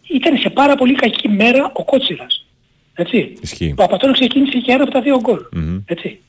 [0.07, 2.45] Ήταν σε πάρα πολύ κακή μέρα ο Κότσιρας.
[2.95, 3.33] Έτσι.
[3.41, 3.71] Ισχύει.
[3.71, 5.39] Ο Παπατώνης ξεκίνησε και ένα από τα δύο γκολ.
[5.51, 5.81] Μμμ.
[5.85, 6.19] Έτσι.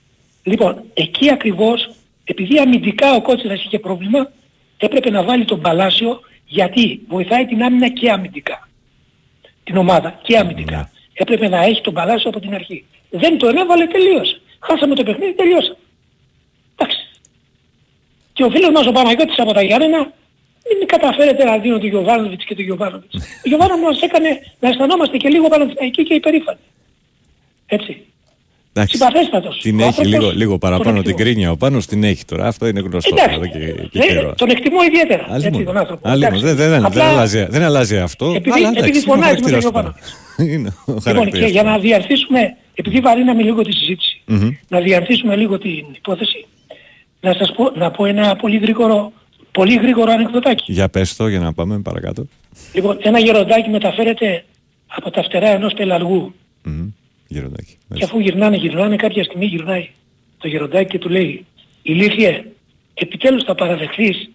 [0.43, 1.91] Λοιπόν, εκεί ακριβώς,
[2.25, 4.31] επειδή αμυντικά ο Κότσιρας είχε πρόβλημα,
[4.77, 8.69] έπρεπε να βάλει τον Παλάσιο γιατί βοηθάει την άμυνα και αμυντικά.
[9.65, 10.77] Την ομάδα και αμυντικά.
[10.77, 10.89] Ναι.
[11.13, 12.85] Έπρεπε να έχει τον Παλάσιο από την αρχή.
[13.11, 14.41] Δεν τον έβαλε, τελείωσε.
[14.61, 15.77] Χάσαμε το παιχνίδι, τελείωσε.
[16.77, 16.99] Εντάξει.
[18.33, 20.13] Και ο φίλος μας ο Παναγιώτης από τα Γιάννενα
[20.79, 23.15] μην καταφέρετε να δίνει τον Γιωβάνοβιτς και τον Γιωβάνοβιτς.
[23.45, 24.29] Ο Γιωβάνοβιτς μας έκανε
[24.61, 26.59] να αισθανόμαστε και λίγο παναθηναϊκοί και υπερήφανοι.
[27.67, 27.97] Έτσι.
[28.77, 28.97] Εντάξει.
[28.97, 29.59] Συμπαθέστατος.
[29.63, 31.17] Την Ο έχει άνθρωπος λίγο, λίγο τον παραπάνω την εκτιμώ.
[31.31, 31.51] κρίνια.
[31.51, 32.47] Ο Πάνος την έχει τώρα.
[32.47, 33.15] Αυτό είναι γνωστό.
[33.17, 33.35] Εντάξει.
[33.35, 33.59] εδώ και,
[33.91, 34.35] και Δεν- καιρό.
[34.37, 35.25] τον εκτιμώ ιδιαίτερα.
[35.29, 35.65] Άλλη Έτσι, μόνο.
[35.65, 36.09] τον άνθρωπο.
[36.09, 36.45] Άλλη Εντάξει.
[36.45, 36.55] μόνο.
[36.57, 38.27] Δεν, δεν, δεν, Απλά, αλλάζει, δεν αλλάζει αυτό.
[38.37, 40.43] επειδή- αλλά, επειδή εντάξει, φωνάζει είναι ο με τον χαρακτήρας του.
[40.53, 41.69] Είναι ο Λοιπόν, και χαρακτήρας για του.
[41.69, 44.51] να διαρθίσουμε, επειδή βαρύναμε λίγο τη συζήτηση, Μμμ.
[44.69, 46.47] να διαρθίσουμε λίγο την υπόθεση,
[47.21, 49.13] να σας πω, να πω ένα πολύ γρήγορο,
[49.55, 50.73] πολύ γρήγορο ανεκδοτάκι.
[50.73, 52.27] Για πες το για να πάμε παρακάτω.
[52.73, 54.45] Λοιπόν, ένα γεροντάκι μεταφέρεται
[54.87, 56.89] από τα φτερά ενός πελαργού Μμμ.
[57.29, 57.77] Γεροντάκι.
[57.95, 59.91] και αφού γυρνάνε, γυρνάνε, κάποια στιγμή γυρνάει
[60.39, 61.47] το γεροντάκι και του λέει
[61.83, 62.45] «Ηλίθιε,
[62.95, 64.31] επιτέλους θα παραδεχθείς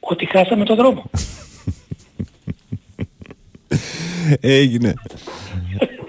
[0.00, 1.10] ότι χάσαμε τον δρόμο».
[4.40, 4.94] Έγινε.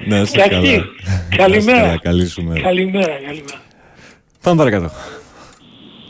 [0.06, 0.50] Να είσαι Εντάξει.
[0.50, 0.86] καλά.
[1.36, 1.78] Καλημέρα.
[1.80, 2.62] Να είσαι καλά, Καλή σου μέρα.
[2.62, 3.62] Καλημέρα, καλημέρα.
[4.42, 4.92] Πάμε παρακάτω.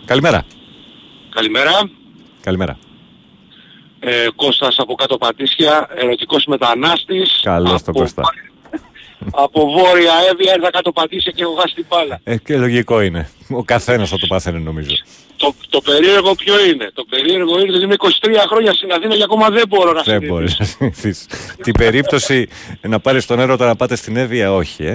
[0.06, 0.46] Καλημέρα.
[1.30, 1.72] Καλημέρα.
[2.48, 2.78] Καλημέρα.
[4.00, 7.40] Ε, Κώστας από κάτω Πατήσια, ερωτικός μετανάστης.
[7.44, 8.24] Καλώς το από, Κώστα.
[9.32, 12.20] από Βόρεια Εύβοια ήρθα κάτω Πατήσια και έχω χάσει την μπάλα.
[12.24, 13.30] Ε, και λογικό είναι.
[13.50, 14.96] Ο καθένας θα το πάθαινε νομίζω.
[15.38, 18.08] Το, το περίεργο ποιο είναι; Το περίεργο είναι ότι είμαι 23
[18.48, 20.34] χρόνια στην Αθήνα και ακόμα δεν μπορώ να Δεν συνειδητήσω.
[20.34, 21.28] μπορείς να συνηθίσεις.
[21.64, 22.48] Την περίπτωση
[22.82, 24.94] να πάρεις τον έρωτα να πάτε στην Εύβοια, όχι, ε.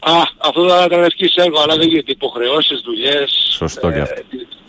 [0.00, 2.12] Α, αυτό θα ήταν ευχής έργο, αλλά δεν γίνεται.
[2.12, 4.22] Υποχρεώσεις, δουλειές, Σωστό κι αυτό.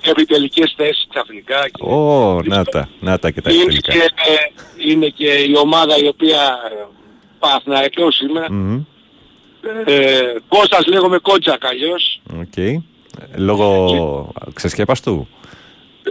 [0.10, 1.70] Επιτελικές θέσεις ξαφνικά.
[1.70, 1.84] Και...
[1.84, 3.94] Ω, να τα, να τα και τα είναι, εκτελικά.
[3.94, 6.42] και, ε, είναι και η ομάδα η οποία
[6.72, 6.86] ε,
[7.40, 8.46] Παναθηναϊκός είμαι.
[8.50, 8.84] Μμμ.
[9.86, 12.22] Ε, Κώστας λέγομαι Κότζακ αλλιώς.
[12.40, 12.84] Οκ.
[13.36, 15.28] Λόγω ξεσκέπαστου.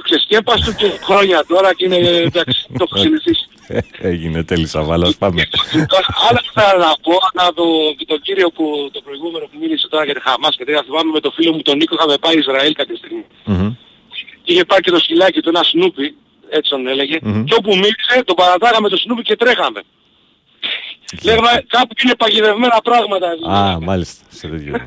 [0.02, 3.48] Ξεσκέπαστο και χρόνια τώρα και είναι εντάξει, το έχω συνηθίσει.
[3.66, 5.42] Ε, Έγινε Τέλη Σαβάλας, πάμε.
[5.72, 7.64] Τώρα, Αλλά θα να πω, να το,
[7.98, 11.10] και τον κύριο που το προηγούμενο που μίλησε τώρα για τη Χαμάς και τέτοια θυμάμαι
[11.12, 13.24] με τον φίλο μου τον Νίκο είχαμε πάει Ισραήλ κάποια στιγμή.
[13.44, 13.74] Μμμ.
[14.44, 16.16] Και είχε πάρει και το σκυλάκι του ένα σνούπι,
[16.48, 17.44] έτσι τον έλεγε, Μμμ.
[17.44, 19.80] και όπου μίλησε τον παρατάγαμε το σνούπι και τρέχαμε.
[21.24, 23.28] Λέγαμε κάπου είναι παγιδευμένα πράγματα.
[23.50, 24.24] Α, μάλιστα.
[24.28, 24.84] Σε τέτοιο.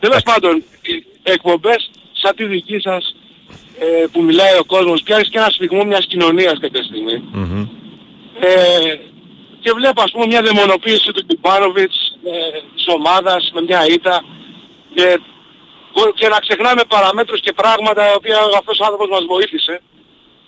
[0.00, 3.16] Τέλος πάντων, οι εκπομπές σαν τη δική σας
[3.78, 7.22] ε, που μιλάει ο κόσμος πιάνεις και ένα σφιγμό μιας κοινωνίας κάποια στιγμή.
[7.32, 7.66] Μμμ.
[8.40, 8.94] Ε,
[9.60, 14.24] και βλέπω ας πούμε μια δαιμονοποίηση του Κιμπάνοβιτς ε, της ομάδας με μια ήττα
[14.94, 15.20] και,
[16.14, 19.82] και να ξεχνάμε παραμέτρους και πράγματα τα οποία αυτός ο άνθρωπος μας βοήθησε.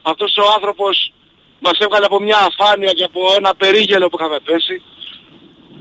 [0.03, 1.13] Αυτός ο άνθρωπος
[1.59, 4.83] μας έβγαλε από μια αφάνεια και από ένα περίγελο που είχαμε πέσει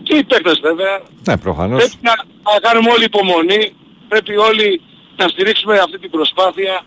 [0.03, 1.01] Και οι παίκτες βέβαια.
[1.27, 1.77] Ναι, προφανώς.
[1.77, 2.13] Πρέπει να,
[2.53, 3.75] να κάνουμε όλοι υπομονή.
[4.07, 4.81] Πρέπει όλοι
[5.15, 6.81] να στηρίξουμε αυτή την προσπάθεια.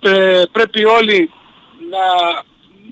[0.00, 1.30] Ε, πρέπει όλοι
[1.90, 2.04] να,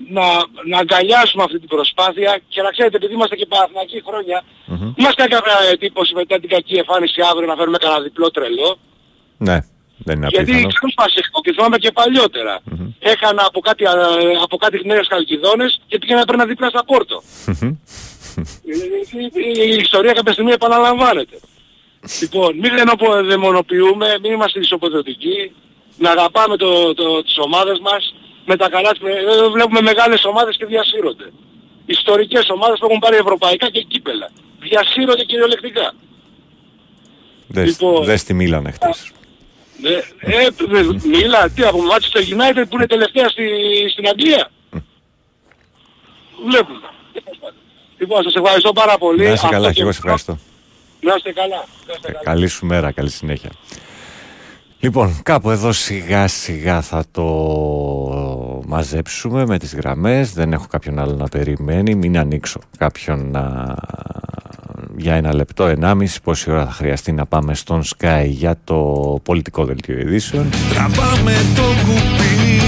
[0.09, 0.25] να,
[0.71, 4.93] να αγκαλιάσουμε αυτή την προσπάθεια και να ξέρετε επειδή είμαστε και παραθυνακοί χρόνια Μμμ.
[4.97, 8.77] μας κάνει κάποια εντύπωση μετά την κακή εμφάνιση αύριο να φέρουμε κανένα διπλό τρελό.
[9.37, 9.57] Ναι,
[9.97, 10.67] δεν είναι Γιατί απίθανο.
[10.73, 12.59] ξέρουν μας έχω και θυμάμαι και παλιότερα.
[12.99, 13.93] Έχανα από κάτι, α,
[14.43, 17.21] από κάτι νέες καλκιδόνες και πήγαινα να παίρνα δίπλα στα πόρτο.
[17.45, 17.75] Μμμ.
[18.63, 18.73] Η,
[19.33, 21.39] η- η ιστορία κάποια στιγμή επαναλαμβάνεται.
[22.21, 25.51] λοιπόν, μην δαιμονοποιούμε, δαιμονοποιούμε, μην είμαστε ισοποδοτικοί,
[25.97, 28.15] να αγαπάμε το, το, τις ομάδες μας,
[28.49, 31.27] με τα καλά της, ε, βλέπουμε μεγάλες ομάδες και διασύρονται.
[31.85, 34.29] Ιστορικές ομάδες που έχουν πάρει ευρωπαϊκά και κύπελα.
[34.59, 35.93] Διασύρονται κυριολεκτικά.
[37.47, 38.03] Δες, Λοιπόν.
[38.05, 39.11] δες τη Μίλαν χτες.
[39.81, 43.43] Ναι, ε, δε- μιλά, τι από Manchester United που είναι τελευταία στη,
[43.91, 44.51] στην Αγγλία.
[46.47, 46.79] Βλέπουμε.
[47.97, 49.17] Λοιπόν, σας ευχαριστώ πάρα πολύ.
[49.17, 50.37] Να είσαι Αυτό καλά και και εγώ σε ευχαριστώ.
[51.01, 51.65] Να είστε καλά.
[51.87, 52.23] Να είστε καλά.
[52.23, 53.49] Καλή σου μέρα, καλή συνέχεια.
[54.79, 57.23] Λοιπόν, κάπου εδώ σιγά σιγά θα το
[58.67, 60.33] μαζέψουμε με τις γραμμές.
[60.33, 61.95] Δεν έχω κάποιον άλλο να περιμένει.
[61.95, 63.75] Μην ανοίξω κάποιον να...
[64.97, 68.75] για ένα λεπτό, ενάμιση, πόση ώρα θα χρειαστεί να πάμε στον Sky για το
[69.23, 70.49] πολιτικό δελτίο ειδήσεων.
[70.69, 72.61] Τραβάμε το κουπί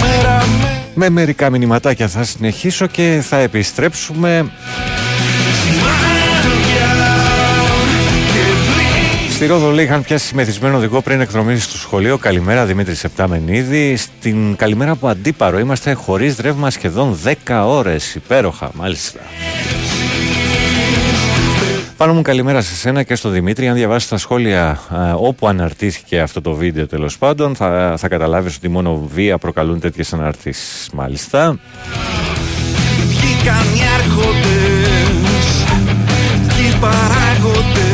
[0.00, 4.50] Μέρα με Με μερικά μηνυματάκια θα συνεχίσω και θα επιστρέψουμε
[9.40, 12.18] Στη Ρόδο λέει είχαν πιάσει μεθυσμένο οδηγό πριν εκδρομή στο σχολείο.
[12.18, 13.96] Καλημέρα Δημήτρη Σεπτάμενίδη.
[13.96, 18.14] Στην καλημέρα από αντίπαρο είμαστε χωρίς ρεύμα σχεδόν 10 ώρες.
[18.14, 19.20] Υπέροχα, μάλιστα.
[21.96, 23.68] Πάνω μου καλημέρα σε σένα και στο Δημήτρη.
[23.68, 28.56] Αν διαβάσεις τα σχόλια α, όπου αναρτήθηκε αυτό το βίντεο τέλος πάντων, θα, θα καταλάβεις
[28.56, 30.90] ότι μόνο βία προκαλούν τέτοιες αναρτήσεις.
[30.92, 31.58] Μάλιστα.
[33.08, 35.64] βγήκαν οι άρχοντες
[36.56, 37.89] Και οι παράγοντες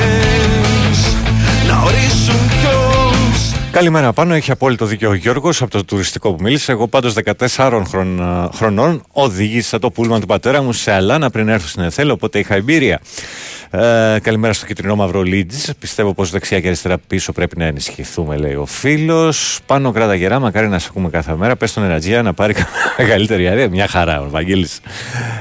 [3.76, 6.72] Καλημέρα πάνω, έχει απόλυτο δίκιο ο Γιώργος από το τουριστικό που μίλησε.
[6.72, 11.68] Εγώ πάντως 14 χρον- χρονών οδήγησα το πούλμαν του πατέρα μου σε Αλάνα πριν έρθω
[11.68, 13.00] στην Εθέλ, οπότε είχα εμπειρία.
[13.70, 15.68] Ε, καλημέρα στο κυτρινό μαύρο Λίτζ.
[15.78, 19.58] Πιστεύω πως δεξιά και αριστερά πίσω πρέπει να ενισχυθούμε, λέει ο φίλος.
[19.66, 21.56] Πάνω κράτα γερά, μακάρι να σε ακούμε κάθε μέρα.
[21.56, 22.54] Πες στον Ενατζία να πάρει
[22.98, 23.68] μεγαλύτερη άδεια.
[23.68, 24.80] Μια χαρά, ο Βαγγέλης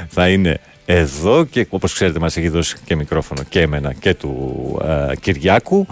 [0.09, 4.81] θα είναι εδώ και όπως ξέρετε μας έχει δώσει και μικρόφωνο και εμένα και του
[5.09, 5.87] ε, Κυριάκου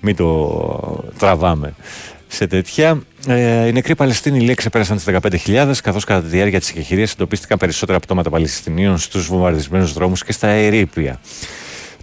[0.00, 1.74] μην το τραβάμε
[2.28, 3.02] σε τέτοια.
[3.26, 5.06] Ε, οι νεκροί Παλαιστίνοι λέει ξεπέρασαν τις
[5.46, 10.32] 15.000 καθώς κατά τη διάρκεια της εγχειρίας εντοπίστηκαν περισσότερα πτώματα Παλαιστινίων στους βομβαρδισμένους δρόμους και
[10.32, 11.20] στα ερήπια.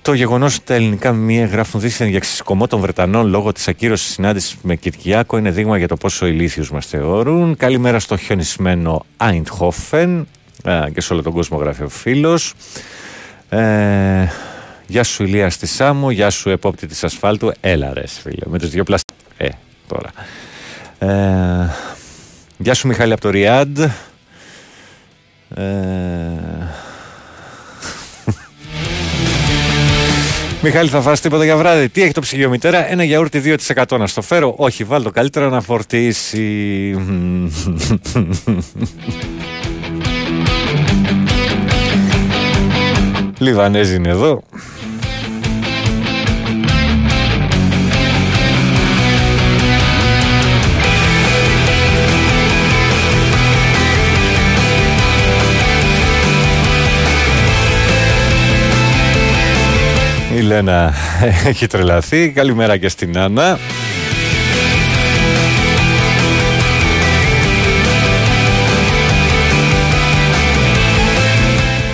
[0.02, 4.12] Το γεγονός ότι τα ελληνικά μνημεία γράφουν δίθεν για ξεσκομό των Βρετανών λόγω της ακύρωσης
[4.12, 7.58] συνάντησης με Κυρκιάκο είναι δείγμα για το πόσο ηλίθιους μας θεωρούν.
[7.58, 10.28] Καλημέρα στο χιονισμένο Άιντχόφεν
[10.94, 12.54] και σε όλο τον κόσμο γράφει ο φίλος.
[13.50, 14.28] Ε,
[14.88, 17.52] γεια σου Ηλίας στη Σάμο, γεια σου επόπτη της ασφάλτου.
[17.60, 19.10] Έλα ρε φίλε, με τους δυο πλαστ...
[19.38, 19.48] Ε,
[19.88, 20.10] τώρα.
[21.00, 21.70] Ε,
[22.58, 23.80] γεια σου Μιχάλη από το Ριάντ.
[23.80, 23.92] Ε,
[30.62, 34.08] Μιχάλη, θα φας τίποτα για βράδυ; Τι έχει το ψυγείο μητέρα, ένα γιαούρτι 2% να
[34.08, 34.54] στο φέρω.
[34.58, 36.96] Όχι, βάλ το καλύτερα να φορτίσει.
[43.38, 44.44] Λιβανέζι είναι εδώ.
[60.38, 60.94] Η Λένα
[61.50, 62.32] έχει τρελαθεί.
[62.32, 63.58] Καλημέρα και στην Άννα.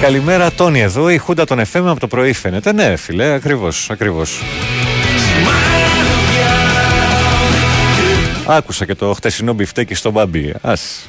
[0.04, 2.74] Καλημέρα Τόνι εδώ, η Χούντα των FM από το πρωί φαίνεται.
[2.74, 4.42] Ναι φίλε, ακριβώς, ακριβώς.
[8.46, 10.54] Άκουσα και το χτεσινό μπιφτέκι στο μπαμπί.
[10.62, 11.08] Ας.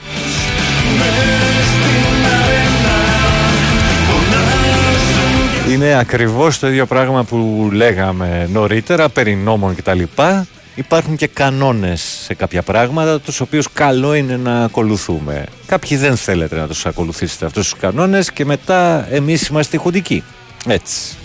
[5.71, 10.03] Είναι ακριβώς το ίδιο πράγμα που λέγαμε νωρίτερα περί νόμων κτλ.
[10.75, 15.47] Υπάρχουν και κανόνες σε κάποια πράγματα τους οποίους καλό είναι να ακολουθούμε.
[15.67, 20.23] Κάποιοι δεν θέλετε να τους ακολουθήσετε αυτούς τους κανόνες και μετά εμείς είμαστε χουντικοί.
[20.67, 21.17] Έτσι.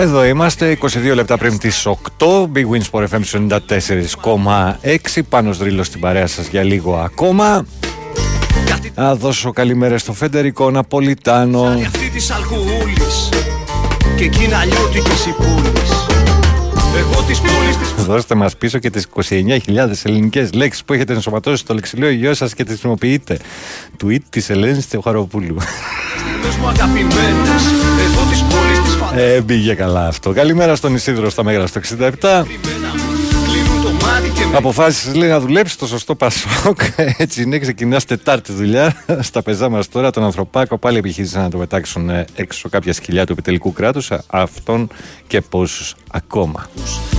[0.00, 1.96] Εδώ είμαστε, 22 λεπτά πριν τις 8,
[2.54, 3.20] Big Wins for FM
[4.22, 7.66] 94,6, πάνω δρύλο στην παρέα σας για λίγο ακόμα.
[8.94, 11.62] Να δώσω καλημέρα στο Φεντερικό Ναπολιτάνο.
[11.62, 13.28] Αυτή της αλκοόλης
[14.16, 15.90] Και εκείνα αλλιώτικες οι πόλεις
[16.96, 21.56] Εγώ της πόλης της Δώστε μας πίσω και τις 29.000 ελληνικές λέξεις που έχετε ενσωματώσει
[21.56, 23.38] στο λεξιλόγιο σας και τις χρησιμοποιείτε.
[24.04, 25.56] Tweet της Ελένης Θεοχαροπούλου.
[26.18, 27.62] στιγμές μου αγαπημένες
[28.06, 28.67] Εγώ της πόλης της φαντάζομαι
[29.14, 30.32] Ε, πήγε καλά αυτό.
[30.32, 31.80] Καλημέρα στον Ισίδρο στα Μέγρα στο
[32.20, 33.07] 67.
[34.54, 36.80] Αποφάσισες λέει να δουλέψεις το σωστό Πασόκ.
[37.16, 39.04] Έτσι είναι, ξεκινάς Τετάρτη δουλειά.
[39.20, 43.26] Στα πεζά μας τώρα, τον Ανθρωπάκο πάλι επιχείρησαν να το πετάξουν ε, έξω κάποια σκυλιά
[43.26, 44.10] του επιτελικού κράτους.
[44.26, 44.88] Αυτόν
[45.26, 46.66] και πόσους ακόμα.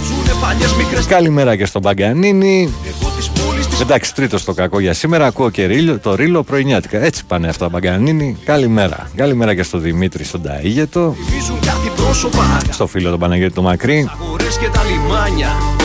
[0.08, 2.74] Ζουνε παλιές μικρές Καλημέρα και στον Παγκανίνη.
[2.86, 5.26] Εγώ της πόλης της Εντάξει, τρίτο το κακό για σήμερα.
[5.26, 7.00] Ακούω και ρίλο, το ρίλο πρωινιάτικα.
[7.04, 8.38] Έτσι πάνε αυτά, Παγκανίνη.
[8.46, 9.10] Καλημέρα.
[9.16, 11.14] Καλημέρα και στο Δημήτρη, στον Ταΐγετο.
[11.14, 14.10] Θυμίζουν κάτι πρόσωπα Στο φίλο τον Παναγιώτη το Μακρύ.
[14.22, 15.79] Αγορές και τα λιμάνια Γύρω στο τρένο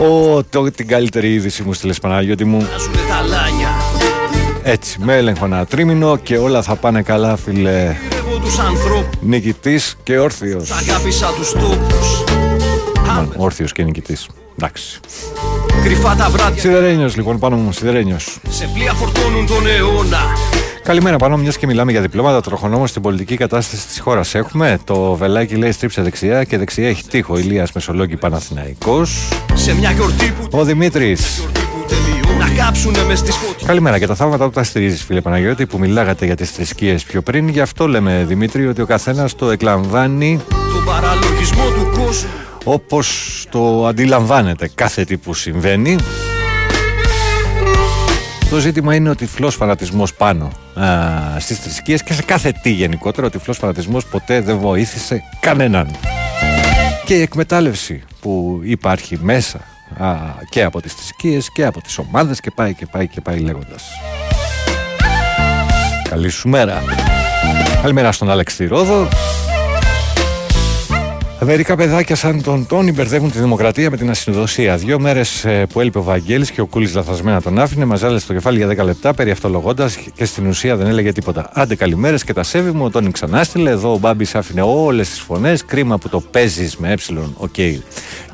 [0.00, 2.66] Ω, το, την καλύτερη είδηση μου στείλες Παναγιώτη μου.
[2.78, 3.68] Ζουνε τα λάνια
[4.62, 7.96] Έτσι, με έλεγχο ένα τρίμηνο και όλα θα πάνε καλά, φίλε.
[8.16, 10.70] Εγώ τους ανθρώπους Νικητής και όρθιος.
[10.70, 12.24] Αγάπησα τους τόπους
[13.06, 14.28] Μάλλον, όρθιος και νικητής.
[14.58, 15.00] Εντάξει.
[15.82, 18.38] Κρυφά τα βράδια Σιδερένιος λοιπόν, πάνω μου, σιδερένιος.
[18.48, 20.20] Σε πλοία φορτώνουν τον αιώνα
[20.86, 22.40] Καλημέρα, πάνω μιας και μιλάμε για διπλώματα.
[22.40, 24.78] Τροχονόμος στην πολιτική κατάσταση της χώρας έχουμε.
[24.84, 27.38] Το βελάκι λέει στρίψε δεξιά και δεξιά έχει τείχο.
[27.38, 29.28] Ηλίας Μεσολόγγι Παναθηναϊκός.
[29.54, 31.36] Σε μια γιορτή που Ο Δημήτρης.
[31.36, 35.04] γιορτή που τελειώνει Να κάψουνε μες στις φωτιές Καλημέρα και τα θαύματα που τα στηρίζεις,
[35.04, 37.48] φίλε Παναγιώτη, που μιλάγατε για τις θρησκείες πιο πριν.
[37.48, 42.30] Γι' αυτό λέμε, Δημήτρη, ότι ο καθένας το εκλαμβάνει Τον παραλογισμό του κόσμου
[42.64, 45.96] όπως το αντιλαμβάνεται κάθε τι που συμβαίνει.
[48.50, 50.90] Το ζήτημα είναι ο τυφλός φανατισμός πάνω α,
[51.38, 53.26] στις θρησκείες και σε κάθε τι γενικότερα.
[53.26, 55.90] Ο τυφλός φανατισμός ποτέ δεν βοήθησε κανέναν.
[57.04, 59.58] Και η εκμετάλλευση που υπάρχει μέσα
[59.98, 60.14] α,
[60.48, 63.84] και από τις θρησκείες και από τις ομάδες και πάει και πάει και πάει λέγοντας.
[66.08, 66.82] Καλή σου μέρα.
[67.82, 69.08] Καλημέρα στον Άλεξ τη Ρόδο.
[71.40, 74.76] Μερικά παιδάκια σαν τον Τόνι μπερδεύουν τη δημοκρατία με την ασυνδοσία.
[74.76, 78.32] Δύο μέρες που έλειπε ο Βαγγέλης και ο Κούλης λανθασμένα τον άφηνε, μας ζάλισε το
[78.32, 81.50] κεφάλι για 10 λεπτά περιαυτολογώντας και στην ουσία δεν έλεγε τίποτα.
[81.52, 83.70] Άντε καλημέρες και τα σέβη μου, ο Τόνι ξανάστειλε.
[83.70, 85.64] Εδώ ο Μπάμπης άφηνε όλες τις φωνές.
[85.64, 86.94] Κρίμα που το παίζεις με ε,
[87.36, 87.54] οκ.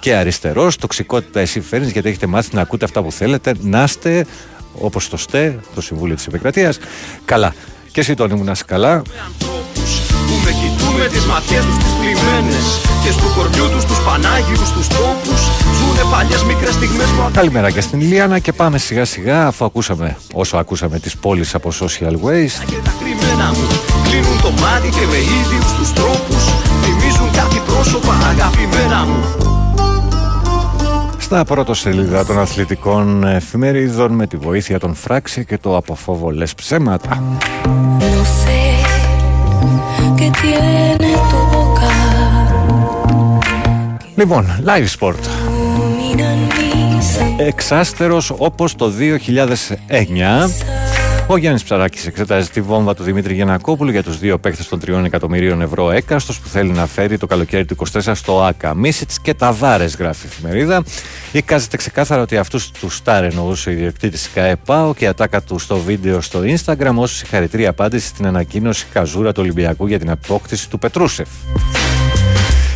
[0.00, 0.76] Και αριστερός.
[0.76, 3.54] Τοξικότητα εσύ φέρνεις γιατί έχετε μάθει να ακούτε αυτά που θέλετε.
[3.60, 4.26] Να είστε
[4.78, 6.78] όπως το ΣΤΕ, το Συμβούλιο της Επικρατείας.
[7.24, 7.54] Καλά.
[7.92, 9.02] Και εσύ Τόνι μου να είσαι καλά.
[11.02, 12.66] Ανθρώπους που με κοιτούν με τις ματιές τους τις θλιμμένες
[13.02, 15.40] και στο κορμιού τους τους Πανάγιους τους τόπους.
[15.76, 20.16] Ζουνε παλιές μικρές στιγμές που Καλημέρα και στην Ιλιάνα και πάμε σιγά σιγά αφού ακούσαμε
[20.34, 22.62] όσο ακούσαμε τις πόλεις από social waste.
[22.70, 23.66] Και τα κρυμμένα μου
[24.06, 26.42] κλείνουν το μάτι και με ίδιους τους τρόπους
[26.82, 29.20] θυμίζουν κάτι πρόσωπα αγαπημένα μου.
[31.18, 36.54] Στα πρώτο σελίδα των αθλητικών εφημερίδων με τη βοήθεια των φράξε και το αποφόβο λες
[36.54, 37.22] ψέματα.
[44.16, 45.14] Λοιπόν, live sport.
[47.36, 50.50] Εξάστερος όπως το 2009,
[51.26, 55.04] ο Γιάννης Ψαράκης εξετάζει τη βόμβα του Δημήτρη Γιανακόπουλου για τους δύο παίκτες των 3
[55.04, 58.74] εκατομμυρίων ευρώ έκαστος που θέλει να φέρει το καλοκαίρι του 24 στο ΑΚΑ.
[58.74, 60.84] Μίσιτς και Ταβάρες, γράφει η εφημερίδα.
[61.32, 65.76] Εικάζεται ξεκάθαρα ότι αυτούς τους στάρ εννοούσε ο ιδιοκτήτης ΚΑΕΠΑΟ και η ατάκα του στο
[65.76, 70.78] βίντεο στο Instagram ως συγχαρητήρια απάντηση στην ανακοίνωση Καζούρα του Ολυμπιακού για την απόκτηση του
[70.78, 71.28] Πετρούσεφ.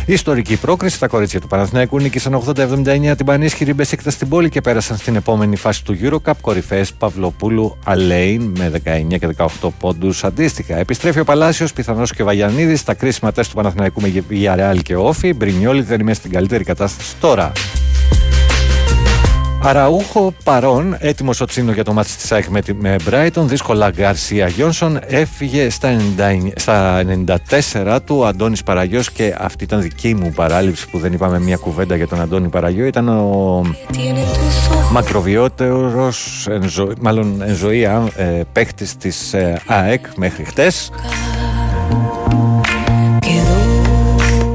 [0.09, 4.61] Η ιστορική πρόκριση, τα κορίτσια του Παναθηναϊκού νίκησαν 80-79 την πανίσχυρη Μπεσίκτας στην πόλη και
[4.61, 6.31] πέρασαν στην επόμενη φάση του Eurocup.
[6.41, 8.71] Κορυφαίες Παυλοπούλου Αλέιν με
[9.13, 10.77] 19 και 18 πόντους αντίστοιχα.
[10.77, 14.95] Επιστρέφει ο Παλάσιος, πιθανώ και ο Βαγιανίδης στα κρίσιμα τεστ του Παναθηναϊκού με Γιαρεάλ και
[14.95, 15.33] Όφη.
[15.33, 17.51] Μπρινιόλη δεν είμαι στην καλύτερη κατάσταση τώρα.
[19.63, 23.41] Αραούχο παρόν, έτοιμος ο Τσίνο για το μάτι της ΑΕΚ με, τη- με Brighton.
[23.45, 24.99] Δύσκολα Γκαρσία Γιόνσον.
[25.07, 30.89] Έφυγε στα, 99 στα 94 του ο Αντώνης Παραγιός και αυτή ήταν δική μου παράληψη
[30.89, 32.85] που δεν είπαμε μια κουβέντα για τον Αντώνη Παραγιό.
[32.85, 33.61] Ήταν ο
[33.91, 34.91] tienen tus ojos.
[34.91, 40.89] μακροβιότερος, εν ζω- μάλλον εν ζωή α, ε, παίχτης της ε, ΑΕΚ μέχρι χτες.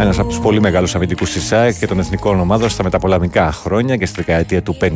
[0.03, 3.97] Ένας από τους πολύ μεγάλους αμυντικούς της ΑΕΚ και των εθνικών ομάδων στα μεταπολεμικά χρόνια
[3.97, 4.87] και στη δεκαετία του 50.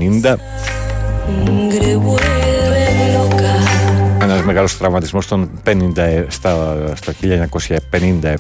[1.47, 4.23] Sangre vuelve loca.
[4.23, 7.13] Ένας μεγάλος τραυματισμός τον 50, στα, στο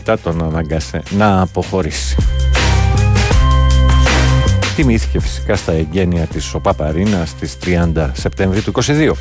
[0.06, 2.16] 1957 τον αναγκάσε να αποχωρήσει.
[4.76, 7.56] Τιμήθηκε φυσικά στα εγγένεια της Οπαπαρίνα στις
[7.94, 9.12] 30 Σεπτεμβρίου του 22.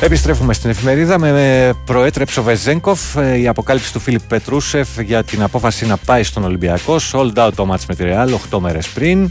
[0.00, 5.42] Επιστρέφουμε στην εφημερίδα με προέτρεψε ο Βεζέγκοφ ε, η αποκάλυψη του Φίλιπ Πετρούσεφ για την
[5.42, 6.96] απόφαση να πάει στον Ολυμπιακό.
[7.12, 9.30] Sold out το μάτς με τη Ρεάλ 8 μέρες πριν.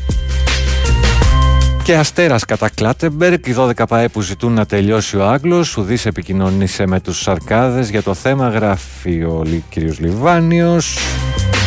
[1.83, 6.87] Και Αστέρας κατά Κλάτεμπεργκ, οι 12 ΠαΕ που ζητούν να τελειώσει ο Άγγλος, Ουδής επικοινωνήσε
[6.87, 9.75] με τους Σαρκάδες για το θέμα, γράφει ο κ.
[9.75, 10.97] Λιβάνιος.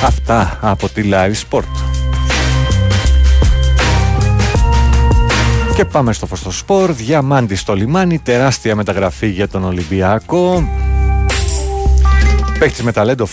[0.04, 1.99] Αυτά από τη Live Sport.
[5.80, 10.68] Και πάμε στο Φωστοσπορ, διαμάντι στο λιμάνι, τεράστια μεταγραφή για τον Ολυμπιακό.
[12.58, 13.26] Παίχτης με ταλέντο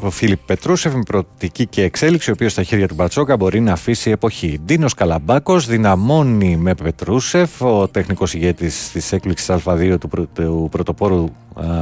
[0.00, 3.72] ο Φίλιπ Πετρούσεφ με προοπτική και εξέλιξη, ο οποίος στα χέρια του Μπατσόκα μπορεί να
[3.72, 4.60] αφήσει εποχή.
[4.64, 11.28] Ντίνος Καλαμπάκος δυναμώνει με Πετρούσεφ, ο τεχνικός ηγέτης της έκπληξης Α2 του, του πρωτοπόρου,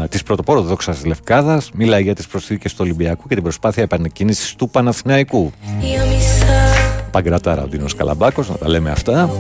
[0.09, 1.70] της πρωτοπόρου δόξας Λευκάδας.
[1.74, 5.52] Μιλάει για τις προσθήκες του Ολυμπιακού και την προσπάθεια επανεκκίνησης του Παναθηναϊκού.
[7.10, 9.30] Παγκρατάρα ο Ντίνος Καλαμπάκος, να τα λέμε αυτά.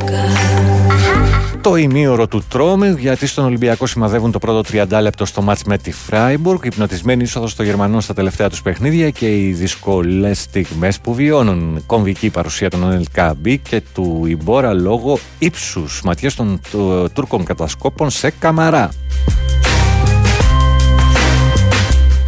[1.60, 5.78] Το ημίωρο του Τρόμι, γιατί στον Ολυμπιακό σημαδεύουν το πρώτο 30 λεπτό στο μάτς με
[5.78, 11.14] τη Φράιμπουργκ, υπνοτισμένη είσοδος στο Γερμανό στα τελευταία τους παιχνίδια και οι δύσκολε στιγμές που
[11.14, 11.82] βιώνουν.
[11.86, 16.60] Κομβική παρουσία των ΕΛΚΑΜΠΗ και του Ιμπόρα λόγω ύψους ματιές των
[17.12, 18.90] Τούρκων κατασκόπων σε καμαρά.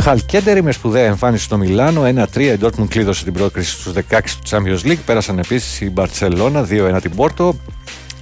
[0.00, 2.02] Χαλκέντερη με σπουδαία εμφάνιση στο Μιλάνο.
[2.34, 4.98] 1-3 η Dortmund κλείδωσε την πρόκριση στους 16 του Champions League.
[5.06, 7.54] Πέρασαν επίσης η Μπαρσελόνα 2-1 την Πόρτο.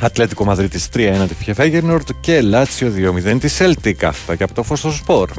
[0.00, 2.92] Ατλέτικο Μαδρίτη 3-1 τη Φιεφέγενορτ και Λάτσιο
[3.24, 4.04] 2-0 τη Celtic.
[4.04, 5.30] Αυτά και από το φως στο σπορ.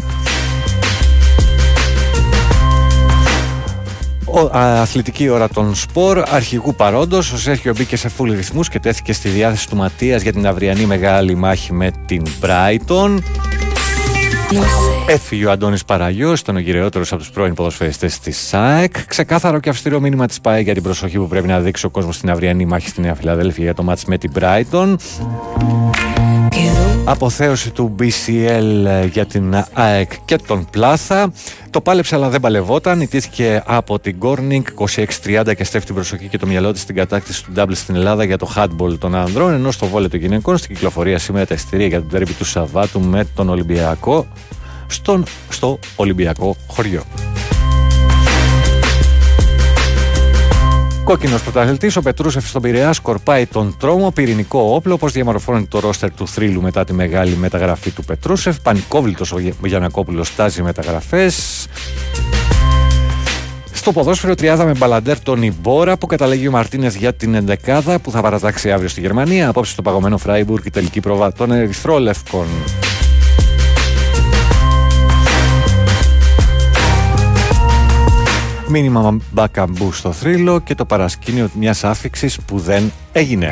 [4.26, 7.32] Ο, αθλητική ώρα των σπορ αρχηγού παρόντος.
[7.32, 10.86] Ο Σέρχιο μπήκε σε φούλη ρυθμούς και τέθηκε στη διάθεση του Ματίας για την αυριανή
[10.86, 13.18] μεγάλη μάχη με την Brighton.
[15.08, 19.06] Έφυγε ο Αντώνης Παραγιώ, ήταν ο γυρεότερο από τους πρώην ποδοσφαιριστές της ΣΑΕΚ.
[19.06, 22.16] Ξεκάθαρο και αυστηρό μήνυμα της ΠΑΕ για την προσοχή που πρέπει να δείξει ο κόσμος
[22.16, 24.96] στην αυριανή μάχη στη Νέα Φιλαδέλφια για το μάτς με την Brighton.
[27.06, 31.32] Αποθέωση του BCL για την ΑΕΚ και τον Πλάθα.
[31.70, 33.02] Το πάλεψε αλλά δεν παλευόταν.
[33.02, 34.64] Ιτήθηκε από την Γκόρνινγκ
[35.26, 38.24] 26-30 και στέφτει την προσοχή και το μυαλό της στην κατάκτηση του Double στην Ελλάδα
[38.24, 39.54] για το handball των ανδρών.
[39.54, 43.02] Ενώ στο βόλιο των γυναικών στην κυκλοφορία σήμερα τα εισιτήρια για τον τέρμι του Σαββάτου
[43.02, 44.28] με τον Ολυμπιακό
[44.88, 47.04] στον, στο Ολυμπιακό χωριό.
[51.10, 56.14] Κόκκινος πρωταθλητής, ο Πετρούσεφ στον Πειραιά σκορπάει τον τρόμο, πυρηνικό όπλο, όπως διαμορφώνει το ρόστερ
[56.14, 58.60] του θρύλου μετά τη μεγάλη μεταγραφή του Πετρούσεφ.
[58.60, 61.68] Πανικόβλητος ο Γιανακόπουλος στάζει μεταγραφές.
[63.72, 68.12] Στο ποδόσφαιρο τριάδα με μπαλαντέρ τον Ιμπόρα που καταλέγει ο Μαρτίνες για την ενδεκάδα που
[68.12, 69.50] θα παρατάξει αύριο στη Γερμανία.
[69.50, 72.48] Απόψε στο παγωμένο Φράιμπουργκ η τελική πρόβα των Ερυθρόλευκων.
[78.72, 83.50] Μήνυμα μπακαμπού στο θρύλο και το παρασκήνιο μιας άφηξης που δεν έγινε.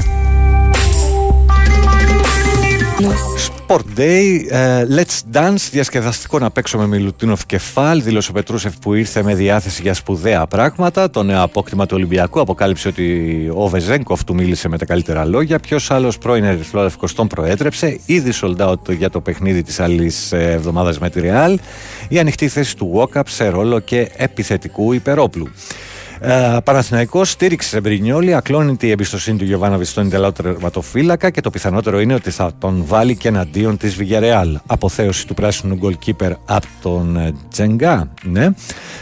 [3.69, 8.93] Sport Day, uh, Let's Dance, διασκεδαστικό να παίξω με Μιλουτίνοφ κεφάλ, δήλωσε ο Πετρούσεφ που
[8.93, 11.09] ήρθε με διάθεση για σπουδαία πράγματα.
[11.09, 15.59] Το νέο απόκτημα του Ολυμπιακού αποκάλυψε ότι ο Βεζέγκοφ του μίλησε με τα καλύτερα λόγια.
[15.59, 20.51] Ποιος άλλος πρώην Ερυθρόλευκος τον προέτρεψε, ήδη sold out για το παιχνίδι της άλλης ε,
[20.51, 21.59] εβδομάδας με τη Ρεάλ.
[22.09, 25.49] Η ανοιχτή θέση του Walkup σε ρόλο και επιθετικού υπερόπλου.
[26.21, 31.49] Uh, Παναθηναϊκός στήριξε σε Μπρινιόλη, ακλόνητη η εμπιστοσύνη του Γιωβάνοβιτς στον Ιταλό τερματοφύλακα και το
[31.49, 34.59] πιθανότερο είναι ότι θα τον βάλει και εναντίον της Βιγερεάλ.
[34.65, 38.49] Αποθέωση του πράσινου γκολκίπερ από τον ε, Τζενγκά, ναι.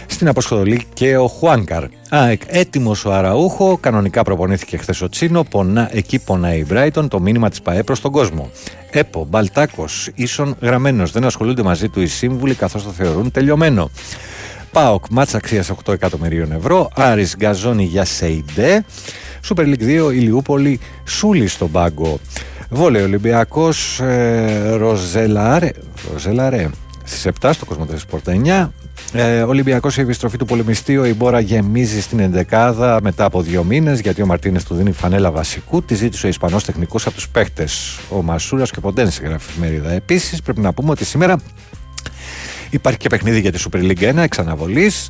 [0.05, 1.83] Στην αποστολή και ο Χουάνκαρ.
[2.09, 7.19] Α, έτοιμος ο Αραούχο, κανονικά προπονήθηκε χθες ο Τσίνο, πονά, εκεί πονάει η Μπράιτον, το
[7.19, 8.49] μήνυμα της ΠαΕ προς τον κόσμο.
[8.91, 13.89] ΕΠΟ, Μπαλτάκος, ίσον γραμμένος, δεν ασχολούνται μαζί του οι σύμβουλοι καθώς το θεωρούν τελειωμένο.
[14.75, 16.89] ΠΑΟΚ ματς αξίας 8 εκατομμυρίων ευρώ.
[16.95, 18.85] Άρης γκαζώνει για Σεϊντέ.
[19.41, 22.19] Σούπερ Λιγκ 2 Ηλιούπολη Σούλη στον πάγκο.
[22.69, 25.71] Βόλεϊ Ολυμπιακός ε, Ροζελαρέ.
[26.11, 26.69] Ροζελαρέ.
[27.03, 28.69] Στις 7 στο Cosmote Sport 9.
[29.13, 30.97] Ε, Ολυμπιακός η επιστροφή του πολεμιστή.
[30.97, 35.31] Ο Ιμπόρα γεμίζει στην ενδεκάδα μετά από δύο μήνες γιατί ο Μαρτίνες του δίνει φανέλα
[35.31, 35.83] βασικού.
[35.83, 37.67] Τη ζήτησε ο Ισπανός τεχνικός από τους παίχτες.
[38.09, 39.91] Ο Μασούρας και Ποντένση γράφει εφημερίδα.
[39.91, 41.37] Επίσης πρέπει να πούμε ότι σήμερα
[42.69, 45.09] Υπάρχει και παιχνίδι για τη Super League 1 εξαναβολής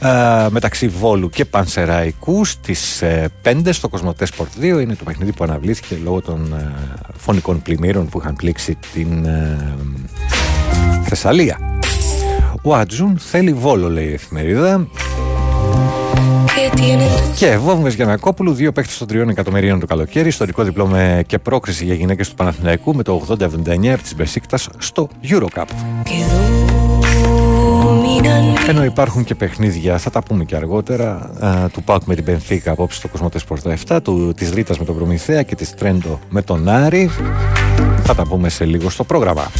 [0.00, 3.02] ε, μεταξύ Βόλου και Πανσεραϊκού στις
[3.44, 4.64] 5 στο Κοσμοτέ Sport 2.
[4.64, 6.72] Είναι το παιχνίδι που αναβλήθηκε λόγω των ε,
[7.16, 9.76] φωνικών πλημμύρων που είχαν πλήξει την ε,
[11.04, 11.58] Θεσσαλία.
[12.62, 14.88] Ο Άτζουν θέλει Βόλο, λέει η εφημερίδα.
[16.60, 20.86] que tienen tus Και Βόμβες Γιανακόπουλου, δύο παίχτες των τριών εκατομμυρίων το καλοκαίρι, ιστορικό διπλό
[20.86, 25.64] με και πρόκριση για γυναίκες του Παναθηναϊκού με το 80-79 της Μπεσίκτας στο Eurocup.
[28.68, 32.70] Ενώ υπάρχουν και παιχνίδια, θα τα πούμε και αργότερα, α, του ΠΑΟΚ με την Μπενφίκα
[32.70, 36.42] απόψε στο Cosmote Sport 7, του, της Ρίτας με τον Προμηθέα και της Τρέντο με
[36.42, 37.10] τον Άρη.
[38.02, 39.50] Θα τα πούμε σε λίγο στο πρόγραμμα.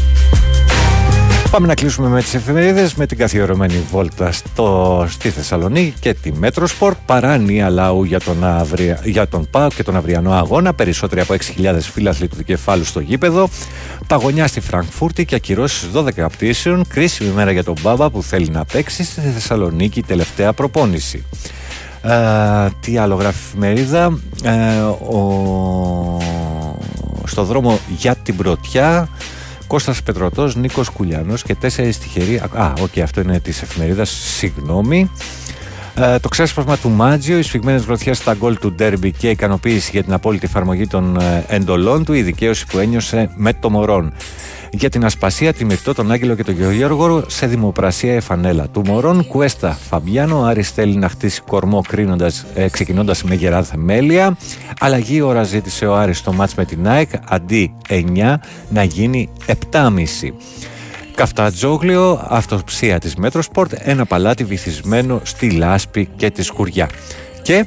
[1.50, 6.32] Πάμε να κλείσουμε με τις εφημερίδες με την καθιερωμένη βόλτα στο, στη Θεσσαλονίκη και τη
[6.32, 10.74] Metrosport παράνοια λαού για τον, αυρια, για τον ΠΑΟΚ και τον αυριανό αγώνα.
[10.74, 13.48] Περισσότεροι από 6.000 φίλαθλοι του δικεφάλου στο γήπεδο.
[14.06, 16.86] Παγωνιά στη Φρανκφούρτη και ακυρώσεις 12 πτήσεων.
[16.88, 21.24] Κρίσιμη μέρα για τον Μπάμπα που θέλει να παίξει στη Θεσσαλονίκη τελευταία προπόνηση.
[22.02, 24.18] Ε, τι άλλο γράφει η εφημερίδα.
[24.44, 24.80] Ε,
[25.14, 26.18] ο,
[27.24, 29.08] στο δρόμο για την πρωτιά
[29.70, 32.36] Κώστας Πετρωτός, Νίκος Κουλιανός και τέσσερις τυχεροί.
[32.36, 35.10] Α, οκ, αυτό είναι της εφημερίδας, συγγνώμη.
[35.94, 39.90] Ε, το ξέσπασμα του Μάτζιο, οι σφιγμένες γροθιές στα γκολ του Ντέρμπι και η ικανοποίηση
[39.92, 44.12] για την απόλυτη εφαρμογή των ε, εντολών του, η δικαίωση που ένιωσε με το Μορόν.
[44.72, 48.68] Για την ασπασία, τη Μυρτό, τον Άγγελο και τον Γεωργιώργο σε δημοπρασία η φανέλα.
[48.68, 54.36] Του Μορόν, Κουέστα Φαμπιάνο, Άρης θέλει να χτίσει κορμό κρίνοντας, ε, ξεκινώντας με γερά θεμέλια.
[54.80, 60.34] Αλλαγή ώρα ζήτησε ο Άρης στο μάτς με την ΑΕΚ, αντί 9 να γίνει 7,5.
[61.14, 66.88] Καφτατζόγλιο, αυτοψία της Metrosport, ένα παλάτι βυθισμένο στη λάσπη και τη σκουριά.
[67.42, 67.66] Και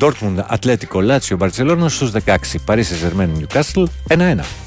[0.00, 4.65] Dortmund, Ατλέτικο, Λάτσιο, Μπαρτσελόνα στους 16, Παρί Σεν Ζερμέν, Νιουκάστλ, 1-1.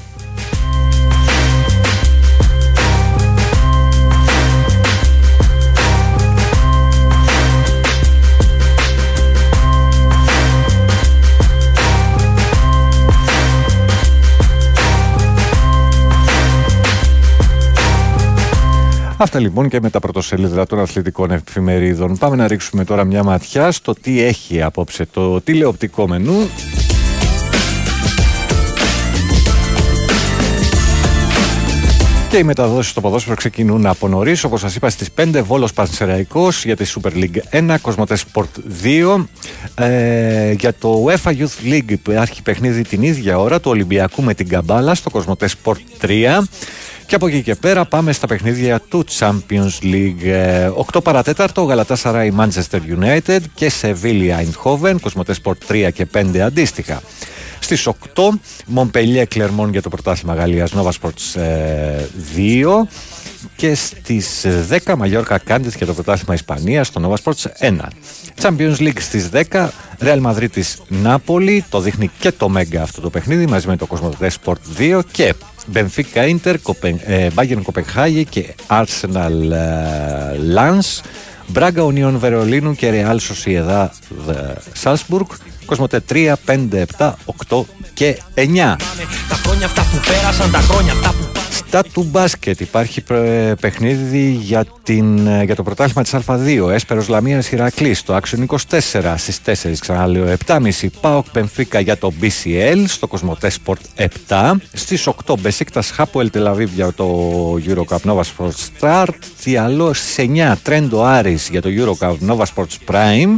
[19.22, 22.18] Αυτά λοιπόν και με τα πρωτοσέλιδα των αθλητικών εφημερίδων.
[22.18, 26.48] Πάμε να ρίξουμε τώρα μια ματιά στο τι έχει απόψε το τηλεοπτικό μενού.
[32.30, 34.44] Και οι μεταδόσεις στο ποδόσφαιρο ξεκινούν από νωρίς.
[34.44, 38.48] Όπως σας είπα, στις 5 Βόλος Πανσεραϊκός για τη Super League 1, Κοσμοτές Sport
[38.82, 39.28] 2.
[39.74, 44.34] Ε, για το UEFA Youth League που έχει παιχνίδι την ίδια ώρα του Ολυμπιακού με
[44.34, 46.42] την Καμπάλα στο Κοσμοτές Sport 3.
[47.10, 50.72] Και από εκεί και πέρα πάμε στα παιχνίδια του Champions League.
[50.92, 57.02] 8 παρατέταρτο, Γαλατάσαρα η Manchester United και Σεβίλια Eindhoven, Κοσμοτέ Sport 3 και 5 αντίστοιχα.
[57.60, 57.94] Στις 8,
[58.74, 61.40] Montpellier Clermont για το πρωτάθλημα Γαλλίας, Nova Sports
[62.36, 62.88] 2.
[63.56, 67.88] Και στις 10, Μαγιόρκα Κάντιτ για το πρωτάθλημα Ισπανίας, στο Nova Sports 1.
[68.42, 69.70] Champions League στις 10,
[70.00, 74.30] Real Madrid Νάπολη, το δείχνει και το Μέγκα αυτό το παιχνίδι μαζί με το Κοσμοτέ
[74.44, 75.34] Sport 2 και
[75.70, 76.56] Μπενφίκα Ίντερ,
[77.34, 79.52] Bayern Κοπενχάγη και Arsenal
[80.56, 81.00] Lens,
[81.46, 83.88] Μπράγκα Ουνιών Βερολίνου και Real Sociedad
[84.82, 85.26] Salzburg,
[85.70, 87.12] Κοσμοτέ 3, 5, 7,
[87.48, 87.64] 8
[87.94, 88.76] και 9.
[89.28, 94.30] Τα χρόνια αυτά που πέρασαν, τα χρόνια αυτά που Στα του μπάσκετ υπάρχει πρε- παιχνίδι
[94.30, 98.02] για, την, ε, για το πρωτάθλημα της Α2 Έσπερος Λαμίας Ηρακλής.
[98.02, 104.04] Το Action 24 στις 4 ξαναλέω 7.30 ΠΑΟΚ Πενφύκα για το BCL στο Κοσμοτέ Sport
[104.28, 107.06] 7 στις 8 Μπεσίκτας Χάπουελ Τελαβίβ για το
[107.66, 109.14] Eurocup Nova Sports Start.
[109.44, 113.34] Τι άλλο στις 9 Τρέντο Άρης για το Eurocup Nova Sports Prime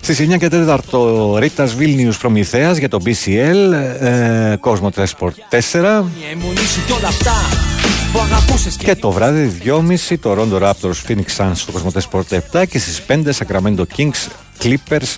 [0.00, 6.04] Στις 9 και 4 Ρίτας Βίλνιους Προμηθέας για το BCL, ε, Κόσμο Sport 4.
[6.18, 7.34] η αιμονή σου κι όλα αυτά
[8.12, 12.66] που αγαπούσες Και το βράδυ 2.30 το Rondo Raptors Phoenix Suns στο Κοσμοτέ Sport 7
[12.68, 14.28] και στις 5 Sacramento Kings
[14.62, 15.16] Clippers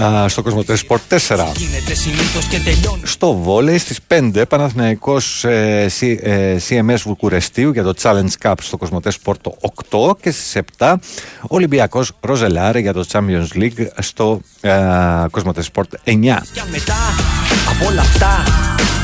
[0.00, 0.96] α, στο Κοσμοτέ Sport
[1.28, 1.38] 4.
[1.56, 7.82] γίνεται συνήθως και τελειώνει Στο βόλεϊ στις 5 Παναθηναϊκός ε, C- ε, CMS Βουκουρεστίου για
[7.82, 9.34] το Challenge Cup στο Κοσμοτέ Sport
[9.90, 10.94] 8 και στις 7
[11.42, 14.70] Ολυμπιακός Ροζελάρε για το Champions League στο ε,
[15.30, 15.84] Κοσμοτέ Sport 9.
[16.04, 16.38] Κι αν
[16.70, 16.96] μετά
[17.70, 18.44] από όλα αυτά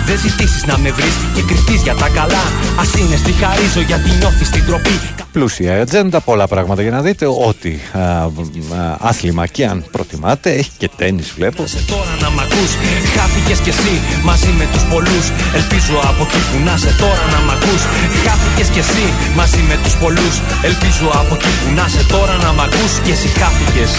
[0.08, 2.44] δεν ζητήσεις να με βρεις και κρυφτείς για τα καλά.
[2.82, 4.96] Ας είναι στη χαρίζω γιατί νιώθεις την τροπή.
[5.32, 7.26] Πλούσια ατζέντα, πολλά πράγματα για να δείτε.
[7.48, 11.66] Ό,τι α, α, άθλημα και αν προτιμάτε, έχει και τέννις βλέπω.
[11.66, 12.72] Σε τώρα να μ' ακούς.
[13.14, 13.94] Χάθηκες κι εσύ
[14.28, 15.26] μαζί με τους πολλούς.
[15.58, 17.82] Ελπίζω από εκεί που να σε τώρα να μ' ακούς.
[18.24, 19.06] Χάθηκες κι εσύ
[19.38, 20.34] μαζί με τους πολλούς.
[20.68, 22.92] Ελπίζω από εκεί που να σε τώρα να μ' ακούς.
[23.04, 23.90] Και εσύ χάθηκες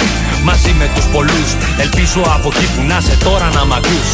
[0.48, 1.50] μαζί με τους πολλούς.
[1.84, 4.10] Ελπίζω από εκεί που να σε τώρα να μ' ακούς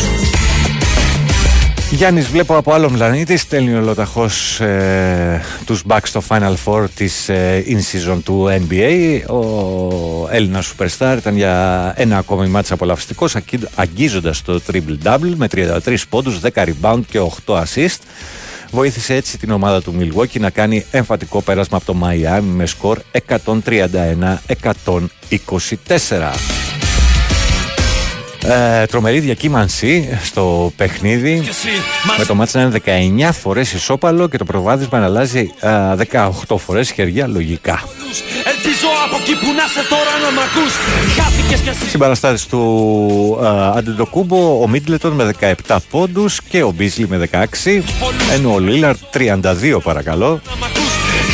[1.91, 7.63] Γιάννης βλέπω από άλλο πλανήτη στέλνει ολοταχώς ε, τους back στο Final Four της ε,
[7.67, 9.39] in-season του NBA ο
[10.31, 16.39] Έλληνας Superstar ήταν για ένα ακόμη μάτς απολαυστικός ακι- αγγίζοντας το triple-double με 33 πόντους,
[16.53, 17.99] 10 rebound και 8 assist
[18.71, 22.99] βοήθησε έτσι την ομάδα του Milwaukee να κάνει εμφατικό πέρασμα από το Miami με σκορ
[23.11, 23.45] 131-124.
[28.47, 31.43] Ε, τρομερή διακύμανση στο παιχνίδι.
[32.17, 32.81] Με το μάτς να είναι
[33.27, 37.83] 19 φορές ισόπαλο και το προβάδισμα να αλλάζει ε, 18 φορές χεριά λογικά.
[38.45, 40.73] Ελπίζω από εκεί που να σε τώρα να μ' ακούς.
[41.15, 41.89] Χάθηκες κι εσύ.
[41.89, 45.33] Συμπαραστάτης του ε, Αντετοκούμπο ο Μίτλετον με
[45.67, 47.81] 17 πόντους και ο Μπίσλι με 16
[48.33, 50.41] ενώ ο Λίλαρτ 32 παρακαλώ.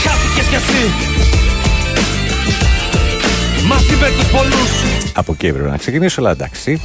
[0.03, 1.40] Χάθηκες κι εσύ
[3.71, 4.71] Μαζί με τους πολλούς.
[5.13, 6.81] Από εκεί έπρεπε να ξεκινήσω αλλά εντάξει.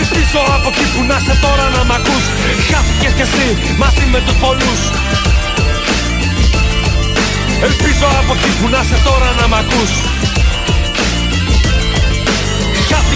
[0.00, 2.24] Ελπίζω από εκεί που να σε τώρα να μ' ακούς.
[2.70, 3.46] Χάθηκες κι εσύ
[3.82, 4.80] μαζί με τους πολλούς.
[7.66, 9.92] Ελπίζω από εκεί που να σε τώρα να μ' ακούς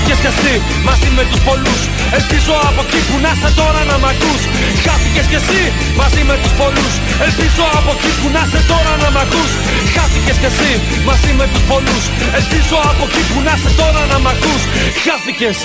[0.09, 0.55] Χάθηκες κι εσύ
[0.89, 1.81] μαζί με τους πολλούς.
[2.19, 4.43] Ελπίζω από εκεί που να σε τώρα να μ' ακούς.
[4.85, 5.61] Χάθηκες κι εσύ
[6.01, 6.95] μαζί με τους πολλούς.
[7.27, 9.53] Ελπίζω από εκεί που να σε τώρα να μ' ακούς.
[9.95, 10.71] Χάθηκες κι εσύ
[11.09, 12.05] μαζί με τους πολλούς.
[12.39, 14.63] Ελπίζω από εκεί που να σε τώρα να μ' ακούς.
[15.05, 15.59] Χάθηκες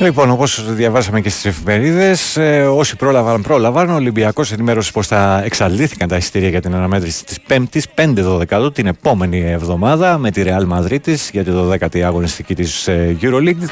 [0.00, 3.90] Λοιπόν, όπως διαβάσαμε και στις εφημερίδες, ε, όσοι πρόλαβαν, πρόλαβαν.
[3.90, 8.86] Ο Ολυμπιακός ενημέρωσε πως θα εξαλείθηκαν τα εισιτήρια για την αναμέτρηση της 5η, 5-12 την
[8.86, 12.88] επόμενη εβδομάδα με τη Real Madrid για τη 12η αγωνιστική της
[13.20, 13.68] Euroleague.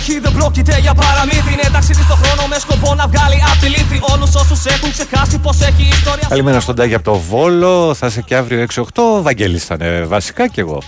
[0.00, 1.52] Όχι δεν πρόκειται για παραμύθι.
[1.52, 5.38] Είναι ταξίδι στο χρόνο με σκοπό να βγάλει απ' τη λύθη όλους όσους έχουν ξεχάσει
[5.38, 6.26] πως έχει ιστορία.
[6.28, 7.94] Καλημέρα στον Τάγι από το Βόλο.
[7.94, 8.82] Θα είσαι και αύριο 6-8.
[9.22, 10.82] Βαγγέλης ήταν ε, βασικά κι εγώ.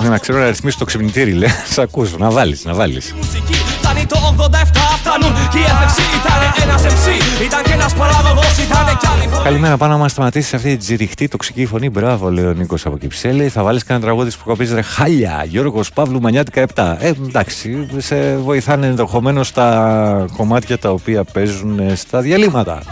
[0.00, 1.48] Για να ξέρω να ρυθμίσει το ξυπνητήρι, λέει.
[1.74, 3.14] Σ' ακούσω, να βάλεις, να βάλεις.
[3.78, 4.46] Φτάνει το 87,
[5.00, 6.11] φτάνουν και η FFC
[6.56, 7.42] ήταν ένας MC.
[7.42, 9.42] Ήταν και ένας παράδογος, ήταν κι άλλοι.
[9.42, 11.90] Καλημέρα, πάνω να μας σταματήσεις αυτή την τζιριχτή τοξική φωνή.
[11.90, 13.48] Μπράβο, λέει ο Νίκος από Κυψέλη.
[13.48, 15.44] Θα βάλεις κανένα τραγούδι που κοπεί ρε χάλια.
[15.48, 16.96] Γιώργος Παύλου Μανιάτικα 7.
[16.98, 22.82] Ε, εντάξει, σε βοηθάνε ενδεχομένως τα κομμάτια τα οποία παίζουν ε, στα διαλύματα.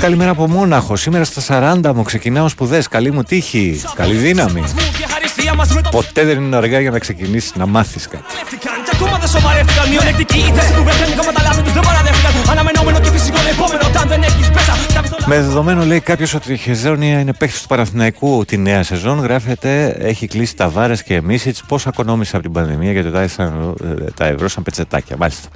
[0.00, 0.96] Καλημέρα από Μόναχο.
[0.96, 2.88] Σήμερα στα 40 μου ξεκινάω σπουδές.
[2.88, 3.82] Καλή μου τύχη.
[3.94, 4.62] Καλή δύναμη.
[5.90, 8.24] Ποτέ δεν είναι αργά για να ξεκινήσεις να μάθεις κάτι.
[8.58, 9.88] Κι ακόμα δεν σοβαρεύτηκαν.
[9.88, 12.32] Μειονεκτική η θέση του βρεθένει κομματαλάθη τους δεν παραδέχτηκαν.
[12.50, 14.74] Αναμενόμενο και φυσικό επόμενο όταν δεν έχεις πέσα.
[15.26, 19.20] Με δεδομένο λέει κάποιος ότι η Χεζόνια είναι παίχτης του Παναθηναϊκού τη νέα σεζόν.
[19.20, 21.62] Γράφεται, έχει κλείσει τα βάρες και Μίσιτς.
[21.68, 23.28] Πώς ακονόμησε από την πανδημία γιατί τα,
[24.14, 25.16] τα ευρώ σαν πετσετάκια.
[25.16, 25.48] Μάλιστα.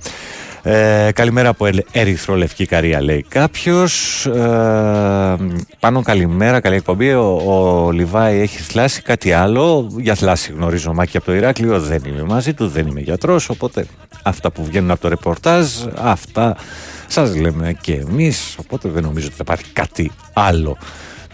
[0.66, 4.26] Ε, καλημέρα από Ερυθρολευκή Καρία, λέει κάποιος.
[4.26, 5.36] Ε,
[5.80, 7.12] πάνω καλημέρα, καλή εκπομπή.
[7.12, 9.90] Ο, ο Λιβάη έχει θλάσει κάτι άλλο.
[9.98, 11.80] Για θλάση γνωρίζω μάκι από το Ηράκλειο.
[11.80, 13.48] Δεν είμαι μαζί του, δεν είμαι γιατρός.
[13.48, 13.86] Οπότε
[14.22, 15.66] αυτά που βγαίνουν από το ρεπορτάζ,
[15.98, 16.56] αυτά
[17.06, 18.54] σας λέμε και εμείς.
[18.58, 20.76] Οπότε δεν νομίζω ότι θα υπάρχει κάτι άλλο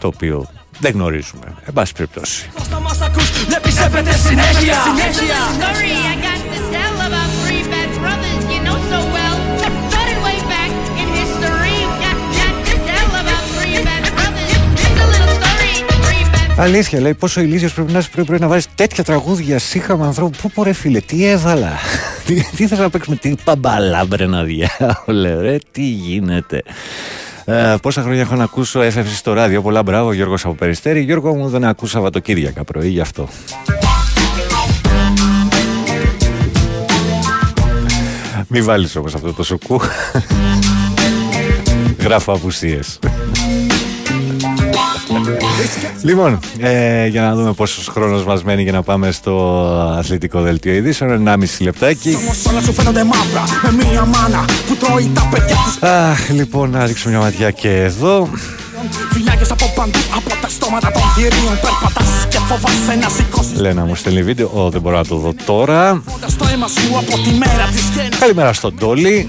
[0.01, 0.47] το οποίο
[0.78, 1.55] δεν γνωρίζουμε.
[1.65, 2.51] Εν πάση περιπτώσει.
[16.61, 20.39] Αλήθεια, λέει πόσο ηλίθιος πρέπει να είσαι πρέπει, πρέπει να βάζεις τέτοια τραγούδια σύγχαμα ανθρώπου.
[20.43, 21.70] Πού πω ρε φίλε, τι έβαλα;
[22.27, 26.62] τι, τι θες να παίξουμε, τι παμπαλάμπρε να διάολε, ρε, τι γίνεται;
[27.45, 31.01] Ε, πόσα χρόνια έχω να ακούσω έφευση στο ράδιο; Πολλά μπράβο, Γιώργος από Περιστέρη.
[31.01, 33.28] Γιώργο μου δεν ακούσα Σαββατοκύριακα πρωί γι' αυτό.
[38.49, 39.81] Μη βάλεις όμως αυτό το σουκού.
[42.05, 42.99] Γράφω απουσίες.
[46.03, 49.65] Λοιπόν, ε, για να δούμε πόσος χρόνος μας μένει για να πάμε στο
[49.99, 51.11] αθλητικό δελτίο ειδήσεων.
[51.11, 52.17] 1,5 λεπτάκι.
[55.81, 58.29] Αχ, λοιπόν, να ρίξουμε μια ματιά και εδώ.
[60.45, 64.23] Από παντού, από τα στόματα των κυρίων περπατάς και φοβάσαι να σηκώσεις Λένα μου στέλνει
[64.23, 66.03] βίντεο, Ω, δεν μπορώ να το δω τώρα.
[68.19, 69.29] Καλημέρα στον Τόλι.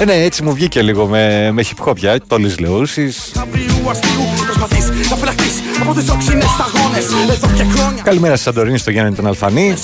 [0.00, 1.62] ε, Ναι, έτσι μου βγήκε λίγο με, με
[5.08, 6.34] hip hop πια,
[6.72, 9.74] Τόλις Λεούσης Καλημέρα στη Σαντορίνη στο Γιάννη τον Αλφανή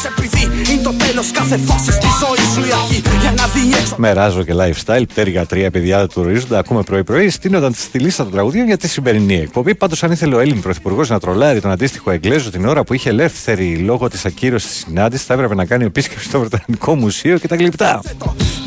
[3.96, 6.58] Μεράζω και lifestyle, πτέρυγα τρία παιδιά του ορίζοντα.
[6.58, 7.30] Ακούμε πρωί-πρωί.
[7.30, 9.74] Στείνονταν στη λίστα των τραγουδιών για τη σημερινή εκπομπή.
[9.74, 13.08] Πάντως, αν ήθελε ο Έλλην Πρωθυπουργός να τρολάρει τον αντίστοιχο Εγγλέζο την ώρα που είχε
[13.08, 17.48] ελεύθερη λόγω της ακύρωσης της συνάντησης, θα έπρεπε να κάνει επίσκεψη στο Βρετανικό Μουσείο και
[17.48, 18.00] τα γλυπτά.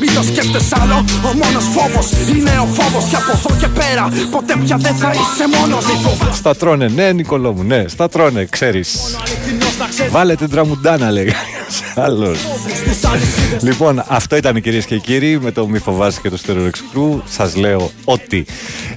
[0.00, 3.04] Μην το σκέφτεσαι άλλο, ο μόνος φόβος είναι ο φόβος.
[3.10, 5.84] Και από εδώ και πέρα, ποτέ πια δεν θα είσαι μόνος
[6.48, 9.16] Στα τρώνε, ναι, Νικολό μου, ναι, στα τρώνε, ξέρεις.
[10.10, 11.32] Βάλε την τραμουντάνα, λέει.
[11.98, 12.34] Άλλο.
[13.60, 17.20] λοιπόν, αυτό ήταν κυρίες και κύριοι με το Μη Φοβάσαι και το Stereo Crew.
[17.24, 18.46] Σας λέω ότι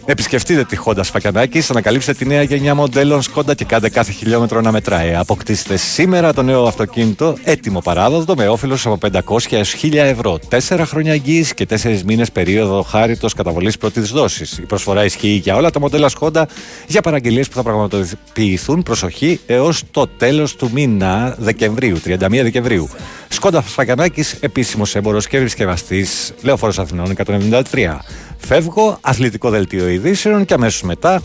[0.06, 4.72] επισκεφτείτε τη Honda Σφακιανάκη, ανακαλύψτε τη νέα γενιά μοντέλων Skoda και κάντε κάθε χιλιόμετρο να
[4.72, 5.16] μετράει.
[5.16, 8.98] Αποκτήστε σήμερα το νέο αυτοκίνητο έτοιμο παράδοτο με όφελο από
[9.28, 10.40] 500 έως 1000 ευρώ.
[10.68, 14.58] 4 χρόνια εγγύηση και 4 μήνες περίοδο χάριτος καταβολής πρώτης δόσης.
[14.58, 16.44] Η προσφορά ισχύει για όλα τα μοντέλα Skoda
[16.88, 22.90] για παραγγελίες που θα πραγματοποιηθούν προσοχή έως το τέλος του μήνα Δεκεμβρίου, 31 Δεκεμβρίου.
[23.28, 28.00] Σκόντας Φακιανάκης, επίσημος έμπορος και επισκευαστής Λεωφόρος Αθηνών 173.
[28.38, 31.22] Φεύγω, αθλητικό δελτίο ειδήσεων και αμέσως μετά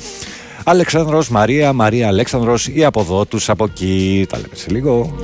[0.64, 4.26] Αλεξάνδρος Μαρία, Μαρία Αλέξανδρος, η από εδώ τους από εκεί.
[4.28, 5.14] Τα λέμε σε λίγο.